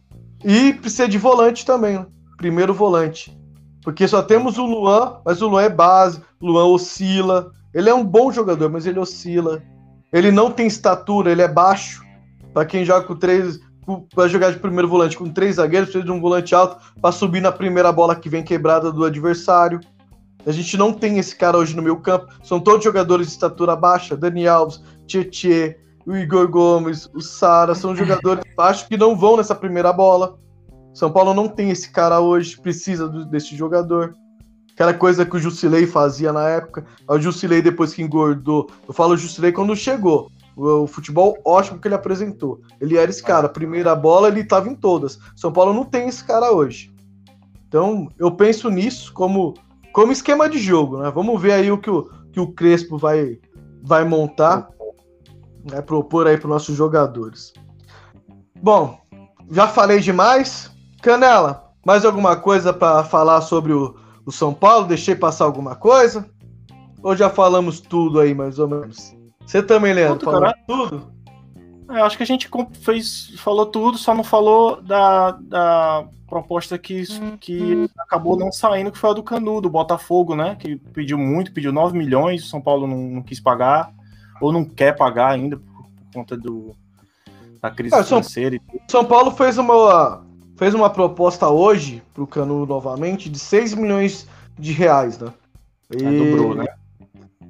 e 0.45 0.73
precisa 0.75 1.09
de 1.09 1.17
volante 1.17 1.65
também, 1.65 1.99
né? 1.99 2.05
Primeiro 2.37 2.73
volante. 2.73 3.37
Porque 3.83 4.07
só 4.07 4.21
temos 4.21 4.57
o 4.57 4.65
Luan, 4.65 5.17
mas 5.25 5.41
o 5.41 5.49
Luan 5.49 5.63
é 5.63 5.69
base, 5.69 6.21
o 6.39 6.47
Luan 6.47 6.67
oscila. 6.67 7.51
Ele 7.73 7.89
é 7.89 7.93
um 7.93 8.05
bom 8.05 8.31
jogador, 8.31 8.69
mas 8.69 8.85
ele 8.85 8.99
oscila. 8.99 9.61
Ele 10.13 10.31
não 10.31 10.49
tem 10.49 10.65
estatura, 10.65 11.29
ele 11.29 11.41
é 11.41 11.47
baixo. 11.47 12.07
Pra 12.59 12.65
quem 12.65 12.83
joga 12.83 13.07
com 13.07 13.15
três. 13.15 13.57
Para 14.13 14.27
jogar 14.27 14.51
de 14.51 14.59
primeiro 14.59 14.89
volante 14.89 15.17
com 15.17 15.29
três 15.29 15.55
zagueiros, 15.55 15.89
precisa 15.89 16.03
de 16.03 16.11
um 16.11 16.19
volante 16.19 16.53
alto 16.53 16.77
para 17.01 17.09
subir 17.09 17.39
na 17.41 17.53
primeira 17.53 17.89
bola 17.89 18.17
que 18.17 18.27
vem 18.27 18.43
quebrada 18.43 18.91
do 18.91 19.05
adversário. 19.05 19.79
A 20.45 20.51
gente 20.51 20.75
não 20.75 20.91
tem 20.91 21.17
esse 21.17 21.33
cara 21.37 21.57
hoje 21.57 21.73
no 21.73 21.81
meio 21.81 21.95
campo. 22.01 22.27
São 22.43 22.59
todos 22.59 22.83
jogadores 22.83 23.27
de 23.27 23.31
estatura 23.31 23.77
baixa. 23.77 24.17
Dani 24.17 24.45
Alves, 24.45 24.83
Tietê, 25.07 25.79
o 26.05 26.17
Igor 26.17 26.49
Gomes, 26.49 27.09
o 27.15 27.21
Sara. 27.21 27.73
São 27.73 27.95
jogadores 27.95 28.43
baixos 28.57 28.85
que 28.89 28.97
não 28.97 29.15
vão 29.15 29.37
nessa 29.37 29.55
primeira 29.55 29.93
bola. 29.93 30.37
São 30.93 31.09
Paulo 31.09 31.33
não 31.33 31.47
tem 31.47 31.69
esse 31.69 31.89
cara 31.89 32.19
hoje. 32.19 32.59
Precisa 32.59 33.07
do- 33.07 33.25
desse 33.25 33.55
jogador. 33.55 34.13
Aquela 34.73 34.93
coisa 34.93 35.25
que 35.25 35.37
o 35.37 35.39
Jusilei 35.39 35.87
fazia 35.87 36.33
na 36.33 36.45
época. 36.49 36.85
O 37.07 37.17
Jusilei, 37.17 37.61
depois 37.61 37.93
que 37.93 38.01
engordou. 38.03 38.69
Eu 38.85 38.93
falo 38.93 39.15
Jusilei 39.15 39.53
quando 39.53 39.73
chegou. 39.77 40.29
O, 40.59 40.85
futebol 40.87 41.37
ótimo 41.45 41.79
que 41.79 41.87
ele 41.87 41.95
apresentou. 41.95 42.59
Ele 42.81 42.97
era 42.97 43.09
esse 43.09 43.23
cara. 43.23 43.47
Primeira 43.47 43.95
bola, 43.95 44.27
ele 44.27 44.41
estava 44.41 44.67
em 44.67 44.75
todas. 44.75 45.17
São 45.35 45.53
Paulo 45.53 45.73
não 45.73 45.85
tem 45.85 46.09
esse 46.09 46.23
cara 46.23 46.51
hoje. 46.51 46.93
Então, 47.67 48.09
eu 48.17 48.29
penso 48.31 48.69
nisso 48.69 49.13
como, 49.13 49.53
como 49.93 50.11
esquema 50.11 50.49
de 50.49 50.57
jogo, 50.57 50.97
né? 50.97 51.09
Vamos 51.11 51.41
ver 51.41 51.53
aí 51.53 51.71
o 51.71 51.77
que 51.77 51.89
o, 51.89 52.09
que 52.33 52.39
o 52.39 52.51
Crespo 52.51 52.97
vai, 52.97 53.39
vai 53.81 54.03
montar, 54.03 54.69
vai 55.63 55.81
propor 55.81 56.27
aí 56.27 56.35
para 56.35 56.47
os 56.47 56.51
nossos 56.51 56.75
jogadores. 56.75 57.53
Bom, 58.61 58.99
já 59.49 59.67
falei 59.67 59.99
demais. 59.99 60.69
Canela, 61.01 61.71
mais 61.85 62.03
alguma 62.03 62.35
coisa 62.35 62.73
para 62.73 63.03
falar 63.05 63.39
sobre 63.41 63.71
o, 63.71 63.95
o 64.25 64.31
São 64.31 64.53
Paulo? 64.53 64.87
Deixei 64.87 65.15
passar 65.15 65.45
alguma 65.45 65.75
coisa? 65.75 66.29
Ou 67.01 67.15
já 67.15 67.29
falamos 67.29 67.79
tudo 67.79 68.19
aí, 68.19 68.33
mais 68.33 68.59
ou 68.59 68.67
menos? 68.67 69.18
Você 69.49 69.63
também, 69.63 69.93
Leandro, 69.93 70.19
Tudo, 70.19 70.31
falou 70.31 70.53
tudo? 70.67 71.11
É, 71.89 71.99
Eu 72.01 72.05
acho 72.05 72.15
que 72.15 72.21
a 72.21 72.25
gente 72.25 72.47
fez, 72.83 73.33
falou 73.39 73.65
tudo, 73.65 73.97
só 73.97 74.13
não 74.13 74.23
falou 74.23 74.79
da, 74.79 75.31
da 75.31 76.07
proposta 76.27 76.77
que, 76.77 77.03
que 77.39 77.89
acabou 77.97 78.37
não 78.37 78.51
saindo, 78.51 78.91
que 78.91 78.97
foi 78.99 79.09
a 79.09 79.13
do 79.13 79.23
Canu, 79.23 79.59
do 79.59 79.67
Botafogo, 79.67 80.35
né? 80.35 80.55
Que 80.59 80.75
pediu 80.75 81.17
muito, 81.17 81.51
pediu 81.51 81.73
9 81.73 81.97
milhões, 81.97 82.43
o 82.43 82.47
São 82.47 82.61
Paulo 82.61 82.85
não, 82.85 82.97
não 82.97 83.21
quis 83.23 83.39
pagar, 83.39 83.91
ou 84.39 84.51
não 84.51 84.63
quer 84.63 84.95
pagar 84.95 85.31
ainda 85.31 85.57
por, 85.57 85.89
conta 86.13 86.37
do, 86.37 86.75
da 87.59 87.71
crise 87.71 87.95
Ah, 87.95 88.03
São- 88.03 88.19
financeira. 88.19 88.55
e 88.55 88.59
tudo. 88.59 88.81
São 88.87 89.03
Paulo 89.03 89.31
fez 89.31 89.57
uma, 89.57 90.23
fez 90.57 90.75
uma 90.75 90.91
proposta 90.91 91.49
hoje 91.49 92.03
pro 92.13 92.27
Canu 92.27 92.67
novamente 92.67 93.27
de 93.31 93.39
6 93.39 93.73
milhões 93.73 94.27
de 94.59 94.73
reais, 94.73 95.17
né? 95.17 95.33
E, 95.97 96.03
É, 96.05 96.11
dobrou, 96.19 96.53
né? 96.53 96.65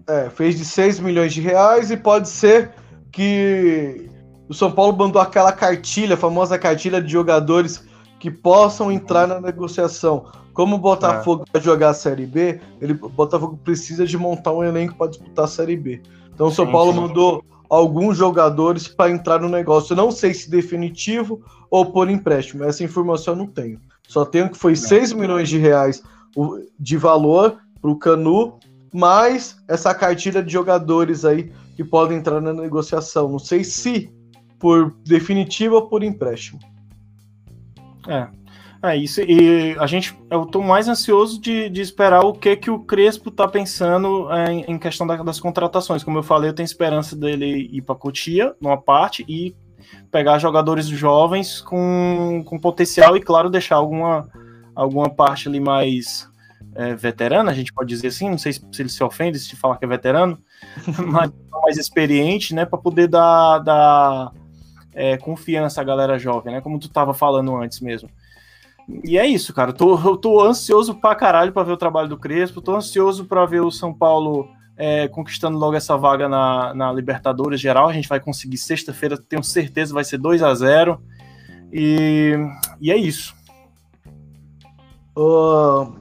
É, 0.09 0.29
fez 0.29 0.57
de 0.57 0.65
6 0.65 0.99
milhões 0.99 1.33
de 1.33 1.39
reais 1.39 1.91
e 1.91 1.97
pode 1.97 2.27
ser 2.29 2.71
que 3.11 4.09
o 4.47 4.53
São 4.55 4.71
Paulo 4.71 4.97
mandou 4.97 5.21
aquela 5.21 5.51
cartilha, 5.51 6.15
a 6.15 6.17
famosa 6.17 6.57
cartilha 6.57 6.99
de 6.99 7.11
jogadores 7.11 7.87
que 8.19 8.31
possam 8.31 8.91
entrar 8.91 9.27
na 9.27 9.39
negociação. 9.39 10.25
Como 10.51 10.75
o 10.75 10.79
Botafogo 10.79 11.45
vai 11.53 11.61
jogar 11.61 11.89
a 11.89 11.93
Série 11.93 12.25
B, 12.25 12.59
ele, 12.81 12.93
o 12.93 13.07
Botafogo 13.07 13.59
precisa 13.63 14.05
de 14.05 14.17
montar 14.17 14.51
um 14.51 14.63
elenco 14.63 14.95
para 14.95 15.11
disputar 15.11 15.45
a 15.45 15.47
Série 15.47 15.77
B. 15.77 16.01
Então 16.33 16.47
o 16.47 16.51
São 16.51 16.65
Sim, 16.65 16.71
Paulo 16.71 16.91
sim. 16.91 16.99
mandou 16.99 17.45
alguns 17.69 18.17
jogadores 18.17 18.87
para 18.87 19.11
entrar 19.11 19.39
no 19.39 19.47
negócio. 19.47 19.93
Eu 19.93 19.97
não 19.97 20.11
sei 20.11 20.33
se 20.33 20.49
definitivo 20.49 21.41
ou 21.69 21.85
por 21.85 22.09
empréstimo. 22.09 22.63
Essa 22.63 22.83
informação 22.83 23.35
eu 23.35 23.37
não 23.37 23.47
tenho. 23.47 23.79
Só 24.07 24.25
tenho 24.25 24.49
que 24.49 24.57
foi 24.57 24.75
6 24.75 25.13
milhões 25.13 25.47
de 25.47 25.59
reais 25.59 26.01
de 26.79 26.97
valor 26.97 27.57
para 27.79 27.91
o 27.91 27.95
Canu, 27.95 28.57
mais 28.93 29.57
essa 29.67 29.93
cartilha 29.93 30.41
de 30.43 30.51
jogadores 30.51 31.25
aí 31.25 31.51
que 31.75 31.83
podem 31.83 32.17
entrar 32.17 32.41
na 32.41 32.53
negociação. 32.53 33.29
Não 33.29 33.39
sei 33.39 33.63
se 33.63 34.11
por 34.57 34.93
definitivo 35.05 35.75
ou 35.75 35.87
por 35.87 36.03
empréstimo. 36.03 36.59
É. 38.07 38.27
É 38.81 38.95
isso, 38.95 39.19
e 39.19 39.75
a 39.77 39.85
gente, 39.85 40.17
eu 40.31 40.45
tô 40.45 40.61
mais 40.61 40.87
ansioso 40.87 41.41
de, 41.41 41.69
de 41.69 41.81
esperar 41.81 42.21
o 42.21 42.31
que 42.31 42.55
que 42.55 42.71
o 42.71 42.79
Crespo 42.79 43.29
tá 43.29 43.45
pensando 43.45 44.31
é, 44.31 44.53
em, 44.53 44.61
em 44.69 44.79
questão 44.79 45.05
da- 45.05 45.17
das 45.17 45.37
contratações. 45.37 46.01
Como 46.01 46.17
eu 46.17 46.23
falei, 46.23 46.49
eu 46.49 46.53
tenho 46.53 46.63
esperança 46.63 47.13
dele 47.13 47.69
ir 47.73 47.81
para 47.81 47.93
Cotia, 47.95 48.55
numa 48.61 48.77
parte, 48.77 49.25
e 49.27 49.53
pegar 50.09 50.39
jogadores 50.39 50.87
jovens 50.87 51.59
com, 51.59 52.41
com 52.45 52.57
potencial 52.57 53.17
e, 53.17 53.21
claro, 53.21 53.49
deixar 53.49 53.75
alguma, 53.75 54.29
alguma 54.73 55.09
parte 55.09 55.49
ali 55.49 55.59
mais 55.59 56.29
é, 56.75 56.95
veterana, 56.95 57.51
a 57.51 57.53
gente 57.53 57.73
pode 57.73 57.89
dizer 57.89 58.07
assim, 58.07 58.29
não 58.29 58.37
sei 58.37 58.53
se, 58.53 58.61
se 58.71 58.81
ele 58.81 58.89
se 58.89 59.03
ofende 59.03 59.39
se 59.39 59.55
falar 59.55 59.77
que 59.77 59.85
é 59.85 59.87
veterano, 59.87 60.37
mas 61.07 61.31
mais 61.61 61.77
experiente, 61.77 62.55
né, 62.55 62.65
para 62.65 62.79
poder 62.79 63.07
dar, 63.07 63.59
dar 63.59 64.31
é, 64.93 65.17
confiança 65.17 65.81
à 65.81 65.83
galera 65.83 66.17
jovem, 66.17 66.53
né, 66.53 66.61
como 66.61 66.79
tu 66.79 66.89
tava 66.89 67.13
falando 67.13 67.55
antes 67.55 67.79
mesmo. 67.79 68.09
E 69.03 69.19
é 69.19 69.27
isso, 69.27 69.53
cara. 69.53 69.69
Eu 69.69 69.75
tô, 69.75 69.99
eu 69.99 70.17
tô 70.17 70.41
ansioso 70.41 70.95
pra 70.95 71.13
caralho 71.13 71.51
pra 71.53 71.61
ver 71.61 71.73
o 71.73 71.77
trabalho 71.77 72.09
do 72.09 72.17
Crespo. 72.17 72.59
Tô 72.59 72.75
ansioso 72.75 73.25
pra 73.25 73.45
ver 73.45 73.61
o 73.61 73.69
São 73.69 73.93
Paulo 73.93 74.49
é, 74.75 75.07
conquistando 75.07 75.59
logo 75.59 75.75
essa 75.75 75.95
vaga 75.95 76.27
na, 76.27 76.73
na 76.73 76.91
Libertadores 76.91 77.61
geral. 77.61 77.87
A 77.87 77.93
gente 77.93 78.09
vai 78.09 78.19
conseguir 78.19 78.57
sexta-feira, 78.57 79.15
tenho 79.15 79.43
certeza, 79.43 79.93
vai 79.93 80.03
ser 80.03 80.17
2 80.17 80.41
a 80.41 80.55
0 80.55 80.99
e, 81.71 82.33
e 82.81 82.91
é 82.91 82.97
isso. 82.97 83.35
Ô, 85.15 85.91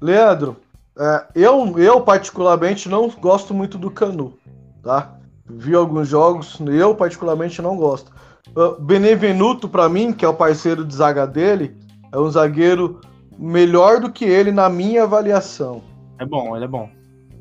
Leandro, 0.00 0.56
é, 0.98 1.26
eu, 1.34 1.78
eu 1.78 2.00
particularmente 2.00 2.88
não 2.88 3.08
gosto 3.08 3.52
muito 3.52 3.76
do 3.76 3.90
Canu, 3.90 4.34
tá? 4.82 5.16
Vi 5.46 5.74
alguns 5.74 6.08
jogos, 6.08 6.58
eu 6.60 6.94
particularmente 6.94 7.60
não 7.60 7.76
gosto. 7.76 8.12
Uh, 8.56 8.80
Benevenuto, 8.80 9.68
pra 9.68 9.88
mim, 9.88 10.12
que 10.12 10.24
é 10.24 10.28
o 10.28 10.34
parceiro 10.34 10.84
de 10.84 10.94
zaga 10.94 11.26
dele, 11.26 11.76
é 12.12 12.18
um 12.18 12.30
zagueiro 12.30 13.00
melhor 13.38 14.00
do 14.00 14.10
que 14.10 14.24
ele 14.24 14.52
na 14.52 14.68
minha 14.68 15.02
avaliação. 15.02 15.82
É 16.18 16.24
bom, 16.24 16.54
ele 16.54 16.64
é 16.64 16.68
bom. 16.68 16.88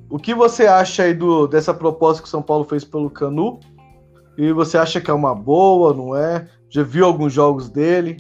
O 0.09 0.17
que 0.17 0.33
você 0.33 0.65
acha 0.65 1.03
aí 1.03 1.13
do, 1.13 1.47
dessa 1.47 1.73
proposta 1.73 2.21
que 2.21 2.27
o 2.27 2.31
São 2.31 2.41
Paulo 2.41 2.65
fez 2.65 2.83
pelo 2.83 3.09
Canu? 3.09 3.59
E 4.37 4.51
você 4.51 4.77
acha 4.77 4.99
que 4.99 5.11
é 5.11 5.13
uma 5.13 5.35
boa, 5.35 5.93
não 5.93 6.15
é? 6.15 6.47
Já 6.69 6.83
viu 6.83 7.05
alguns 7.05 7.31
jogos 7.31 7.69
dele? 7.69 8.17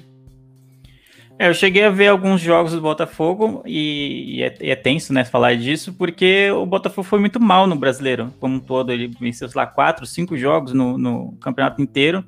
É, 1.43 1.49
eu 1.49 1.53
cheguei 1.53 1.83
a 1.83 1.89
ver 1.89 2.07
alguns 2.07 2.39
jogos 2.39 2.71
do 2.71 2.79
Botafogo 2.79 3.61
e, 3.65 4.37
e 4.37 4.43
é, 4.43 4.57
e 4.61 4.71
é 4.71 4.77
tenso, 4.77 5.11
né, 5.11 5.25
falar 5.25 5.57
disso, 5.57 5.91
porque 5.91 6.49
o 6.51 6.65
Botafogo 6.65 7.05
foi 7.05 7.19
muito 7.19 7.37
mal 7.37 7.67
no 7.67 7.75
brasileiro, 7.75 8.33
como 8.39 8.55
um 8.55 8.59
todo. 8.61 8.93
Ele 8.93 9.09
venceu, 9.19 9.49
sei 9.49 9.59
lá, 9.59 9.67
quatro, 9.67 10.05
cinco 10.05 10.37
jogos 10.37 10.71
no, 10.71 10.97
no 10.97 11.33
campeonato 11.41 11.81
inteiro. 11.81 12.23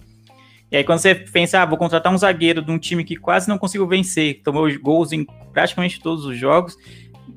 E 0.69 0.75
aí 0.75 0.83
quando 0.83 0.99
você 0.99 1.15
pensa, 1.15 1.61
ah, 1.61 1.65
vou 1.65 1.77
contratar 1.77 2.13
um 2.13 2.17
zagueiro 2.17 2.61
de 2.61 2.69
um 2.69 2.77
time 2.77 3.05
que 3.05 3.15
quase 3.15 3.47
não 3.47 3.57
conseguiu 3.57 3.87
vencer, 3.87 4.41
tomou 4.43 4.67
gols 4.81 5.13
em 5.13 5.25
praticamente 5.53 6.01
todos 6.01 6.25
os 6.25 6.37
jogos, 6.37 6.75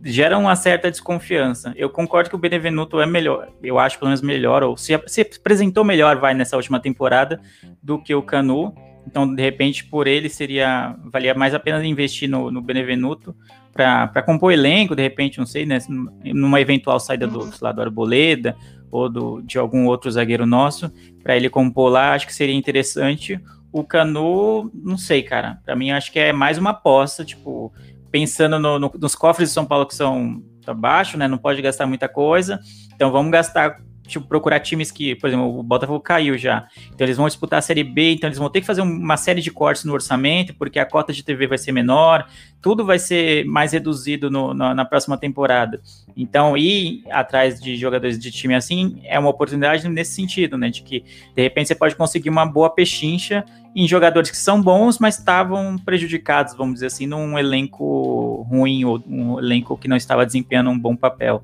gera 0.03 0.37
uma 0.37 0.57
certa 0.57 0.91
desconfiança. 0.91 1.73
Eu 1.77 1.91
concordo 1.91 2.29
que 2.29 2.35
o 2.35 2.41
Benevenuto 2.41 3.01
é 3.01 3.07
melhor, 3.07 3.51
eu 3.63 3.79
acho 3.79 4.01
pelo 4.01 4.09
menos 4.09 4.21
melhor, 4.21 4.65
ou 4.65 4.77
se, 4.77 5.01
se 5.07 5.21
apresentou 5.21 5.85
melhor, 5.85 6.17
vai, 6.17 6.35
nessa 6.35 6.57
última 6.57 6.81
temporada, 6.81 7.41
do 7.81 8.03
que 8.03 8.13
o 8.13 8.23
Canu. 8.23 8.75
Então, 9.09 9.35
de 9.35 9.43
repente, 9.43 9.87
por 9.87 10.07
ele 10.07 10.29
seria 10.29 10.95
valia 11.11 11.33
mais 11.33 11.55
a 11.55 11.59
pena 11.59 11.85
investir 11.85 12.29
no, 12.29 12.51
no 12.51 12.61
Benevenuto 12.61 13.35
para 13.73 14.23
compor 14.23 14.53
elenco, 14.53 14.95
de 14.95 15.03
repente, 15.03 15.39
não 15.39 15.47
sei, 15.47 15.65
né, 15.65 15.79
numa 16.25 16.61
eventual 16.61 17.01
saída 17.01 17.27
do, 17.27 17.41
uhum. 17.41 17.51
lá, 17.63 17.73
do 17.73 17.81
Arboleda 17.81 18.55
ou 18.91 19.09
do, 19.09 19.41
de 19.41 19.57
algum 19.57 19.87
outro 19.87 20.11
zagueiro 20.11 20.45
nosso, 20.45 20.93
para 21.23 21.37
ele 21.37 21.49
compor 21.49 21.91
lá, 21.91 22.13
acho 22.13 22.27
que 22.27 22.35
seria 22.35 22.55
interessante. 22.55 23.41
O 23.73 23.83
Canu, 23.83 24.71
não 24.75 24.99
sei, 24.99 25.23
cara. 25.23 25.59
Para 25.65 25.77
mim, 25.77 25.91
acho 25.91 26.13
que 26.13 26.19
é 26.19 26.33
mais 26.33 26.59
uma 26.59 26.71
aposta, 26.71 27.25
tipo, 27.25 27.73
pensando 28.11 28.59
no, 28.59 28.79
no, 28.79 28.93
nos 29.01 29.15
cofres 29.15 29.49
de 29.49 29.55
São 29.55 29.65
Paulo 29.65 29.87
que 29.87 29.95
são 29.95 30.43
tá 30.65 30.75
baixo, 30.75 31.17
né? 31.17 31.27
Não 31.27 31.39
pode 31.39 31.63
gastar 31.63 31.87
muita 31.87 32.09
coisa. 32.09 32.61
Então 32.95 33.11
vamos 33.11 33.33
gastar 33.33 33.77
tipo, 34.09 34.27
procurar 34.27 34.61
times 34.61 34.91
que, 34.91 35.15
por 35.15 35.29
exemplo, 35.29 35.59
o 35.59 35.63
Botafogo 35.63 36.01
caiu 36.01 36.37
já. 36.37 36.67
Então 36.93 37.07
eles 37.07 37.17
vão 37.17 37.27
disputar 37.27 37.59
a 37.59 37.63
Série 37.63 37.85
B, 37.85 38.13
então 38.13 38.29
eles 38.29 38.39
vão 38.39 38.51
ter 38.51 38.61
que 38.61 38.67
fazer 38.67 38.81
uma 38.81 39.17
série 39.17 39.41
de 39.41 39.51
cortes 39.51 39.85
no 39.85 39.93
orçamento, 39.93 40.55
porque 40.55 40.79
a 40.79 40.87
cota 40.87 41.13
de 41.13 41.23
TV 41.23 41.47
vai 41.47 41.59
ser 41.59 41.73
menor, 41.73 42.27
tudo 42.61 42.85
vai 42.85 42.99
ser 42.99 43.45
mais 43.45 43.73
reduzido 43.73 44.31
no, 44.31 44.53
na, 44.53 44.75
na, 44.75 44.85
próxima 44.85 45.17
temporada. 45.17 45.81
Então, 46.21 46.57
ir 46.57 47.05
atrás 47.11 47.61
de 47.61 47.77
jogadores 47.77 48.19
de 48.19 48.33
time 48.33 48.53
assim 48.53 49.01
é 49.05 49.17
uma 49.17 49.31
oportunidade 49.31 49.89
nesse 49.89 50.15
sentido, 50.15 50.59
né? 50.59 50.69
De 50.69 50.83
que, 50.83 51.05
de 51.33 51.41
repente, 51.41 51.69
você 51.69 51.77
pode 51.77 51.95
conseguir 51.95 52.29
uma 52.29 52.45
boa 52.45 52.69
pechincha 52.69 53.45
em 53.73 53.87
jogadores 53.87 54.29
que 54.29 54.37
são 54.37 54.61
bons, 54.61 54.99
mas 54.99 55.17
estavam 55.17 55.79
prejudicados, 55.79 56.57
vamos 56.57 56.75
dizer 56.75 56.87
assim, 56.87 57.07
num 57.07 57.39
elenco 57.39 58.45
ruim 58.51 58.85
ou 58.85 59.01
um 59.07 59.39
elenco 59.39 59.79
que 59.79 59.87
não 59.87 59.97
estava 59.97 60.27
desempenhando 60.27 60.71
um 60.71 60.79
bom 60.79 60.97
papel. 60.97 61.41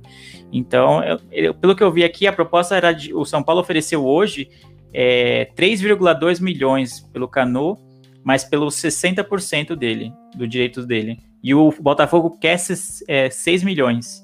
Então, 0.53 1.05
eu, 1.05 1.21
eu, 1.31 1.55
pelo 1.55 1.77
que 1.77 1.83
eu 1.85 1.93
vi 1.93 2.03
aqui, 2.03 2.27
a 2.27 2.33
proposta 2.33 2.75
era 2.75 2.91
de, 2.91 3.15
o 3.15 3.25
São 3.25 3.45
Paulo 3.45 3.61
ofereceu 3.61 4.05
hoje 4.05 4.51
é, 4.93 5.49
3,2 5.57 6.43
milhões 6.43 6.99
pelo 7.13 7.29
Cano, 7.29 7.79
mas 8.25 8.43
pelos 8.43 8.75
60% 8.75 9.77
dele, 9.77 10.13
do 10.35 10.49
direito 10.49 10.85
dele. 10.85 11.21
E 11.41 11.55
o 11.55 11.73
Botafogo 11.81 12.37
quer 12.41 12.59
é, 13.07 13.31
6 13.31 13.63
milhões 13.63 14.24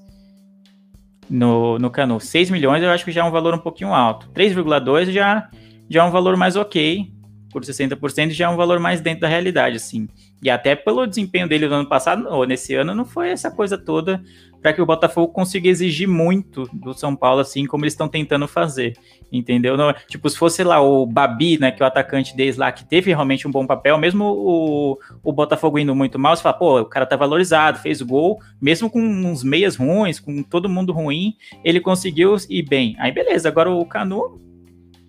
no, 1.30 1.78
no 1.78 1.90
Cano. 1.90 2.20
6 2.20 2.50
milhões 2.50 2.82
eu 2.82 2.90
acho 2.90 3.04
que 3.04 3.12
já 3.12 3.22
é 3.22 3.24
um 3.24 3.30
valor 3.30 3.54
um 3.54 3.58
pouquinho 3.58 3.94
alto. 3.94 4.28
3,2 4.34 5.12
já, 5.12 5.48
já 5.88 6.02
é 6.02 6.04
um 6.04 6.10
valor 6.10 6.36
mais 6.36 6.56
ok 6.56 7.10
por 7.50 7.62
60% 7.62 8.30
já 8.30 8.46
é 8.46 8.48
um 8.48 8.56
valor 8.56 8.78
mais 8.78 9.00
dentro 9.00 9.20
da 9.22 9.28
realidade, 9.28 9.76
assim. 9.76 10.08
E 10.42 10.48
até 10.48 10.74
pelo 10.74 11.06
desempenho 11.06 11.48
dele 11.48 11.68
no 11.68 11.74
ano 11.74 11.88
passado, 11.88 12.26
ou 12.28 12.46
nesse 12.46 12.74
ano, 12.74 12.94
não 12.94 13.04
foi 13.04 13.30
essa 13.30 13.50
coisa 13.50 13.76
toda 13.76 14.22
para 14.60 14.72
que 14.72 14.82
o 14.82 14.86
Botafogo 14.86 15.32
consiga 15.32 15.68
exigir 15.68 16.08
muito 16.08 16.64
do 16.72 16.92
São 16.92 17.16
Paulo, 17.16 17.40
assim 17.40 17.66
como 17.66 17.84
eles 17.84 17.94
estão 17.94 18.08
tentando 18.08 18.46
fazer, 18.46 18.96
entendeu? 19.32 19.76
Não, 19.76 19.92
tipo, 20.08 20.28
se 20.28 20.36
fosse 20.36 20.62
lá 20.62 20.80
o 20.80 21.06
Babi, 21.06 21.58
né, 21.58 21.70
que 21.70 21.82
é 21.82 21.84
o 21.84 21.88
atacante 21.88 22.36
deles 22.36 22.56
lá, 22.56 22.70
que 22.70 22.84
teve 22.84 23.10
realmente 23.10 23.48
um 23.48 23.50
bom 23.50 23.66
papel, 23.66 23.96
mesmo 23.98 24.24
o, 24.24 24.98
o 25.22 25.32
Botafogo 25.32 25.78
indo 25.78 25.94
muito 25.94 26.18
mal, 26.18 26.36
você 26.36 26.42
fala, 26.42 26.58
pô, 26.58 26.80
o 26.80 26.86
cara 26.86 27.06
tá 27.06 27.16
valorizado, 27.16 27.78
fez 27.78 28.02
gol, 28.02 28.40
mesmo 28.60 28.90
com 28.90 29.00
uns 29.00 29.42
meias 29.42 29.76
ruins, 29.76 30.20
com 30.20 30.42
todo 30.42 30.68
mundo 30.68 30.92
ruim, 30.92 31.34
ele 31.64 31.80
conseguiu 31.80 32.36
ir 32.48 32.62
bem. 32.62 32.96
Aí 32.98 33.12
beleza, 33.12 33.48
agora 33.48 33.70
o 33.70 33.84
Canu, 33.86 34.38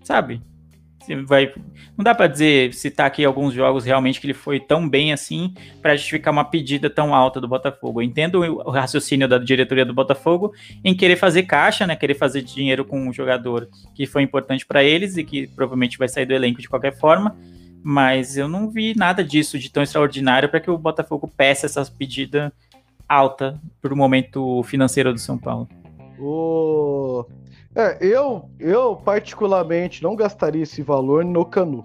sabe? 0.04 0.41
Vai. 1.26 1.54
Não 1.97 2.04
dá 2.04 2.14
para 2.14 2.28
dizer, 2.28 2.74
citar 2.74 3.08
aqui 3.08 3.24
alguns 3.24 3.54
jogos 3.54 3.86
realmente 3.86 4.20
que 4.20 4.28
ele 4.28 4.34
foi 4.34 4.60
tão 4.60 4.88
bem 4.88 5.12
assim 5.12 5.54
para 5.82 5.95
justificar 5.95 6.32
uma 6.32 6.45
pedida 6.45 6.89
tão 6.89 7.14
alta 7.14 7.39
do 7.39 7.47
Botafogo. 7.47 8.02
Eu 8.02 8.06
entendo 8.06 8.41
o 8.41 8.72
raciocínio 8.72 9.28
da 9.28 9.38
diretoria 9.38 9.86
do 9.86 9.93
Botafogo 9.93 10.54
em 10.84 10.95
querer 10.95 11.16
fazer 11.16 11.43
caixa, 11.43 11.86
né? 11.86 11.95
Querer 11.95 12.16
fazer 12.16 12.41
dinheiro 12.41 12.86
com 12.86 12.99
um 12.99 13.14
jogador 13.14 13.68
que 13.93 14.06
foi 14.06 14.22
importante 14.24 14.66
para 14.66 14.84
eles 14.84 15.18
e 15.18 15.24
que 15.24 15.47
provavelmente 15.47 15.97
vai 15.97 16.08
sair 16.08 16.26
do 16.26 16.34
elenco 16.34 16.62
de 16.62 16.70
qualquer 16.70 16.97
forma. 16.97 17.36
Mas 17.84 18.38
eu 18.38 18.47
não 18.47 18.70
vi 18.70 18.93
nada 18.95 19.24
disso 19.24 19.58
de 19.58 19.72
tão 19.72 19.82
extraordinário 19.82 20.49
para 20.49 20.60
que 20.60 20.70
o 20.70 20.78
Botafogo 20.78 21.28
peça 21.36 21.66
essa 21.66 21.84
pedida 21.86 22.54
alta 23.08 23.60
para 23.82 23.93
o 23.93 23.97
momento 23.97 24.64
financeiro 24.64 25.12
do 25.12 25.20
São 25.20 25.38
Paulo. 25.38 25.68
O 26.20 27.26
é, 27.76 27.97
eu, 28.01 28.49
eu 28.59 28.95
particularmente 28.95 30.03
não 30.03 30.15
gastaria 30.15 30.63
esse 30.63 30.82
valor 30.82 31.24
no 31.24 31.45
Canu. 31.45 31.84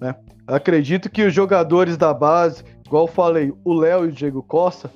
Né? 0.00 0.14
Acredito 0.46 1.10
que 1.10 1.24
os 1.24 1.34
jogadores 1.34 1.96
da 1.96 2.14
base, 2.14 2.64
igual 2.86 3.06
falei, 3.06 3.52
o 3.64 3.74
Léo 3.74 4.06
e 4.06 4.08
o 4.08 4.12
Diego 4.12 4.42
Costa, 4.42 4.90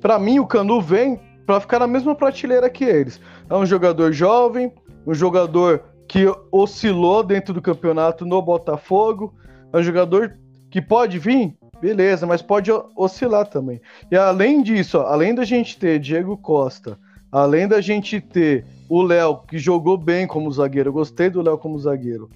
para 0.00 0.18
mim 0.18 0.38
o 0.38 0.46
Canu 0.46 0.80
vem 0.80 1.18
para 1.46 1.60
ficar 1.60 1.78
na 1.78 1.86
mesma 1.86 2.14
prateleira 2.14 2.68
que 2.68 2.84
eles. 2.84 3.18
É 3.48 3.54
um 3.54 3.64
jogador 3.64 4.12
jovem, 4.12 4.70
um 5.06 5.14
jogador 5.14 5.82
que 6.06 6.26
oscilou 6.52 7.22
dentro 7.22 7.54
do 7.54 7.62
campeonato 7.62 8.26
no 8.26 8.40
Botafogo, 8.42 9.34
é 9.72 9.78
um 9.78 9.82
jogador 9.82 10.36
que 10.70 10.82
pode 10.82 11.18
vir, 11.18 11.56
beleza, 11.80 12.26
mas 12.26 12.42
pode 12.42 12.70
oscilar 12.94 13.46
também. 13.46 13.80
E 14.10 14.16
além 14.16 14.62
disso, 14.62 14.98
ó, 14.98 15.06
além 15.06 15.34
da 15.34 15.44
gente 15.44 15.78
ter 15.78 15.98
Diego 15.98 16.36
Costa, 16.36 16.98
além 17.32 17.66
da 17.66 17.80
gente 17.80 18.20
ter 18.20 18.66
o 18.88 19.02
Léo, 19.02 19.38
que 19.46 19.58
jogou 19.58 19.96
bem 19.96 20.26
como 20.26 20.50
zagueiro. 20.50 20.88
Eu 20.88 20.92
gostei 20.92 21.28
do 21.28 21.42
Léo 21.42 21.58
como 21.58 21.78
zagueiro. 21.78 22.30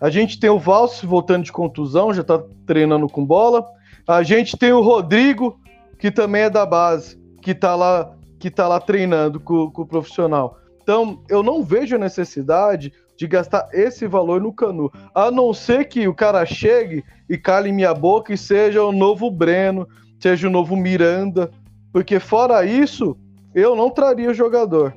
A 0.00 0.10
gente 0.10 0.38
tem 0.40 0.50
o 0.50 0.58
Valso 0.58 1.06
voltando 1.06 1.44
de 1.44 1.52
contusão, 1.52 2.12
já 2.12 2.24
tá 2.24 2.42
treinando 2.66 3.08
com 3.08 3.24
bola. 3.24 3.66
A 4.06 4.22
gente 4.22 4.56
tem 4.56 4.72
o 4.72 4.82
Rodrigo, 4.82 5.58
que 5.98 6.10
também 6.10 6.42
é 6.42 6.50
da 6.50 6.66
base, 6.66 7.18
que 7.40 7.54
tá 7.54 7.74
lá, 7.74 8.14
que 8.38 8.50
tá 8.50 8.66
lá 8.66 8.80
treinando 8.80 9.40
com, 9.40 9.70
com 9.70 9.82
o 9.82 9.86
profissional. 9.86 10.58
Então, 10.82 11.22
eu 11.30 11.42
não 11.42 11.62
vejo 11.62 11.96
a 11.96 11.98
necessidade 11.98 12.92
de 13.16 13.26
gastar 13.26 13.68
esse 13.72 14.06
valor 14.06 14.40
no 14.40 14.52
Canu. 14.52 14.90
A 15.14 15.30
não 15.30 15.54
ser 15.54 15.86
que 15.86 16.06
o 16.06 16.14
cara 16.14 16.44
chegue 16.44 17.02
e 17.28 17.38
cale 17.38 17.72
minha 17.72 17.94
boca 17.94 18.34
e 18.34 18.36
seja 18.36 18.82
o 18.82 18.92
novo 18.92 19.30
Breno, 19.30 19.88
seja 20.20 20.48
o 20.48 20.50
novo 20.50 20.76
Miranda. 20.76 21.50
Porque 21.92 22.18
fora 22.18 22.66
isso, 22.66 23.16
eu 23.54 23.74
não 23.74 23.88
traria 23.88 24.30
o 24.30 24.34
jogador. 24.34 24.94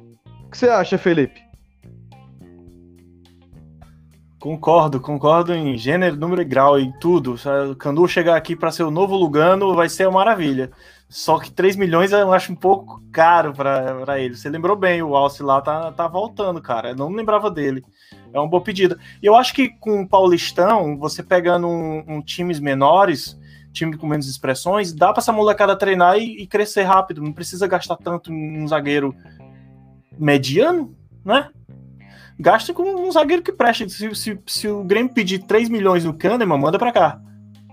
Que 0.58 0.62
você 0.62 0.70
acha, 0.70 0.98
Felipe? 0.98 1.40
Concordo, 4.40 5.00
concordo 5.00 5.54
em 5.54 5.78
gênero, 5.78 6.16
número 6.16 6.42
e 6.42 6.46
grau 6.46 6.80
e 6.80 6.92
tudo. 7.00 7.38
Se 7.38 7.48
o 7.48 7.76
Canu 7.76 8.08
chegar 8.08 8.36
aqui 8.36 8.56
para 8.56 8.72
ser 8.72 8.82
o 8.82 8.90
novo 8.90 9.16
Lugano, 9.16 9.76
vai 9.76 9.88
ser 9.88 10.08
uma 10.08 10.18
maravilha. 10.18 10.72
Só 11.08 11.38
que 11.38 11.52
3 11.52 11.76
milhões 11.76 12.12
eu 12.12 12.34
acho 12.34 12.52
um 12.52 12.56
pouco 12.56 13.00
caro 13.12 13.54
para 13.54 14.20
ele. 14.20 14.36
Você 14.36 14.50
lembrou 14.50 14.76
bem, 14.76 15.04
o 15.04 15.16
Alce 15.16 15.44
lá 15.44 15.62
tá, 15.62 15.92
tá 15.92 16.08
voltando, 16.08 16.60
cara. 16.60 16.90
Eu 16.90 16.96
não 16.96 17.10
lembrava 17.10 17.52
dele. 17.52 17.86
É 18.34 18.40
uma 18.40 18.50
boa 18.50 18.64
pedida. 18.64 18.98
E 19.22 19.28
eu 19.28 19.36
acho 19.36 19.54
que 19.54 19.70
com 19.70 20.02
o 20.02 20.10
Paulistão, 20.10 20.98
você 20.98 21.22
pegando 21.22 21.68
um, 21.68 22.04
um 22.08 22.20
times 22.20 22.60
menores, 22.60 23.38
time 23.72 23.96
com 23.96 24.08
menos 24.08 24.28
expressões, 24.28 24.92
dá 24.92 25.14
para 25.14 25.22
essa 25.22 25.32
molecada 25.32 25.78
treinar 25.78 26.18
e, 26.18 26.42
e, 26.42 26.48
crescer 26.48 26.82
rápido. 26.82 27.22
Não 27.22 27.32
precisa 27.32 27.68
gastar 27.68 27.98
tanto 27.98 28.34
em 28.34 28.64
um 28.64 28.68
zagueiro 28.68 29.16
mediano, 30.18 30.96
né? 31.24 31.50
Gasta 32.40 32.74
com 32.74 32.84
um 32.84 33.12
zagueiro 33.12 33.42
que 33.42 33.52
preste. 33.52 33.90
Se, 33.90 34.14
se, 34.14 34.40
se 34.46 34.68
o 34.68 34.84
Grêmio 34.84 35.12
pedir 35.12 35.40
3 35.40 35.70
milhões 35.70 36.06
no 36.06 36.14
Kahneman, 36.14 36.58
manda 36.58 36.78
para 36.78 36.92
cá. 36.92 37.20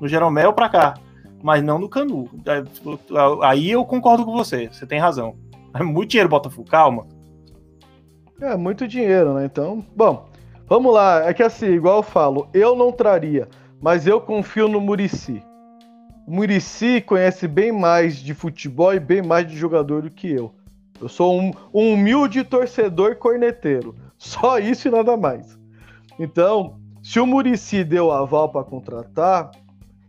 No 0.01 0.09
Jeromel 0.09 0.53
para 0.53 0.69
cá. 0.69 0.95
Mas 1.43 1.63
não 1.63 1.79
no 1.79 1.89
Canu. 1.89 2.31
É, 2.47 2.65
aí 3.43 3.71
eu 3.71 3.85
concordo 3.85 4.25
com 4.25 4.33
você. 4.33 4.69
Você 4.73 4.87
tem 4.87 4.99
razão. 4.99 5.37
É 5.75 5.83
muito 5.83 6.11
dinheiro, 6.11 6.31
Botafogo. 6.31 6.69
Calma. 6.69 7.07
É, 8.41 8.57
muito 8.57 8.89
dinheiro, 8.89 9.35
né? 9.35 9.45
Então, 9.45 9.85
bom, 9.95 10.29
vamos 10.67 10.95
lá. 10.95 11.29
É 11.29 11.35
que 11.35 11.43
assim, 11.43 11.67
igual 11.67 11.99
eu 11.99 12.03
falo, 12.03 12.49
eu 12.53 12.75
não 12.75 12.91
traria, 12.91 13.49
mas 13.81 14.07
eu 14.07 14.21
confio 14.21 14.67
no 14.69 14.81
Murici. 14.81 15.43
O 16.27 16.35
Murici 16.35 17.01
conhece 17.01 17.47
bem 17.47 17.71
mais 17.71 18.17
de 18.17 18.35
futebol 18.35 18.95
e 18.95 19.01
bem 19.01 19.23
mais 19.23 19.47
de 19.47 19.57
jogador 19.57 20.03
do 20.03 20.11
que 20.11 20.31
eu. 20.31 20.55
Eu 21.01 21.09
sou 21.09 21.41
um, 21.41 21.53
um 21.73 21.95
humilde 21.95 22.45
torcedor 22.45 23.17
corneteiro. 23.17 23.95
Só 24.17 24.59
isso 24.59 24.89
e 24.89 24.91
nada 24.91 25.17
mais. 25.17 25.59
Então, 26.19 26.79
se 27.03 27.19
o 27.21 27.27
Murici 27.27 27.85
deu 27.85 28.11
aval 28.11 28.49
para 28.49 28.65
contratar, 28.65 29.51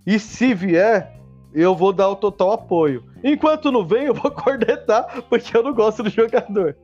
e 0.05 0.19
se 0.19 0.53
vier, 0.53 1.19
eu 1.53 1.75
vou 1.75 1.91
dar 1.91 2.09
o 2.09 2.15
total 2.15 2.51
apoio. 2.51 3.03
Enquanto 3.23 3.71
não 3.71 3.86
vem, 3.86 4.05
eu 4.05 4.13
vou 4.13 4.29
cornetar, 4.31 5.23
porque 5.29 5.57
eu 5.57 5.63
não 5.63 5.73
gosto 5.73 6.03
do 6.03 6.09
jogador. 6.09 6.75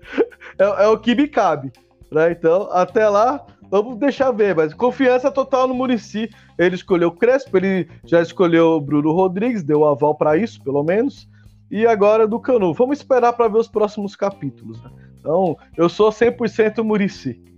É, 0.57 0.83
é 0.83 0.87
o 0.87 0.97
que 0.97 1.13
me 1.13 1.27
cabe. 1.27 1.71
Né? 2.11 2.31
Então, 2.31 2.67
até 2.71 3.07
lá, 3.07 3.45
vamos 3.69 3.97
deixar 3.97 4.31
ver. 4.31 4.55
Mas 4.55 4.73
confiança 4.73 5.31
total 5.31 5.67
no 5.67 5.75
Murici. 5.75 6.29
Ele 6.57 6.75
escolheu 6.75 7.09
o 7.09 7.15
Crespo, 7.15 7.57
ele 7.57 7.87
já 8.05 8.21
escolheu 8.21 8.71
o 8.71 8.81
Bruno 8.81 9.11
Rodrigues, 9.11 9.63
deu 9.63 9.85
aval 9.85 10.15
para 10.15 10.35
isso, 10.35 10.61
pelo 10.63 10.83
menos 10.83 11.29
e 11.72 11.88
agora 11.88 12.28
do 12.28 12.39
Canu. 12.39 12.74
Vamos 12.74 12.99
esperar 12.99 13.32
para 13.34 13.47
ver 13.47 13.57
os 13.57 13.67
próximos 13.69 14.15
capítulos. 14.15 14.84
Né? 14.84 14.91
Então, 15.17 15.57
eu 15.78 15.88
sou 15.88 16.09
100% 16.09 16.84
Murici. 16.84 17.41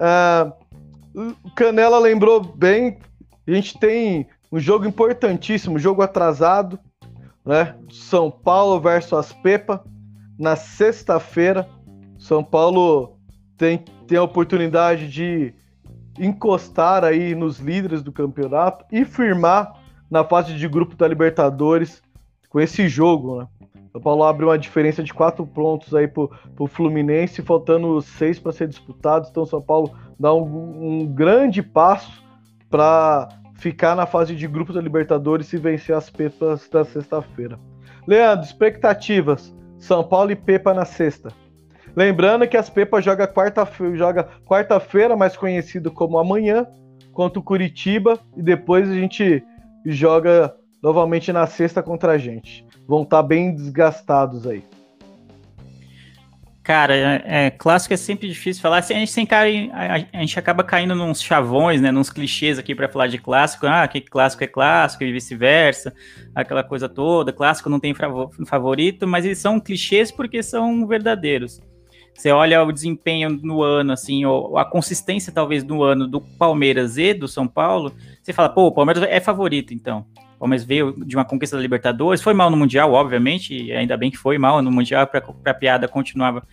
Ah, 0.00 0.52
Canela 1.56 1.98
lembrou 1.98 2.40
bem 2.40 3.00
A 3.44 3.50
gente 3.50 3.76
tem 3.80 4.28
um 4.52 4.60
jogo 4.60 4.86
importantíssimo, 4.86 5.76
jogo 5.76 6.02
atrasado, 6.02 6.78
né? 7.44 7.74
São 7.90 8.30
Paulo 8.30 8.80
versus 8.80 9.32
Pepa 9.32 9.84
na 10.38 10.54
sexta-feira. 10.54 11.68
São 12.16 12.44
Paulo 12.44 13.18
tem, 13.56 13.78
tem 14.06 14.18
a 14.18 14.22
oportunidade 14.22 15.08
de 15.08 15.52
encostar 16.16 17.02
aí 17.02 17.34
nos 17.34 17.58
líderes 17.58 18.00
do 18.00 18.12
campeonato 18.12 18.84
e 18.92 19.04
firmar 19.04 19.82
na 20.08 20.22
fase 20.22 20.54
de 20.54 20.68
grupo 20.68 20.94
da 20.94 21.08
Libertadores 21.08 22.02
com 22.48 22.60
esse 22.60 22.88
jogo, 22.88 23.40
né? 23.40 23.48
São 23.92 24.00
Paulo 24.00 24.22
abre 24.22 24.44
uma 24.44 24.58
diferença 24.58 25.02
de 25.02 25.12
quatro 25.14 25.46
pontos 25.46 25.94
aí 25.94 26.06
pro, 26.06 26.30
pro 26.54 26.66
Fluminense, 26.66 27.42
faltando 27.42 28.00
seis 28.02 28.38
para 28.38 28.52
ser 28.52 28.68
disputados. 28.68 29.30
Então, 29.30 29.46
São 29.46 29.62
Paulo 29.62 29.92
dá 30.18 30.32
um, 30.32 31.00
um 31.00 31.06
grande 31.06 31.62
passo 31.62 32.22
para 32.70 33.28
ficar 33.56 33.96
na 33.96 34.06
fase 34.06 34.34
de 34.34 34.46
grupos 34.46 34.74
da 34.74 34.80
Libertadores 34.80 35.52
e 35.52 35.56
vencer 35.56 35.94
as 35.94 36.10
Pepas 36.10 36.68
da 36.68 36.84
sexta-feira. 36.84 37.58
Leandro, 38.06 38.44
expectativas: 38.44 39.54
São 39.78 40.04
Paulo 40.04 40.30
e 40.30 40.36
Pepa 40.36 40.74
na 40.74 40.84
sexta. 40.84 41.32
Lembrando 41.96 42.46
que 42.46 42.56
as 42.56 42.70
Pepas 42.70 43.04
joga 43.04 43.26
quarta-feira, 43.26 43.96
joga 43.96 44.28
quarta-feira, 44.46 45.16
mais 45.16 45.36
conhecido 45.36 45.90
como 45.90 46.18
amanhã, 46.18 46.66
contra 47.12 47.40
o 47.40 47.42
Curitiba 47.42 48.18
e 48.36 48.42
depois 48.42 48.88
a 48.88 48.94
gente 48.94 49.42
joga 49.84 50.54
novamente 50.82 51.32
na 51.32 51.46
sexta 51.46 51.82
contra 51.82 52.12
a 52.12 52.18
gente. 52.18 52.64
Vão 52.86 53.02
estar 53.02 53.22
tá 53.22 53.22
bem 53.22 53.54
desgastados 53.54 54.46
aí. 54.46 54.62
Cara, 56.68 56.94
é, 56.94 57.46
é, 57.46 57.50
clássico 57.50 57.94
é 57.94 57.96
sempre 57.96 58.28
difícil 58.28 58.60
falar. 58.60 58.76
A, 58.76 58.80
gente 58.82 59.10
sem 59.10 59.24
cai, 59.24 59.70
a, 59.72 60.18
a, 60.18 60.20
gente 60.20 60.38
acaba 60.38 60.62
caindo 60.62 60.94
nos 60.94 61.18
chavões, 61.18 61.80
né, 61.80 61.90
nos 61.90 62.10
clichês 62.10 62.58
aqui 62.58 62.74
para 62.74 62.90
falar 62.90 63.06
de 63.06 63.16
clássico. 63.16 63.66
Ah, 63.66 63.88
que 63.88 64.02
clássico 64.02 64.44
é 64.44 64.46
clássico 64.46 65.02
e 65.02 65.10
vice-versa, 65.10 65.94
aquela 66.34 66.62
coisa 66.62 66.86
toda. 66.86 67.32
Clássico 67.32 67.70
não 67.70 67.80
tem 67.80 67.94
favorito, 68.46 69.08
mas 69.08 69.24
eles 69.24 69.38
são 69.38 69.58
clichês 69.58 70.12
porque 70.12 70.42
são 70.42 70.86
verdadeiros. 70.86 71.58
Você 72.14 72.32
olha 72.32 72.62
o 72.62 72.70
desempenho 72.70 73.30
no 73.30 73.62
ano, 73.62 73.92
assim, 73.92 74.26
ou 74.26 74.58
a 74.58 74.64
consistência 74.64 75.32
talvez 75.32 75.64
no 75.64 75.82
ano 75.82 76.06
do 76.06 76.20
Palmeiras 76.20 76.98
e 76.98 77.14
do 77.14 77.26
São 77.28 77.48
Paulo, 77.48 77.94
você 78.20 78.32
fala, 78.32 78.50
pô, 78.50 78.66
o 78.66 78.72
Palmeiras 78.72 79.04
é 79.04 79.20
favorito, 79.20 79.72
então. 79.72 80.04
O 80.38 80.42
Palmeiras 80.42 80.64
veio 80.64 80.94
de 81.04 81.16
uma 81.16 81.24
conquista 81.24 81.56
da 81.56 81.62
Libertadores, 81.62 82.22
foi 82.22 82.32
mal 82.32 82.48
no 82.48 82.56
Mundial, 82.56 82.92
obviamente, 82.92 83.52
e 83.52 83.72
ainda 83.72 83.96
bem 83.96 84.08
que 84.08 84.16
foi 84.16 84.38
mal 84.38 84.62
no 84.62 84.70
Mundial, 84.70 85.04
para 85.04 85.20
a 85.44 85.54
piada 85.54 85.88
continuava 85.88 86.46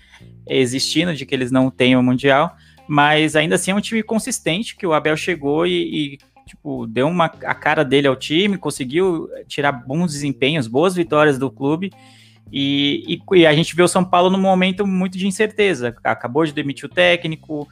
existindo 0.47 1.13
de 1.13 1.23
que 1.23 1.35
eles 1.35 1.51
não 1.51 1.69
têm 1.69 1.95
o 1.95 2.01
Mundial, 2.01 2.57
mas 2.87 3.35
ainda 3.35 3.53
assim 3.53 3.69
é 3.69 3.75
um 3.75 3.81
time 3.81 4.01
consistente, 4.01 4.75
que 4.75 4.87
o 4.87 4.93
Abel 4.93 5.15
chegou 5.15 5.67
e, 5.67 6.15
e 6.15 6.17
tipo, 6.47 6.87
deu 6.87 7.07
uma, 7.07 7.25
a 7.25 7.53
cara 7.53 7.85
dele 7.85 8.07
ao 8.07 8.15
time, 8.15 8.57
conseguiu 8.57 9.29
tirar 9.47 9.71
bons 9.71 10.11
desempenhos, 10.11 10.67
boas 10.67 10.95
vitórias 10.95 11.37
do 11.37 11.51
clube, 11.51 11.91
e, 12.51 13.21
e, 13.31 13.39
e, 13.39 13.45
a 13.45 13.53
gente 13.53 13.75
vê 13.75 13.83
o 13.83 13.87
São 13.87 14.03
Paulo 14.03 14.29
num 14.29 14.41
momento 14.41 14.85
muito 14.85 15.17
de 15.17 15.27
incerteza. 15.27 15.95
Acabou 16.03 16.45
de 16.45 16.53
demitir 16.53 16.85
o 16.85 16.93
técnico, 16.93 17.67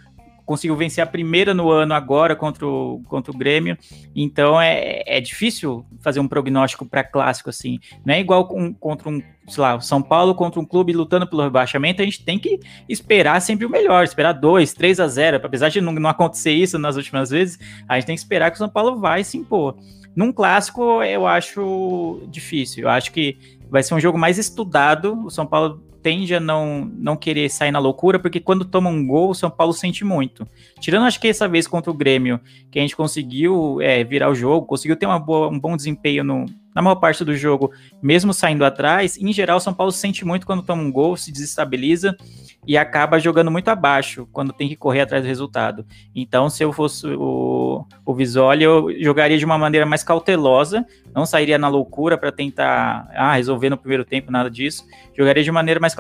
conseguiu 0.54 0.76
vencer 0.76 1.04
a 1.04 1.08
primeira 1.08 1.52
no 1.52 1.72
ano 1.72 1.96
agora 1.96 2.36
contra 2.36 2.68
o, 2.68 3.02
contra 3.08 3.32
o 3.32 3.36
Grêmio. 3.36 3.76
Então 4.16 4.62
é, 4.62 5.02
é 5.08 5.20
difícil 5.20 5.84
fazer 6.00 6.20
um 6.20 6.28
prognóstico 6.28 6.86
para 6.86 7.04
clássico 7.04 7.50
assim. 7.50 7.80
Não 8.06 8.14
é 8.14 8.20
igual 8.20 8.48
com, 8.48 8.72
contra 8.72 9.10
um, 9.10 9.20
sei 9.48 9.62
lá, 9.64 9.80
São 9.80 10.00
Paulo 10.00 10.36
contra 10.36 10.60
um 10.60 10.66
clube 10.66 10.94
lutando 10.94 11.26
pelo 11.26 11.42
rebaixamento. 11.42 12.04
A 12.04 12.06
gente 12.06 12.24
tem 12.24 12.38
que 12.38 12.60
esperar 12.88 13.42
sempre 13.42 13.66
o 13.66 13.70
melhor, 13.70 14.04
esperar 14.04 14.34
2, 14.34 14.74
3 14.76 15.00
a 15.00 15.08
0. 15.08 15.38
Apesar 15.38 15.70
de 15.70 15.82
não, 15.82 15.92
não 15.92 16.10
acontecer 16.10 16.52
isso 16.52 16.78
nas 16.78 16.98
últimas 16.98 17.32
vezes, 17.32 17.58
a 17.90 17.96
gente 17.96 18.06
tem 18.06 18.16
que 18.16 18.22
esperar 18.22 18.52
que 18.52 18.56
o 18.56 18.60
São 18.60 18.70
Paulo 18.70 19.00
vai 19.00 19.24
se 19.24 19.40
impor. 19.40 19.76
Num 20.16 20.32
clássico, 20.32 21.02
eu 21.02 21.26
acho 21.26 22.22
difícil. 22.28 22.84
Eu 22.84 22.90
acho 22.90 23.12
que 23.12 23.58
vai 23.72 23.82
ser 23.82 23.96
um 23.96 24.00
jogo 24.00 24.20
mais 24.20 24.38
estudado. 24.38 25.26
O 25.26 25.32
São 25.32 25.48
Paulo 25.48 25.82
tende 26.04 26.36
a 26.36 26.40
não, 26.40 26.92
não 26.98 27.16
querer 27.16 27.50
sair 27.50 27.72
na 27.72 27.80
loucura, 27.80 28.20
porque 28.20 28.42
quando 28.42 28.66
toma 28.66 28.90
um 28.90 29.08
gol, 29.08 29.30
o 29.30 29.34
São 29.36 29.50
Paulo 29.50 29.74
sente 29.74 30.04
muito. 30.04 30.46
Tirando, 30.80 31.06
acho 31.06 31.20
que 31.20 31.30
essa 31.30 31.48
vez 31.48 31.66
contra 31.66 31.90
o 31.90 31.94
Grêmio, 31.94 32.40
que 32.70 32.78
a 32.78 32.82
gente 32.82 32.96
conseguiu 32.96 33.80
é, 33.82 34.04
virar 34.04 34.30
o 34.30 34.36
jogo, 34.36 34.68
conseguiu 34.68 34.98
ter 34.98 35.06
uma 35.06 35.18
boa, 35.18 35.48
um 35.48 35.58
bom 35.58 35.78
desempenho 35.78 36.24
no, 36.26 36.46
na 36.76 36.82
maior 36.82 36.96
parte 36.96 37.24
do 37.24 37.36
jogo, 37.36 37.72
mesmo 38.02 38.34
saindo 38.34 38.66
atrás, 38.66 39.18
em 39.18 39.32
geral, 39.32 39.58
o 39.58 39.62
São 39.62 39.74
Paulo 39.74 39.92
sente 39.92 40.26
muito 40.26 40.46
quando 40.46 40.62
toma 40.62 40.84
um 40.84 40.92
gol, 40.92 41.16
se 41.16 41.32
desestabiliza 41.32 42.18
e 42.66 42.78
acaba 42.78 43.20
jogando 43.20 43.52
muito 43.52 43.68
abaixo 43.70 44.28
quando 44.32 44.54
tem 44.54 44.68
que 44.68 44.76
correr 44.76 45.02
atrás 45.02 45.24
do 45.24 45.28
resultado. 45.28 45.86
Então, 46.16 46.50
se 46.50 46.64
eu 46.64 46.72
fosse 46.72 47.08
o, 47.08 47.86
o 48.06 48.14
Visoli, 48.14 48.64
eu 48.64 48.88
jogaria 49.02 49.38
de 49.38 49.46
uma 49.46 49.58
maneira 49.58 49.86
mais 49.86 50.04
cautelosa, 50.04 50.86
não 51.14 51.26
sairia 51.26 51.58
na 51.58 51.68
loucura 51.68 52.18
para 52.18 52.32
tentar 52.32 53.10
ah, 53.14 53.36
resolver 53.36 53.70
no 53.70 53.78
primeiro 53.78 54.06
tempo, 54.06 54.32
nada 54.32 54.50
disso. 54.50 54.86
Jogaria 55.16 55.44
de 55.44 55.52
maneira 55.52 55.80
mais 55.80 55.96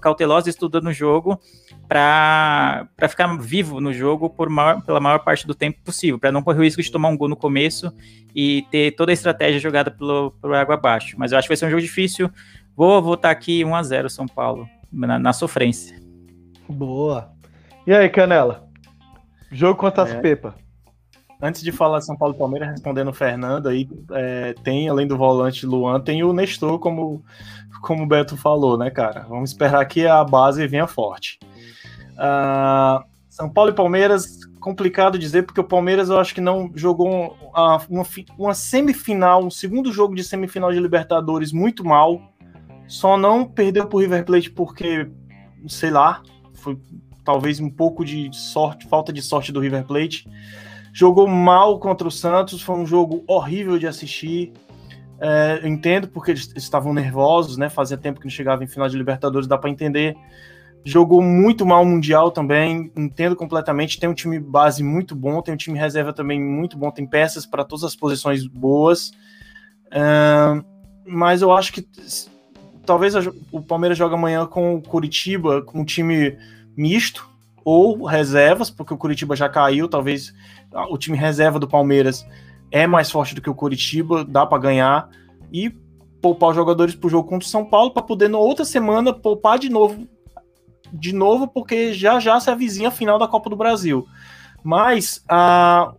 cautelosa, 0.00 0.48
estudando 0.48 0.86
o 0.86 0.92
jogo, 0.92 1.38
para 1.88 2.88
ficar 3.08 3.36
vivo 3.38 3.80
no 3.80 3.92
jogo 3.92 4.30
por 4.30 4.48
maior, 4.48 4.82
pela 4.82 5.00
maior 5.00 5.18
parte 5.18 5.46
do 5.46 5.54
tempo 5.54 5.80
possível, 5.84 6.18
para 6.18 6.32
não 6.32 6.42
correr 6.42 6.60
o 6.60 6.62
risco 6.62 6.82
de 6.82 6.90
tomar 6.90 7.08
um 7.08 7.16
gol 7.16 7.28
no 7.28 7.36
começo 7.36 7.92
e 8.34 8.62
ter 8.70 8.92
toda 8.92 9.12
a 9.12 9.14
estratégia 9.14 9.60
jogada 9.60 9.90
pelo, 9.90 10.30
pelo 10.40 10.54
água 10.54 10.74
abaixo. 10.74 11.16
Mas 11.18 11.32
eu 11.32 11.38
acho 11.38 11.46
que 11.46 11.50
vai 11.50 11.56
ser 11.56 11.66
um 11.66 11.70
jogo 11.70 11.82
difícil. 11.82 12.30
Vou 12.76 13.00
votar 13.02 13.30
aqui 13.30 13.64
1 13.64 13.74
a 13.74 13.82
0 13.82 14.10
São 14.10 14.26
Paulo, 14.26 14.68
na, 14.90 15.18
na 15.18 15.32
sofrência. 15.32 16.03
Boa. 16.68 17.32
E 17.86 17.92
aí, 17.92 18.08
Canela? 18.08 18.64
Jogo 19.50 19.78
contra 19.78 20.02
as 20.02 20.10
é. 20.10 20.20
Pepa. 20.20 20.54
Antes 21.40 21.62
de 21.62 21.70
falar 21.70 22.00
São 22.00 22.16
Paulo 22.16 22.34
e 22.34 22.38
Palmeiras, 22.38 22.70
respondendo 22.70 23.08
o 23.08 23.12
Fernando 23.12 23.68
aí, 23.68 23.88
é, 24.12 24.54
tem, 24.64 24.88
além 24.88 25.06
do 25.06 25.16
volante 25.16 25.66
Luan, 25.66 26.00
tem 26.00 26.22
o 26.22 26.32
Nestor, 26.32 26.78
como, 26.78 27.22
como 27.82 28.04
o 28.04 28.06
Beto 28.06 28.36
falou, 28.36 28.78
né, 28.78 28.90
cara? 28.90 29.26
Vamos 29.28 29.50
esperar 29.50 29.84
que 29.84 30.06
a 30.06 30.24
base 30.24 30.66
venha 30.66 30.86
forte. 30.86 31.38
Uh, 32.12 33.04
São 33.28 33.50
Paulo 33.50 33.70
e 33.70 33.74
Palmeiras, 33.74 34.40
complicado 34.58 35.18
dizer, 35.18 35.42
porque 35.42 35.60
o 35.60 35.64
Palmeiras 35.64 36.08
eu 36.08 36.18
acho 36.18 36.34
que 36.34 36.40
não 36.40 36.70
jogou 36.74 37.36
uma, 37.52 37.76
uma, 37.90 38.06
uma 38.38 38.54
semifinal, 38.54 39.44
um 39.44 39.50
segundo 39.50 39.92
jogo 39.92 40.14
de 40.14 40.24
semifinal 40.24 40.72
de 40.72 40.80
Libertadores 40.80 41.52
muito 41.52 41.84
mal. 41.84 42.22
Só 42.86 43.16
não 43.18 43.44
perdeu 43.44 43.86
pro 43.86 43.98
River 43.98 44.24
Plate 44.24 44.50
porque, 44.50 45.10
sei 45.68 45.90
lá, 45.90 46.22
foi 46.54 46.78
talvez 47.24 47.58
um 47.60 47.70
pouco 47.70 48.04
de 48.04 48.30
sorte, 48.32 48.86
falta 48.86 49.12
de 49.12 49.22
sorte 49.22 49.50
do 49.50 49.60
River 49.60 49.84
Plate. 49.84 50.28
Jogou 50.92 51.26
mal 51.26 51.78
contra 51.78 52.06
o 52.06 52.10
Santos, 52.10 52.62
foi 52.62 52.76
um 52.76 52.86
jogo 52.86 53.24
horrível 53.26 53.78
de 53.78 53.86
assistir. 53.86 54.52
É, 55.18 55.60
eu 55.62 55.68
entendo 55.68 56.08
porque 56.08 56.32
eles 56.32 56.52
estavam 56.56 56.92
nervosos, 56.92 57.56
né? 57.56 57.68
Fazia 57.68 57.96
tempo 57.96 58.20
que 58.20 58.26
não 58.26 58.30
chegava 58.30 58.62
em 58.62 58.66
final 58.66 58.88
de 58.88 58.96
Libertadores, 58.96 59.48
dá 59.48 59.58
para 59.58 59.70
entender. 59.70 60.16
Jogou 60.84 61.22
muito 61.22 61.64
mal 61.64 61.82
o 61.82 61.86
Mundial 61.86 62.30
também, 62.30 62.92
entendo 62.94 63.34
completamente. 63.34 63.98
Tem 63.98 64.08
um 64.08 64.14
time 64.14 64.38
base 64.38 64.82
muito 64.84 65.16
bom, 65.16 65.40
tem 65.40 65.54
um 65.54 65.56
time 65.56 65.78
reserva 65.78 66.12
também 66.12 66.40
muito 66.40 66.76
bom, 66.76 66.90
tem 66.90 67.06
peças 67.06 67.46
para 67.46 67.64
todas 67.64 67.84
as 67.84 67.96
posições 67.96 68.46
boas. 68.46 69.12
É, 69.90 70.62
mas 71.06 71.42
eu 71.42 71.52
acho 71.52 71.72
que 71.72 71.86
talvez 72.84 73.14
o 73.50 73.62
Palmeiras 73.62 73.98
jogue 73.98 74.14
amanhã 74.14 74.46
com 74.46 74.74
o 74.74 74.82
Curitiba, 74.82 75.62
com 75.62 75.80
um 75.80 75.84
time 75.84 76.36
misto 76.76 77.28
ou 77.64 78.04
reservas, 78.04 78.70
porque 78.70 78.92
o 78.92 78.96
Curitiba 78.96 79.34
já 79.34 79.48
caiu, 79.48 79.88
talvez 79.88 80.34
o 80.90 80.98
time 80.98 81.16
reserva 81.16 81.58
do 81.58 81.68
Palmeiras 81.68 82.26
é 82.70 82.86
mais 82.86 83.10
forte 83.10 83.34
do 83.34 83.40
que 83.40 83.48
o 83.48 83.54
Curitiba, 83.54 84.24
dá 84.24 84.44
para 84.44 84.58
ganhar 84.58 85.08
e 85.52 85.70
poupar 86.20 86.50
os 86.50 86.56
jogadores 86.56 86.94
pro 86.94 87.08
jogo 87.08 87.28
contra 87.28 87.46
o 87.46 87.50
São 87.50 87.64
Paulo 87.64 87.92
para 87.92 88.02
poder 88.02 88.28
na 88.28 88.38
outra 88.38 88.64
semana 88.64 89.12
poupar 89.12 89.58
de 89.58 89.68
novo 89.68 90.06
de 90.92 91.12
novo, 91.12 91.48
porque 91.48 91.92
já 91.92 92.20
já 92.20 92.38
se 92.38 92.50
avizinha 92.50 92.88
a 92.88 92.92
final 92.92 93.18
da 93.18 93.26
Copa 93.26 93.50
do 93.50 93.56
Brasil. 93.56 94.06
Mas 94.62 95.24
a 95.28 95.92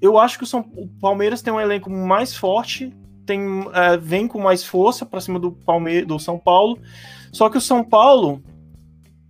eu 0.00 0.18
acho 0.18 0.36
que 0.36 0.42
o, 0.42 0.46
São, 0.46 0.68
o 0.76 0.88
Palmeiras 1.00 1.42
tem 1.42 1.52
um 1.52 1.60
elenco 1.60 1.88
mais 1.88 2.34
forte, 2.34 2.92
tem, 3.26 3.40
é, 3.72 3.96
vem 3.96 4.26
com 4.26 4.40
mais 4.40 4.64
força 4.64 5.06
para 5.06 5.20
cima 5.20 5.38
do 5.38 5.52
Palmeiras, 5.52 6.06
do 6.06 6.18
São 6.18 6.38
Paulo. 6.38 6.78
Só 7.32 7.48
que 7.48 7.58
o 7.58 7.60
São 7.60 7.82
Paulo 7.82 8.42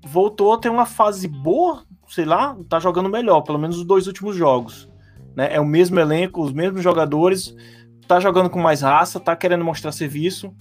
voltou 0.05 0.53
a 0.53 0.59
ter 0.59 0.69
uma 0.69 0.87
fase 0.87 1.29
boa, 1.29 1.85
sei 2.09 2.25
lá, 2.25 2.57
tá 2.69 2.81
jogando 2.81 3.09
melhor, 3.09 3.43
pelo 3.43 3.59
menos 3.59 3.79
os 3.79 3.85
dois 3.85 4.07
últimos 4.07 4.37
jogos. 4.37 4.89
Né? 5.37 5.55
É 5.55 5.61
o 5.61 5.67
mesmo 5.67 5.99
elenco, 5.99 6.43
os 6.43 6.53
mesmos 6.53 6.83
jogadores, 6.83 7.55
tá 8.07 8.19
jogando 8.21 8.51
com 8.51 8.61
mais 8.61 8.83
raça, 8.83 9.21
tá 9.21 9.35
querendo 9.37 9.65
mostrar 9.65 9.93
serviço. 9.93 10.53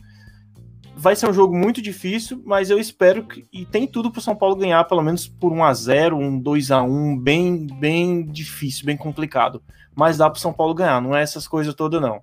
Vai 0.96 1.16
ser 1.16 1.28
um 1.28 1.34
jogo 1.34 1.58
muito 1.58 1.82
difícil, 1.82 2.42
mas 2.46 2.70
eu 2.70 2.78
espero 2.78 3.24
que. 3.24 3.46
E 3.52 3.66
tem 3.66 3.88
tudo 3.88 4.12
pro 4.12 4.22
São 4.22 4.36
Paulo 4.36 4.56
ganhar, 4.56 4.84
pelo 4.84 5.02
menos 5.02 5.28
por 5.28 5.52
1 5.52 5.64
a 5.64 5.74
0 5.74 6.18
um 6.18 6.40
2 6.40 6.70
a 6.70 6.84
1 6.84 7.18
bem, 7.18 7.66
bem 7.80 8.24
difícil, 8.24 8.86
bem 8.86 8.96
complicado. 8.96 9.64
Mas 9.96 10.18
dá 10.18 10.30
pro 10.30 10.40
São 10.40 10.54
Paulo 10.54 10.76
ganhar, 10.76 11.02
não 11.02 11.16
é 11.16 11.24
essas 11.24 11.48
coisas 11.48 11.74
todas, 11.74 12.00
não. 12.00 12.22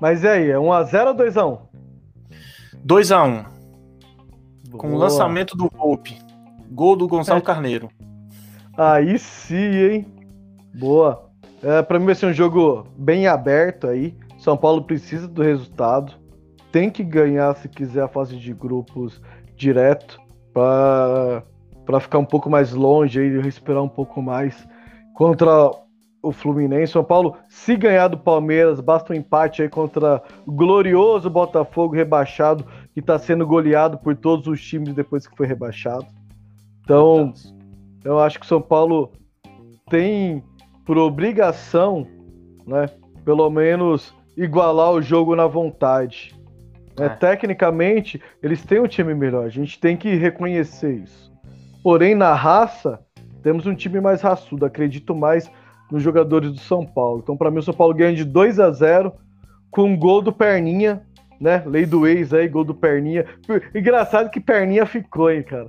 Mas 0.00 0.22
e 0.22 0.28
aí, 0.28 0.50
é 0.50 0.56
1x0 0.56 1.06
ou 1.08 1.14
2x1? 1.14 1.58
2x1. 2.86 3.46
Com 4.72 4.94
o 4.94 4.98
lançamento 4.98 5.56
do 5.56 5.70
Volpe. 5.72 6.18
Gol 6.70 6.96
do 6.96 7.06
Gonçalo 7.06 7.38
é. 7.38 7.42
Carneiro. 7.42 7.88
Aí 8.76 9.18
sim, 9.18 9.56
hein? 9.56 10.06
Boa. 10.74 11.30
É, 11.62 11.80
para 11.82 11.98
mim 11.98 12.06
vai 12.06 12.14
ser 12.14 12.26
um 12.26 12.32
jogo 12.32 12.86
bem 12.96 13.26
aberto 13.26 13.86
aí. 13.86 14.16
São 14.38 14.56
Paulo 14.56 14.82
precisa 14.82 15.28
do 15.28 15.42
resultado. 15.42 16.12
Tem 16.72 16.90
que 16.90 17.04
ganhar 17.04 17.54
se 17.56 17.68
quiser 17.68 18.02
a 18.02 18.08
fase 18.08 18.36
de 18.36 18.52
grupos 18.52 19.22
direto 19.56 20.20
para 20.52 22.00
ficar 22.00 22.18
um 22.18 22.24
pouco 22.24 22.50
mais 22.50 22.72
longe 22.72 23.20
e 23.20 23.40
respirar 23.40 23.82
um 23.82 23.88
pouco 23.88 24.20
mais 24.20 24.66
contra 25.14 25.70
o 26.24 26.32
Fluminense. 26.32 26.92
São 26.92 27.04
Paulo, 27.04 27.36
se 27.48 27.76
ganhar 27.76 28.08
do 28.08 28.18
Palmeiras, 28.18 28.80
basta 28.80 29.12
um 29.12 29.16
empate 29.16 29.62
aí 29.62 29.68
contra 29.68 30.22
o 30.46 30.50
glorioso 30.50 31.28
Botafogo 31.28 31.94
rebaixado, 31.94 32.64
que 32.92 33.00
está 33.00 33.18
sendo 33.18 33.46
goleado 33.46 33.98
por 33.98 34.16
todos 34.16 34.46
os 34.46 34.62
times 34.62 34.94
depois 34.94 35.26
que 35.26 35.36
foi 35.36 35.46
rebaixado. 35.46 36.06
Então, 36.82 37.32
eu 38.04 38.18
acho 38.18 38.38
que 38.38 38.46
o 38.46 38.48
São 38.48 38.60
Paulo 38.60 39.12
tem 39.90 40.42
por 40.84 40.96
obrigação, 40.96 42.06
né, 42.66 42.88
pelo 43.24 43.48
menos 43.50 44.14
igualar 44.36 44.92
o 44.92 45.02
jogo 45.02 45.36
na 45.36 45.46
vontade. 45.46 46.34
Né? 46.98 47.06
É. 47.06 47.08
Tecnicamente, 47.10 48.20
eles 48.42 48.64
têm 48.64 48.80
um 48.80 48.88
time 48.88 49.14
melhor, 49.14 49.44
a 49.44 49.50
gente 49.50 49.78
tem 49.78 49.96
que 49.96 50.14
reconhecer 50.14 51.02
isso. 51.02 51.32
Porém, 51.82 52.14
na 52.14 52.34
raça, 52.34 53.00
temos 53.42 53.66
um 53.66 53.74
time 53.74 54.00
mais 54.00 54.22
raçudo, 54.22 54.64
acredito 54.64 55.14
mais 55.14 55.50
nos 55.90 56.02
jogadores 56.02 56.50
do 56.50 56.58
São 56.58 56.84
Paulo. 56.84 57.20
Então, 57.22 57.36
para 57.36 57.50
mim, 57.50 57.58
o 57.58 57.62
São 57.62 57.74
Paulo 57.74 57.94
ganha 57.94 58.14
de 58.14 58.24
2 58.24 58.58
a 58.60 58.70
0 58.70 59.12
com 59.70 59.84
um 59.84 59.96
gol 59.96 60.22
do 60.22 60.32
Perninha, 60.32 61.02
né? 61.40 61.62
Lei 61.66 61.84
do 61.84 62.06
ex 62.06 62.32
aí, 62.32 62.48
gol 62.48 62.64
do 62.64 62.74
Perninha. 62.74 63.26
Engraçado 63.74 64.30
que 64.30 64.40
Perninha 64.40 64.86
ficou, 64.86 65.30
hein, 65.30 65.42
cara. 65.42 65.68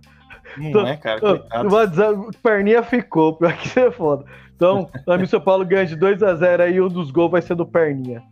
Não 0.57 0.69
então, 0.69 0.87
é, 0.87 0.97
cara. 0.97 1.19
Coitado. 1.19 2.31
Perninha 2.41 2.83
ficou, 2.83 3.33
pior 3.37 3.55
que 3.57 3.67
você 3.67 3.81
é 3.81 3.91
foda. 3.91 4.25
Então, 4.55 4.89
para 5.05 5.17
mim, 5.17 5.23
o 5.23 5.27
São 5.27 5.41
Paulo 5.41 5.65
ganha 5.65 5.85
de 5.85 5.95
2 5.95 6.23
a 6.23 6.35
0 6.35 6.63
aí, 6.63 6.79
um 6.79 6.87
dos 6.87 7.11
gols 7.11 7.31
vai 7.31 7.41
ser 7.41 7.55
do 7.55 7.65
Perninha. 7.65 8.23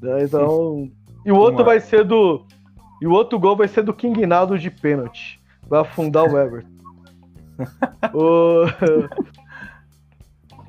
Né, 0.00 0.24
então. 0.24 0.88
E 1.24 1.32
o 1.32 1.36
outro 1.36 1.64
vai 1.64 1.80
ser 1.80 2.04
do. 2.04 2.46
E 3.00 3.06
o 3.06 3.12
outro 3.12 3.38
gol 3.38 3.56
vai 3.56 3.68
ser 3.68 3.82
do 3.82 3.92
King 3.92 4.26
Naldo 4.26 4.58
de 4.58 4.70
pênalti. 4.70 5.40
Vai 5.68 5.80
afundar 5.80 6.24
o 6.24 6.38
Everton. 6.38 6.68
o... 8.14 8.64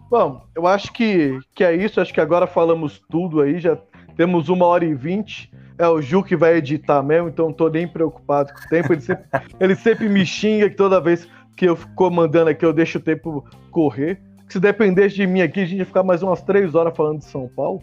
Bom, 0.09 0.41
eu 0.55 0.65
acho 0.65 0.91
que, 0.91 1.39
que 1.53 1.63
é 1.63 1.75
isso. 1.75 2.01
Acho 2.01 2.13
que 2.13 2.21
agora 2.21 2.47
falamos 2.47 2.99
tudo 3.09 3.41
aí. 3.41 3.59
Já 3.59 3.77
temos 4.15 4.49
uma 4.49 4.65
hora 4.65 4.83
e 4.83 4.93
vinte. 4.93 5.51
É 5.77 5.87
o 5.87 6.01
Ju 6.01 6.23
que 6.23 6.35
vai 6.35 6.55
editar 6.55 7.01
mesmo, 7.01 7.29
então 7.29 7.45
não 7.45 7.53
tô 7.53 7.69
nem 7.69 7.87
preocupado 7.87 8.51
com 8.53 8.59
o 8.59 8.69
tempo. 8.69 8.91
Ele 8.91 9.01
sempre, 9.01 9.25
ele 9.59 9.75
sempre 9.75 10.09
me 10.09 10.25
xinga 10.25 10.69
que 10.69 10.75
toda 10.75 10.99
vez 10.99 11.27
que 11.55 11.65
eu 11.65 11.75
fico 11.75 12.09
mandando 12.09 12.49
aqui, 12.49 12.65
eu 12.65 12.73
deixo 12.73 12.97
o 12.97 13.01
tempo 13.01 13.45
correr. 13.71 14.21
Se 14.49 14.59
dependesse 14.59 15.15
de 15.15 15.27
mim 15.27 15.41
aqui, 15.41 15.61
a 15.61 15.65
gente 15.65 15.79
ia 15.79 15.85
ficar 15.85 16.03
mais 16.03 16.23
umas 16.23 16.41
três 16.41 16.73
horas 16.73 16.95
falando 16.95 17.19
de 17.19 17.25
São 17.25 17.47
Paulo. 17.47 17.81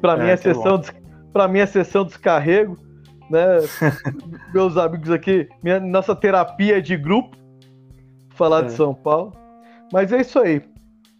Para 0.00 0.14
é, 0.14 0.24
mim 0.24 0.30
é 0.30 0.36
sessão, 0.36 0.78
des... 0.78 0.92
para 1.32 1.48
mim 1.48 1.60
é 1.60 1.66
sessão 1.66 2.04
descarrego, 2.04 2.76
né? 3.30 3.58
Meus 4.52 4.76
amigos 4.76 5.10
aqui, 5.10 5.48
minha 5.62 5.78
nossa 5.78 6.14
terapia 6.16 6.82
de 6.82 6.96
grupo 6.96 7.36
falar 8.34 8.60
é. 8.60 8.62
de 8.64 8.72
São 8.72 8.92
Paulo. 8.92 9.32
Mas 9.92 10.12
é 10.12 10.20
isso 10.20 10.38
aí. 10.38 10.62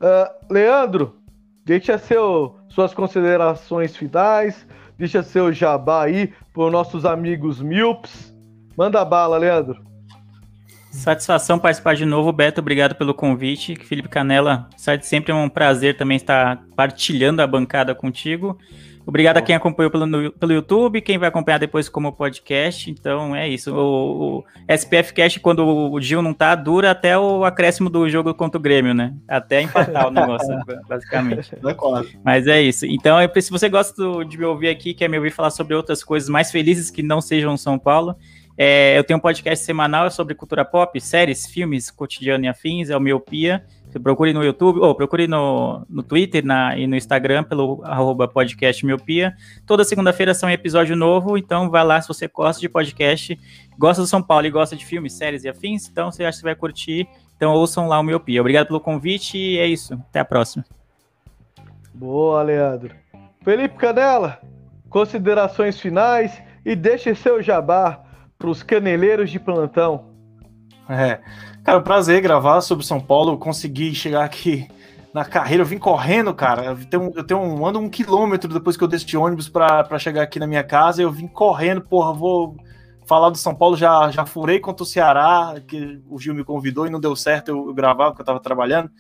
Uh, 0.03 0.53
Leandro, 0.53 1.17
deixa 1.65 1.97
seu, 1.97 2.57
suas 2.69 2.93
considerações 2.93 3.97
finais, 3.97 4.67
deixa 4.99 5.23
seu 5.23 5.53
jabá 5.53 6.07
aí 6.07 6.33
para 6.53 6.65
os 6.65 6.73
nossos 6.73 7.05
amigos 7.07 7.63
Milps. 7.63 8.35
Manda 8.77 9.05
bala, 9.05 9.39
Leandro. 9.39 9.81
Satisfação 10.91 11.59
participar 11.59 11.95
de 11.95 12.05
novo, 12.05 12.33
Beto. 12.33 12.61
Obrigado 12.61 12.97
pelo 12.97 13.15
convite. 13.15 13.77
Felipe 13.77 14.09
Canela, 14.09 14.69
sempre 15.01 15.33
é 15.33 15.35
um 15.35 15.49
prazer 15.49 15.97
também 15.97 16.17
estar 16.17 16.63
partilhando 16.77 17.41
a 17.41 17.47
bancada 17.47 17.95
contigo. 17.95 18.59
Obrigado 19.07 19.39
a 19.39 19.43
quem 19.43 19.55
acompanhou 19.55 19.91
pelo, 19.91 20.33
pelo 20.33 20.53
YouTube, 20.53 21.01
quem 21.01 21.19
vai 21.19 21.29
acompanhar 21.29 21.59
depois 21.59 21.89
como 21.89 22.13
podcast. 22.13 22.91
Então 22.91 23.35
é 23.35 23.49
isso. 23.49 23.75
O, 23.75 24.39
o 24.39 24.45
SPF 24.69 25.13
Cash, 25.13 25.39
quando 25.39 25.67
o 25.67 26.01
Gil 26.01 26.23
não 26.23 26.33
tá, 26.33 26.55
dura 26.55 26.91
até 26.91 27.19
o 27.19 27.45
acréscimo 27.45 27.91
do 27.91 28.09
jogo 28.09 28.33
contra 28.35 28.59
o 28.59 28.63
Grêmio, 28.63 28.95
né? 28.95 29.15
Até 29.27 29.63
empatar 29.63 30.09
o 30.09 30.11
negócio, 30.13 30.55
basicamente. 30.89 31.53
É 31.73 32.19
Mas 32.25 32.47
é 32.47 32.61
isso. 32.61 32.87
Então, 32.87 33.17
se 33.41 33.51
você 33.51 33.69
gosta 33.69 34.03
de 34.29 34.39
me 34.39 34.45
ouvir 34.45 34.69
aqui, 34.69 34.93
quer 34.95 35.09
me 35.09 35.17
ouvir 35.17 35.31
falar 35.31 35.51
sobre 35.51 35.75
outras 35.75 36.05
coisas 36.05 36.29
mais 36.29 36.51
felizes 36.51 36.91
que 36.91 37.03
não 37.03 37.21
sejam 37.21 37.57
São 37.57 37.79
Paulo, 37.79 38.17
é, 38.57 38.99
eu 38.99 39.05
tenho 39.05 39.19
um 39.19 39.21
podcast 39.21 39.65
semanal 39.65 40.11
sobre 40.11 40.35
cultura 40.35 40.65
pop, 40.65 41.01
séries, 41.01 41.47
filmes, 41.47 41.91
cotidiano 41.91 42.45
e 42.45 42.49
afins, 42.49 42.91
é 42.91 42.97
o 42.97 43.01
Miopia. 43.01 43.65
Você 43.89 43.99
procure 43.99 44.33
no 44.33 44.43
YouTube, 44.43 44.79
ou 44.81 44.95
procure 44.95 45.27
no, 45.27 45.85
no 45.89 46.03
Twitter 46.03 46.45
na, 46.45 46.77
e 46.79 46.87
no 46.87 46.97
Instagram 46.97 47.45
pelo 47.45 47.83
arroba 47.85 48.27
podcast 48.27 48.85
Miopia. 48.85 49.35
Toda 49.67 49.85
segunda-feira 49.85 50.33
são 50.33 50.51
episódio 50.51 50.97
novo, 50.97 51.37
então 51.37 51.71
vai 51.71 51.85
lá 51.85 52.01
se 52.01 52.09
você 52.09 52.27
gosta 52.29 52.61
de 52.61 52.69
podcast, 52.69 53.39
gosta 53.79 54.03
do 54.03 54.09
São 54.09 54.23
Paulo 54.23 54.47
e 54.47 54.51
gosta 54.51 54.77
de 54.77 54.85
filmes, 54.85 55.13
séries 55.13 55.45
e 55.45 55.49
afins, 55.49 55.89
então 55.89 56.11
você 56.11 56.25
acha 56.25 56.39
que 56.39 56.45
vai 56.45 56.55
curtir. 56.55 57.07
Então 57.37 57.53
ouçam 57.53 57.89
lá 57.89 57.99
o 57.99 58.03
Miopia. 58.03 58.41
Obrigado 58.41 58.69
pelo 58.69 58.81
convite 58.81 59.37
e 59.37 59.59
é 59.59 59.67
isso. 59.67 59.95
Até 59.95 60.21
a 60.21 60.25
próxima. 60.25 60.65
Boa, 61.93 62.43
Leandro. 62.43 62.95
Felipe 63.43 63.77
Canela, 63.77 64.41
considerações 64.89 65.81
finais 65.81 66.41
e 66.65 66.77
deixe 66.77 67.15
seu 67.15 67.43
jabá 67.43 68.12
para 68.43 68.51
os 68.51 68.61
caneleiros 68.61 69.31
de 69.31 69.39
plantão. 69.39 70.07
É. 70.89 71.21
Cara, 71.63 71.79
um 71.79 71.83
prazer 71.83 72.21
gravar 72.21 72.61
sobre 72.61 72.85
São 72.85 73.01
Paulo. 73.01 73.39
Consegui 73.39 73.95
chegar 73.95 74.25
aqui 74.25 74.67
na 75.15 75.25
carreira. 75.25 75.63
Eu 75.63 75.67
vim 75.67 75.79
correndo, 75.79 76.35
cara. 76.35 76.65
Eu 76.65 76.85
tenho, 76.85 77.13
eu 77.15 77.25
tenho 77.25 77.41
um, 77.41 77.65
ando 77.65 77.79
um 77.79 77.89
quilômetro 77.89 78.53
depois 78.53 78.77
que 78.77 78.83
eu 78.83 78.89
desci 78.89 79.07
de 79.07 79.17
ônibus 79.17 79.49
para 79.49 79.97
chegar 79.97 80.23
aqui 80.23 80.41
na 80.41 80.47
minha 80.49 80.65
casa. 80.65 81.01
Eu 81.01 81.13
vim 81.13 81.29
correndo, 81.29 81.83
porra, 81.83 82.13
vou 82.13 82.57
falar 83.07 83.31
do 83.31 83.39
São 83.39 83.55
Paulo. 83.55 83.77
Já, 83.77 84.11
já 84.11 84.27
furei 84.27 84.59
contra 84.59 84.83
o 84.83 84.87
Ceará, 84.87 85.55
que 85.69 86.03
o 86.11 86.19
Gil 86.19 86.35
me 86.35 86.43
convidou 86.43 86.85
e 86.85 86.91
não 86.91 86.99
deu 86.99 87.15
certo 87.15 87.51
eu, 87.51 87.73
gravar, 87.73 88.11
porque 88.11 88.23
eu 88.23 88.27
tava 88.27 88.41
trabalhando. 88.41 88.91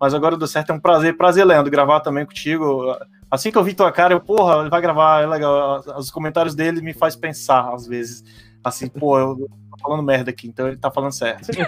Mas 0.00 0.14
agora 0.14 0.36
deu 0.36 0.46
certo, 0.46 0.70
é 0.70 0.72
um 0.72 0.80
prazer. 0.80 1.16
Prazer, 1.16 1.44
Leandro, 1.44 1.70
gravar 1.70 1.98
também 1.98 2.24
contigo. 2.24 2.96
Assim 3.28 3.50
que 3.50 3.58
eu 3.58 3.64
vi 3.64 3.74
tua 3.74 3.90
cara, 3.90 4.14
eu, 4.14 4.20
porra, 4.20 4.68
vai 4.70 4.80
gravar, 4.80 5.24
é 5.24 5.26
legal. 5.26 5.82
Os 5.98 6.12
comentários 6.12 6.54
dele 6.54 6.80
me 6.80 6.92
faz 6.92 7.16
pensar, 7.16 7.74
às 7.74 7.88
vezes. 7.88 8.22
Assim, 8.64 8.88
pô, 8.88 9.18
eu 9.18 9.36
tô 9.36 9.78
falando 9.82 10.02
merda 10.02 10.30
aqui, 10.30 10.48
então 10.48 10.66
ele 10.66 10.78
tá 10.78 10.90
falando 10.90 11.12
certo. 11.12 11.48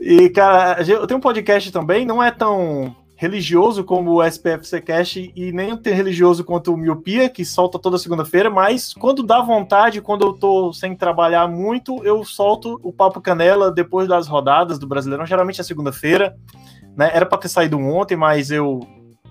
e, 0.00 0.30
cara, 0.30 0.80
eu 0.82 1.06
tenho 1.06 1.18
um 1.18 1.22
podcast 1.22 1.72
também, 1.72 2.06
não 2.06 2.22
é 2.22 2.30
tão 2.30 2.94
religioso 3.16 3.82
como 3.82 4.12
o 4.12 4.22
SPFC 4.22 4.80
Cash 4.82 5.16
e 5.16 5.50
nem 5.50 5.74
tão 5.76 5.92
religioso 5.92 6.44
quanto 6.44 6.72
o 6.72 6.76
Miopia, 6.76 7.28
que 7.30 7.44
solta 7.44 7.78
toda 7.78 7.98
segunda-feira, 7.98 8.50
mas 8.50 8.92
quando 8.92 9.22
dá 9.22 9.40
vontade, 9.40 10.02
quando 10.02 10.26
eu 10.26 10.34
tô 10.34 10.72
sem 10.72 10.94
trabalhar 10.94 11.48
muito, 11.48 12.04
eu 12.04 12.22
solto 12.24 12.78
o 12.82 12.92
Papo 12.92 13.20
Canela 13.20 13.72
depois 13.72 14.06
das 14.06 14.28
rodadas 14.28 14.78
do 14.78 14.86
Brasileirão, 14.86 15.26
geralmente 15.26 15.60
é 15.60 15.64
segunda-feira, 15.64 16.36
né? 16.94 17.10
Era 17.12 17.26
para 17.26 17.38
ter 17.38 17.48
saído 17.48 17.78
ontem, 17.78 18.16
mas 18.16 18.50
eu 18.50 18.80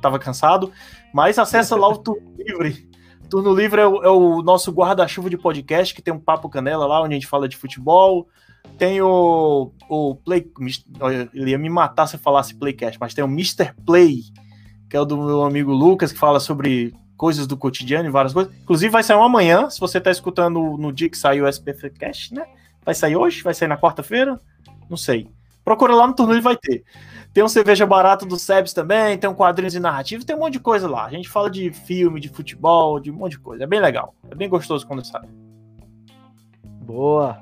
tava 0.01 0.19
cansado. 0.19 0.71
Mas 1.13 1.39
acessa 1.39 1.75
lá 1.75 1.88
o 1.88 1.97
Turno 1.97 2.33
Livre, 2.38 2.89
Turno 3.36 3.53
Livre 3.53 3.81
é 3.81 3.86
o, 3.86 4.01
é 4.01 4.09
o 4.09 4.41
nosso 4.41 4.71
guarda-chuva 4.71 5.29
de 5.29 5.38
podcast, 5.38 5.93
que 5.93 6.01
tem 6.01 6.13
um 6.13 6.19
papo 6.19 6.47
canela 6.47 6.86
lá, 6.86 7.01
onde 7.01 7.15
a 7.15 7.17
gente 7.17 7.27
fala 7.27 7.49
de 7.49 7.57
futebol. 7.57 8.29
Tem 8.77 9.01
o, 9.01 9.73
o 9.89 10.15
Play. 10.15 10.49
Ele 11.33 11.51
ia 11.51 11.57
me 11.57 11.69
matar 11.69 12.07
se 12.07 12.15
eu 12.15 12.19
falasse 12.21 12.55
Playcast, 12.55 12.97
mas 12.97 13.13
tem 13.13 13.25
o 13.25 13.27
Mr. 13.27 13.73
Play, 13.86 14.21
que 14.89 14.95
é 14.95 15.01
o 15.01 15.03
do 15.03 15.17
meu 15.17 15.43
amigo 15.43 15.73
Lucas, 15.73 16.13
que 16.13 16.17
fala 16.17 16.39
sobre 16.39 16.93
coisas 17.17 17.45
do 17.45 17.57
cotidiano 17.57 18.07
e 18.07 18.09
várias 18.09 18.31
coisas. 18.31 18.55
Inclusive, 18.55 18.89
vai 18.89 19.03
sair 19.03 19.17
um 19.17 19.23
amanhã, 19.23 19.69
se 19.69 19.81
você 19.81 19.97
está 19.97 20.11
escutando 20.11 20.77
no 20.77 20.93
dia 20.93 21.09
que 21.09 21.17
saiu 21.17 21.43
o 21.43 21.49
SPF 21.49 21.89
Cast, 21.89 22.33
né? 22.33 22.45
Vai 22.86 22.95
sair 22.95 23.17
hoje? 23.17 23.43
Vai 23.43 23.53
sair 23.53 23.67
na 23.67 23.77
quarta-feira? 23.77 24.39
Não 24.89 24.95
sei. 24.95 25.29
Procura 25.66 25.95
lá 25.95 26.05
no 26.05 26.13
Turno 26.13 26.32
Livre, 26.32 26.43
vai 26.43 26.55
ter. 26.55 26.84
Tem 27.34 27.43
um 27.43 27.49
cerveja 27.49 27.86
barato 27.88 28.26
do 28.26 28.38
Sebs 28.38 28.72
também, 28.72 29.18
tem 29.18 29.30
um 29.30 29.34
quadrinhos 29.34 29.74
de 29.74 29.80
narrativa, 29.80 30.24
tem 30.24 30.36
um 30.36 30.39
monte 30.39 30.53
de 30.53 30.59
coisa 30.59 30.88
lá. 30.88 31.05
A 31.05 31.09
gente 31.09 31.28
fala 31.28 31.49
de 31.49 31.72
filme, 31.72 32.20
de 32.20 32.30
futebol, 32.30 32.99
de 32.99 33.11
um 33.11 33.16
monte 33.16 33.32
de 33.32 33.39
coisa. 33.39 33.63
É 33.63 33.68
bem 33.68 33.82
legal. 33.82 34.13
É 34.30 34.36
bem 34.36 34.47
gostoso 34.47 34.86
quando 34.88 35.03
sai. 35.03 35.28
Boa. 36.82 37.41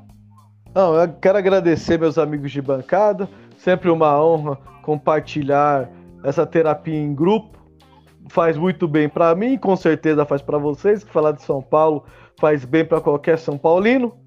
Não, 0.74 0.96
eu 0.96 1.14
quero 1.22 1.38
agradecer 1.38 2.00
meus 2.00 2.18
amigos 2.18 2.52
de 2.52 2.62
bancada. 2.62 3.30
Sempre 3.58 3.92
uma 3.92 4.20
honra 4.24 4.56
compartilhar 4.82 5.90
essa 6.24 6.46
terapia 6.46 6.98
em 6.98 7.14
grupo. 7.14 7.62
Faz 8.30 8.58
muito 8.58 8.88
bem 8.88 9.10
para 9.10 9.36
mim, 9.36 9.58
com 9.58 9.76
certeza 9.76 10.26
faz 10.26 10.42
para 10.42 10.58
vocês. 10.58 11.04
Que 11.04 11.12
falar 11.12 11.34
de 11.34 11.44
São 11.44 11.62
Paulo 11.62 12.06
faz 12.40 12.64
bem 12.64 12.86
para 12.86 13.02
qualquer 13.02 13.38
São 13.38 13.58
Paulino. 13.58 14.18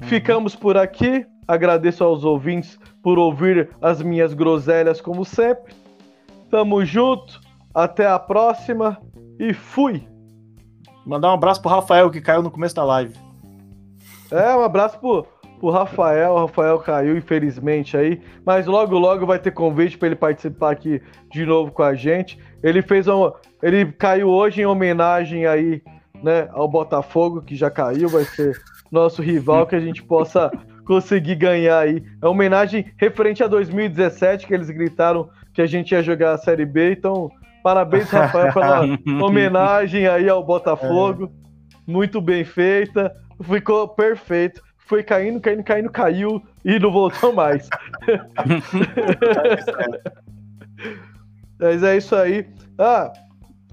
Uhum. 0.00 0.06
Ficamos 0.06 0.54
por 0.54 0.76
aqui. 0.76 1.26
Agradeço 1.48 2.04
aos 2.04 2.22
ouvintes 2.22 2.78
por 3.02 3.18
ouvir 3.18 3.70
as 3.80 4.02
minhas 4.02 4.34
groselhas 4.34 5.00
como 5.00 5.24
sempre. 5.24 5.74
Tamo 6.50 6.84
junto, 6.84 7.40
até 7.74 8.06
a 8.06 8.18
próxima 8.18 9.00
e 9.38 9.52
fui! 9.52 10.06
Mandar 11.06 11.30
um 11.30 11.34
abraço 11.34 11.62
pro 11.62 11.70
Rafael 11.70 12.10
que 12.10 12.20
caiu 12.20 12.42
no 12.42 12.50
começo 12.50 12.74
da 12.74 12.84
live. 12.84 13.14
É, 14.30 14.54
um 14.54 14.62
abraço 14.62 14.98
pro, 14.98 15.26
o 15.60 15.70
Rafael. 15.70 16.32
O 16.32 16.38
Rafael 16.38 16.78
caiu, 16.78 17.16
infelizmente, 17.16 17.96
aí. 17.96 18.20
Mas 18.44 18.66
logo, 18.66 18.98
logo 18.98 19.26
vai 19.26 19.38
ter 19.38 19.50
convite 19.50 19.98
para 19.98 20.08
ele 20.08 20.16
participar 20.16 20.70
aqui 20.72 21.02
de 21.30 21.44
novo 21.44 21.70
com 21.70 21.82
a 21.82 21.94
gente. 21.94 22.38
Ele 22.62 22.82
fez 22.82 23.06
um. 23.08 23.30
Ele 23.62 23.92
caiu 23.92 24.28
hoje 24.28 24.62
em 24.62 24.66
homenagem 24.66 25.46
aí, 25.46 25.82
né, 26.22 26.48
ao 26.52 26.68
Botafogo, 26.68 27.42
que 27.42 27.54
já 27.54 27.70
caiu, 27.70 28.08
vai 28.08 28.24
ser 28.24 28.58
nosso 28.90 29.22
rival, 29.22 29.66
que 29.66 29.76
a 29.76 29.80
gente 29.80 30.02
possa 30.02 30.50
conseguir 30.84 31.36
ganhar 31.36 31.78
aí. 31.78 32.02
É 32.20 32.26
uma 32.26 32.32
homenagem 32.32 32.92
referente 32.96 33.42
a 33.42 33.46
2017, 33.46 34.46
que 34.46 34.54
eles 34.54 34.70
gritaram 34.70 35.28
que 35.52 35.62
a 35.62 35.66
gente 35.66 35.92
ia 35.92 36.02
jogar 36.02 36.32
a 36.32 36.38
Série 36.38 36.66
B. 36.66 36.92
Então, 36.92 37.30
parabéns, 37.62 38.10
Rafael, 38.10 38.52
pela 38.52 38.82
homenagem 39.24 40.06
aí 40.06 40.28
ao 40.28 40.44
Botafogo. 40.44 41.30
Muito 41.86 42.20
bem 42.20 42.44
feita. 42.44 43.14
Ficou 43.42 43.88
perfeito. 43.88 44.60
Foi 44.78 45.02
caindo, 45.02 45.40
caindo, 45.40 45.62
caindo, 45.62 45.90
caiu 45.90 46.42
e 46.64 46.78
não 46.78 46.90
voltou 46.90 47.32
mais. 47.32 47.68
Mas 51.58 51.82
é 51.82 51.96
isso 51.96 52.16
aí. 52.16 52.46
Ah, 52.78 53.12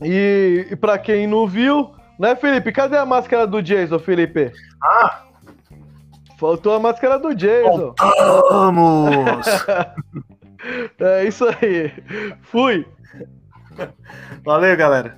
e, 0.01 0.67
e 0.71 0.75
para 0.75 0.97
quem 0.99 1.25
não 1.25 1.47
viu, 1.47 1.91
né, 2.19 2.35
Felipe? 2.35 2.71
Cadê 2.71 2.97
a 2.97 3.05
máscara 3.05 3.47
do 3.47 3.63
Jason, 3.63 3.97
Felipe? 3.97 4.51
Ah! 4.83 5.26
Faltou 6.37 6.73
a 6.75 6.79
máscara 6.79 7.17
do 7.17 7.33
Jason. 7.33 7.95
Vamos! 8.49 9.45
é 10.99 11.25
isso 11.25 11.45
aí. 11.45 11.91
Fui. 12.43 12.85
Valeu, 14.43 14.77
galera. 14.77 15.17